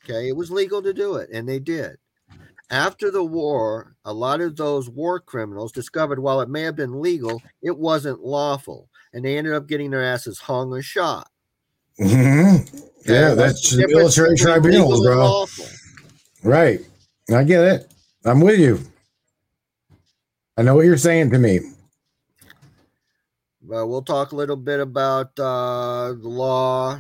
Okay, 0.05 0.29
it 0.29 0.37
was 0.37 0.51
legal 0.51 0.81
to 0.83 0.95
do 0.95 1.17
it, 1.17 1.29
and 1.33 1.49
they 1.49 1.59
did. 1.59 1.97
After 2.71 3.11
the 3.11 3.25
war, 3.25 3.97
a 4.05 4.13
lot 4.13 4.41
of 4.41 4.57
those 4.57 4.89
war 4.89 5.21
criminals 5.21 5.73
discovered 5.73 6.19
while 6.19 6.41
it 6.41 6.49
may 6.49 6.63
have 6.63 6.77
been 6.77 7.01
legal, 7.01 7.43
it 7.63 7.77
wasn't 7.77 8.21
lawful, 8.21 8.89
and 9.13 9.25
they 9.25 9.37
ended 9.37 9.55
up 9.55 9.67
getting 9.67 9.91
their 9.91 10.05
asses 10.05 10.39
hung 10.39 10.71
or 10.71 10.83
shot. 10.83 11.31
Mhm. 11.99 12.85
Yeah, 13.07 13.35
that's 13.35 13.75
military 13.75 14.37
tribunals, 14.37 15.01
bro. 15.01 15.47
Right. 16.43 16.81
I 17.31 17.43
get 17.45 17.65
it. 17.65 17.93
I'm 18.25 18.41
with 18.41 18.61
you. 18.61 18.81
I 20.57 20.63
know 20.63 20.75
what 20.75 20.85
you're 20.87 20.97
saying 20.97 21.31
to 21.31 21.39
me. 21.39 21.61
Uh, 23.71 23.87
we'll 23.87 24.03
talk 24.03 24.33
a 24.33 24.37
little 24.37 24.57
bit 24.57 24.81
about 24.81 25.39
uh, 25.39 26.15
the 26.15 26.29
law. 26.29 26.99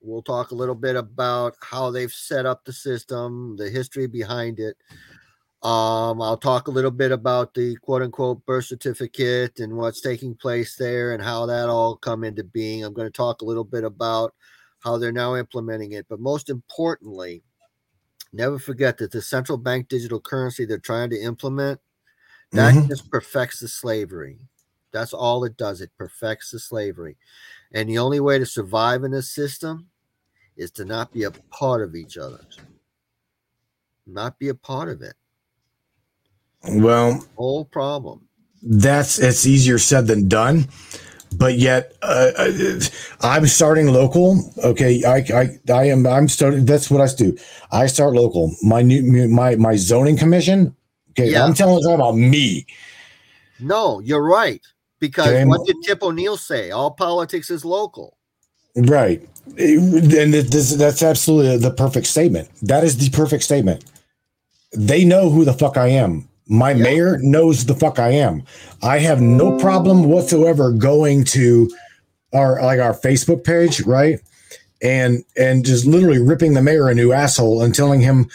We'll 0.00 0.22
talk 0.22 0.50
a 0.50 0.54
little 0.54 0.74
bit 0.74 0.96
about 0.96 1.56
how 1.60 1.90
they've 1.90 2.12
set 2.12 2.46
up 2.46 2.64
the 2.64 2.72
system, 2.72 3.56
the 3.56 3.68
history 3.68 4.06
behind 4.06 4.58
it. 4.58 4.76
Um, 5.62 6.22
I'll 6.22 6.36
talk 6.38 6.68
a 6.68 6.70
little 6.70 6.90
bit 6.90 7.12
about 7.12 7.52
the 7.52 7.76
quote 7.76 8.02
unquote 8.02 8.44
birth 8.46 8.66
certificate 8.66 9.58
and 9.58 9.76
what's 9.76 10.00
taking 10.00 10.34
place 10.34 10.76
there 10.76 11.12
and 11.12 11.22
how 11.22 11.44
that 11.46 11.68
all 11.68 11.96
come 11.96 12.24
into 12.24 12.44
being. 12.44 12.84
I'm 12.84 12.94
going 12.94 13.08
to 13.08 13.16
talk 13.16 13.42
a 13.42 13.44
little 13.44 13.64
bit 13.64 13.84
about 13.84 14.32
how 14.80 14.96
they're 14.96 15.12
now 15.12 15.34
implementing 15.34 15.92
it. 15.92 16.06
But 16.08 16.20
most 16.20 16.48
importantly, 16.48 17.42
never 18.32 18.58
forget 18.58 18.96
that 18.98 19.10
the 19.10 19.20
central 19.20 19.58
bank 19.58 19.88
digital 19.88 20.20
currency 20.20 20.64
they're 20.64 20.78
trying 20.78 21.10
to 21.10 21.20
implement 21.20 21.80
that 22.52 22.74
Mhm. 22.74 22.88
just 22.88 23.10
perfects 23.10 23.60
the 23.60 23.68
slavery. 23.68 24.38
That's 24.92 25.12
all 25.12 25.44
it 25.44 25.56
does. 25.56 25.80
It 25.80 25.90
perfects 25.98 26.50
the 26.50 26.58
slavery. 26.58 27.16
And 27.72 27.88
the 27.88 27.98
only 27.98 28.20
way 28.20 28.38
to 28.38 28.46
survive 28.46 29.04
in 29.04 29.10
this 29.10 29.30
system 29.30 29.88
is 30.56 30.70
to 30.72 30.84
not 30.84 31.12
be 31.12 31.24
a 31.24 31.30
part 31.30 31.82
of 31.82 31.94
each 31.94 32.16
other. 32.16 32.40
Not 34.06 34.38
be 34.38 34.48
a 34.48 34.54
part 34.54 34.88
of 34.88 35.02
it. 35.02 35.14
Well, 36.68 37.24
Whole 37.36 37.64
problem. 37.64 38.28
that's 38.62 39.18
it's 39.18 39.46
easier 39.46 39.78
said 39.78 40.06
than 40.06 40.26
done 40.28 40.66
but 41.36 41.58
yet 41.58 41.92
uh, 42.02 42.30
uh, 42.38 42.80
i'm 43.20 43.46
starting 43.46 43.88
local 43.88 44.40
okay 44.64 45.02
i 45.04 45.18
i 45.34 45.72
i 45.72 45.84
am 45.84 46.06
i'm 46.06 46.26
starting 46.26 46.64
that's 46.64 46.90
what 46.90 47.00
i 47.00 47.06
do 47.14 47.36
i 47.70 47.86
start 47.86 48.14
local 48.14 48.50
my 48.62 48.80
new 48.82 49.28
my 49.28 49.54
my 49.56 49.76
zoning 49.76 50.16
commission 50.16 50.74
okay 51.10 51.30
Yeah. 51.30 51.44
i'm 51.44 51.52
telling 51.54 51.78
you 51.82 51.90
about 51.90 52.16
me 52.16 52.66
No, 53.60 54.00
you're 54.00 54.24
right. 54.26 54.62
Because 55.00 55.44
what 55.46 55.66
did 55.66 55.76
Tip 55.82 56.02
O'Neill 56.02 56.36
say? 56.36 56.70
All 56.70 56.90
politics 56.90 57.50
is 57.50 57.64
local. 57.64 58.16
right. 58.76 59.22
And 59.58 60.34
this 60.34 60.74
that's 60.74 61.02
absolutely 61.02 61.58
the 61.58 61.70
perfect 61.70 62.06
statement. 62.06 62.48
That 62.62 62.82
is 62.84 62.96
the 62.98 63.10
perfect 63.16 63.44
statement. 63.44 63.84
They 64.76 65.04
know 65.04 65.30
who 65.30 65.44
the 65.44 65.52
fuck 65.54 65.76
i 65.76 65.88
am. 65.88 66.28
My 66.48 66.74
mayor 66.74 67.18
knows 67.20 67.66
the 67.66 67.74
fuck 67.74 67.98
i 67.98 68.10
am. 68.10 68.42
I 68.82 68.98
have 68.98 69.20
no 69.20 69.56
problem 69.58 70.04
whatsoever 70.04 70.72
going 70.72 71.24
to 71.26 71.70
our 72.34 72.60
like 72.62 72.80
our 72.80 72.94
facebook 72.94 73.44
page 73.44 73.82
right? 73.82 74.20
And 74.82 75.24
and 75.36 75.64
just 75.64 75.86
literally 75.86 76.18
ripping 76.20 76.54
the 76.54 76.62
mayor 76.62 76.88
a 76.88 76.94
new 76.94 77.12
asshole 77.12 77.62
and 77.62 77.74
telling 77.74 78.00
him 78.00 78.28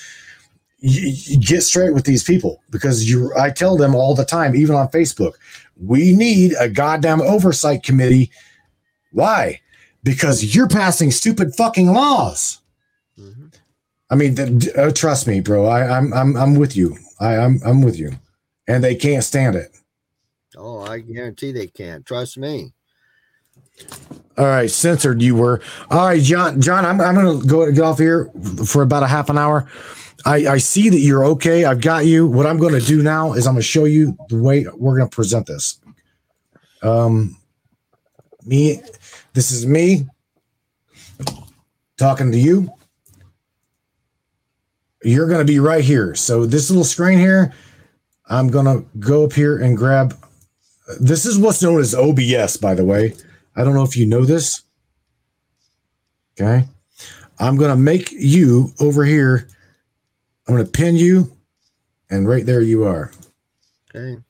"Y- 0.81 1.13
y- 1.29 1.35
get 1.39 1.61
straight 1.61 1.93
with 1.93 2.05
these 2.05 2.23
people. 2.23 2.61
Because 2.71 3.09
you 3.09 3.31
i 3.37 3.49
tell 3.49 3.77
them 3.77 3.95
all 3.95 4.15
the 4.15 4.25
time 4.25 4.55
even 4.55 4.75
on 4.75 4.87
facebook 4.89 5.33
we 5.83 6.13
need 6.13 6.53
a 6.59 6.69
goddamn 6.69 7.21
oversight 7.21 7.83
committee 7.83 8.31
why 9.11 9.59
because 10.03 10.55
you're 10.55 10.67
passing 10.67 11.11
stupid 11.11 11.55
fucking 11.55 11.91
laws 11.91 12.59
i 14.09 14.15
mean 14.15 14.37
uh, 14.77 14.91
trust 14.91 15.27
me 15.27 15.39
bro 15.39 15.65
I, 15.65 15.97
i'm 15.97 16.13
i'm 16.13 16.35
i'm 16.37 16.55
with 16.55 16.75
you 16.75 16.97
i 17.19 17.37
i'm 17.37 17.59
i'm 17.65 17.81
with 17.81 17.97
you 17.97 18.11
and 18.67 18.83
they 18.83 18.95
can't 18.95 19.23
stand 19.23 19.55
it 19.55 19.75
Oh, 20.57 20.81
I 20.81 20.99
guarantee 20.99 21.51
they 21.51 21.67
can't. 21.67 22.05
Trust 22.05 22.37
me. 22.37 22.73
All 24.37 24.45
right, 24.45 24.69
censored 24.69 25.21
you 25.21 25.35
were. 25.35 25.61
All 25.89 26.07
right, 26.07 26.21
John. 26.21 26.61
John, 26.61 26.85
I'm, 26.85 26.99
I'm 26.99 27.15
gonna 27.15 27.45
go 27.45 27.71
get 27.71 27.83
off 27.83 27.97
here 27.97 28.29
for 28.65 28.81
about 28.81 29.03
a 29.03 29.07
half 29.07 29.29
an 29.29 29.37
hour. 29.37 29.67
I, 30.25 30.47
I 30.47 30.57
see 30.57 30.89
that 30.89 30.99
you're 30.99 31.25
okay. 31.25 31.65
I've 31.65 31.81
got 31.81 32.05
you. 32.05 32.27
What 32.27 32.45
I'm 32.45 32.57
going 32.57 32.73
to 32.73 32.85
do 32.85 33.01
now 33.01 33.33
is 33.33 33.47
I'm 33.47 33.53
going 33.53 33.61
to 33.61 33.67
show 33.67 33.85
you 33.85 34.17
the 34.29 34.41
way 34.41 34.65
we're 34.75 34.97
going 34.97 35.09
to 35.09 35.15
present 35.15 35.47
this. 35.47 35.79
Um, 36.81 37.37
me, 38.45 38.81
this 39.33 39.51
is 39.51 39.65
me 39.65 40.07
talking 41.97 42.31
to 42.31 42.37
you. 42.37 42.71
You're 45.03 45.27
going 45.27 45.45
to 45.45 45.51
be 45.51 45.59
right 45.59 45.83
here. 45.83 46.13
So 46.15 46.45
this 46.45 46.69
little 46.69 46.83
screen 46.83 47.17
here, 47.17 47.53
I'm 48.29 48.49
going 48.49 48.65
to 48.65 48.85
go 48.99 49.25
up 49.25 49.33
here 49.33 49.57
and 49.61 49.75
grab. 49.75 50.15
This 50.99 51.25
is 51.25 51.39
what's 51.39 51.63
known 51.63 51.79
as 51.79 51.95
OBS, 51.95 52.57
by 52.57 52.75
the 52.75 52.85
way. 52.85 53.15
I 53.55 53.63
don't 53.63 53.73
know 53.73 53.83
if 53.83 53.97
you 53.97 54.05
know 54.05 54.25
this. 54.25 54.61
Okay. 56.39 56.65
I'm 57.39 57.57
going 57.57 57.71
to 57.71 57.77
make 57.77 58.11
you 58.11 58.71
over 58.79 59.03
here. 59.03 59.47
I'm 60.47 60.55
going 60.55 60.65
to 60.65 60.71
pin 60.71 60.95
you, 60.95 61.35
and 62.09 62.27
right 62.27 62.45
there 62.45 62.61
you 62.61 62.83
are. 62.83 63.11
Okay. 63.93 64.21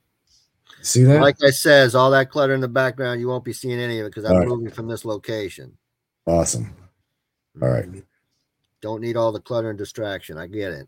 See 0.82 1.04
that? 1.04 1.22
Like 1.22 1.44
I 1.44 1.52
says, 1.52 1.96
all 1.96 2.12
that 2.12 2.30
clutter 2.30 2.54
in 2.54 2.62
the 2.62 2.68
background, 2.68 3.22
you 3.22 3.28
won't 3.28 3.46
be 3.46 3.54
seeing 3.54 3.80
any 3.80 4.00
of 4.00 4.08
it 4.08 4.10
because 4.10 4.26
I'm 4.26 4.38
right. 4.38 4.48
moving 4.48 4.72
from 4.72 4.88
this 4.88 5.06
location. 5.06 5.78
awesome. 6.26 6.76
All 7.62 7.70
right. 7.70 7.86
Mm-hmm. 7.86 8.00
Don't 8.82 9.02
need 9.02 9.16
all 9.16 9.32
the 9.32 9.40
clutter 9.40 9.70
and 9.70 9.78
distraction. 9.78 10.38
I 10.38 10.48
get 10.48 10.72
it. 10.72 10.88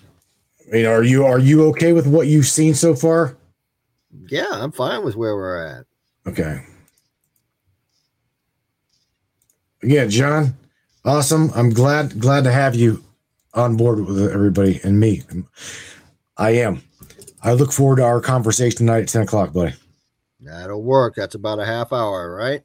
I 0.00 0.70
mean, 0.70 0.86
are 0.86 1.02
you 1.02 1.24
are 1.24 1.38
you 1.38 1.66
okay 1.68 1.92
with 1.92 2.06
what 2.06 2.26
you've 2.26 2.46
seen 2.46 2.74
so 2.74 2.94
far? 2.94 3.36
Yeah, 4.28 4.46
I'm 4.50 4.72
fine 4.72 5.04
with 5.04 5.16
where 5.16 5.34
we're 5.34 5.66
at. 5.66 5.84
Okay. 6.26 6.64
Yeah, 9.82 10.06
John. 10.06 10.56
Awesome. 11.04 11.50
I'm 11.54 11.70
glad 11.70 12.18
glad 12.18 12.44
to 12.44 12.52
have 12.52 12.74
you 12.74 13.03
on 13.54 13.76
board 13.76 14.04
with 14.04 14.30
everybody 14.30 14.80
and 14.84 14.98
me. 14.98 15.22
I 16.36 16.50
am. 16.50 16.82
I 17.42 17.52
look 17.52 17.72
forward 17.72 17.96
to 17.96 18.04
our 18.04 18.20
conversation 18.20 18.78
tonight 18.78 19.02
at 19.02 19.08
10 19.08 19.22
o'clock, 19.22 19.52
buddy. 19.52 19.74
That'll 20.40 20.82
work. 20.82 21.14
That's 21.14 21.34
about 21.34 21.58
a 21.58 21.64
half 21.64 21.92
hour, 21.92 22.34
right? 22.34 22.62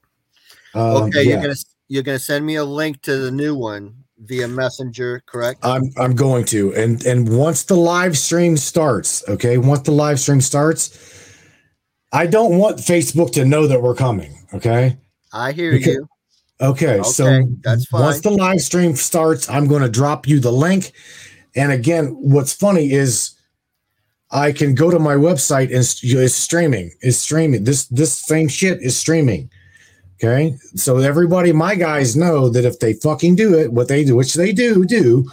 Um, 0.73 1.03
okay, 1.03 1.23
yeah. 1.23 1.33
you're 1.33 1.41
gonna 1.41 1.55
you're 1.87 2.03
gonna 2.03 2.19
send 2.19 2.45
me 2.45 2.55
a 2.55 2.63
link 2.63 3.01
to 3.03 3.17
the 3.17 3.31
new 3.31 3.55
one 3.55 3.95
via 4.19 4.47
messenger, 4.47 5.23
correct? 5.25 5.59
I'm 5.63 5.83
I'm 5.97 6.15
going 6.15 6.45
to. 6.45 6.73
And 6.75 7.03
and 7.05 7.37
once 7.37 7.63
the 7.63 7.75
live 7.75 8.17
stream 8.17 8.57
starts, 8.57 9.27
okay, 9.29 9.57
once 9.57 9.81
the 9.81 9.91
live 9.91 10.19
stream 10.19 10.41
starts, 10.41 10.97
I 12.11 12.27
don't 12.27 12.57
want 12.57 12.77
Facebook 12.77 13.31
to 13.33 13.45
know 13.45 13.67
that 13.67 13.81
we're 13.81 13.95
coming. 13.95 14.45
Okay. 14.53 14.97
I 15.31 15.51
hear 15.51 15.71
because- 15.71 15.95
you. 15.95 16.09
Okay, 16.61 17.01
so 17.03 17.47
that's 17.61 17.89
once 17.91 18.19
the 18.19 18.31
live 18.31 18.59
stream 18.59 18.95
starts, 18.95 19.49
I'm 19.49 19.67
going 19.67 19.81
to 19.81 19.89
drop 19.89 20.27
you 20.27 20.41
the 20.41 20.51
link. 20.51 20.91
And 21.55 21.71
again, 21.71 22.07
what's 22.19 22.53
funny 22.53 22.91
is 22.91 23.31
I 24.31 24.51
can 24.51 24.75
go 24.75 24.91
to 24.91 24.99
my 24.99 25.15
website 25.15 25.67
and 25.67 25.77
it's, 25.77 26.03
it's 26.03 26.35
streaming. 26.35 26.91
It's 27.01 27.17
streaming. 27.17 27.63
This 27.63 27.87
this 27.87 28.13
same 28.13 28.49
shit 28.49 28.81
is 28.81 28.97
streaming. 28.97 29.49
Okay, 30.21 30.57
so 30.75 30.97
everybody, 30.97 31.53
my 31.53 31.75
guys 31.75 32.17
know 32.17 32.49
that 32.49 32.65
if 32.65 32.79
they 32.79 32.91
fucking 32.91 33.37
do 33.37 33.57
it, 33.57 33.71
what 33.71 33.87
they 33.87 34.03
do, 34.03 34.17
which 34.17 34.33
they 34.33 34.51
do, 34.51 34.83
do, 34.83 35.25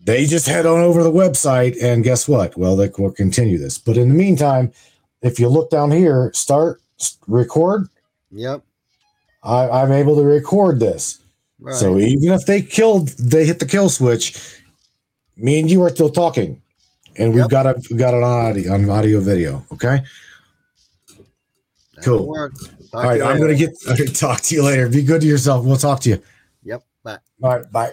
they 0.00 0.26
just 0.26 0.48
head 0.48 0.66
on 0.66 0.80
over 0.80 1.00
to 1.00 1.04
the 1.04 1.12
website 1.12 1.80
and 1.80 2.02
guess 2.02 2.26
what? 2.26 2.56
Well, 2.56 2.74
they 2.74 2.90
will 2.98 3.12
continue 3.12 3.58
this. 3.58 3.78
But 3.78 3.96
in 3.96 4.08
the 4.08 4.14
meantime, 4.14 4.72
if 5.22 5.38
you 5.38 5.48
look 5.48 5.70
down 5.70 5.92
here, 5.92 6.32
start 6.34 6.82
record. 7.28 7.88
Yep. 8.32 8.64
I, 9.42 9.68
I'm 9.68 9.92
able 9.92 10.16
to 10.16 10.22
record 10.22 10.80
this. 10.80 11.18
Right. 11.58 11.74
So 11.74 11.98
even 11.98 12.32
if 12.32 12.46
they 12.46 12.62
killed, 12.62 13.08
they 13.18 13.44
hit 13.46 13.58
the 13.58 13.66
kill 13.66 13.88
switch. 13.88 14.38
Me 15.36 15.58
and 15.60 15.70
you 15.70 15.82
are 15.82 15.90
still 15.90 16.10
talking, 16.10 16.60
and 17.16 17.30
we've 17.32 17.42
Yep. 17.42 17.50
got 17.50 17.66
a 17.66 17.80
We've 17.90 17.98
got 17.98 18.14
an 18.14 18.22
audio, 18.22 18.74
on 18.74 18.88
audio, 18.90 19.20
video. 19.20 19.64
Okay. 19.72 20.02
That'll 21.96 22.18
cool. 22.26 22.50
All 22.92 23.02
right. 23.04 23.20
I'm 23.22 23.38
later. 23.38 23.40
gonna 23.40 23.54
get. 23.54 23.70
Okay, 23.88 24.06
talk 24.06 24.40
to 24.42 24.54
you 24.54 24.62
later. 24.64 24.88
Be 24.88 25.02
good 25.02 25.20
to 25.22 25.26
yourself. 25.26 25.64
We'll 25.64 25.76
talk 25.76 26.00
to 26.00 26.10
you. 26.10 26.22
Yep. 26.64 26.82
Bye. 27.02 27.18
All 27.42 27.56
right. 27.58 27.72
Bye. 27.72 27.92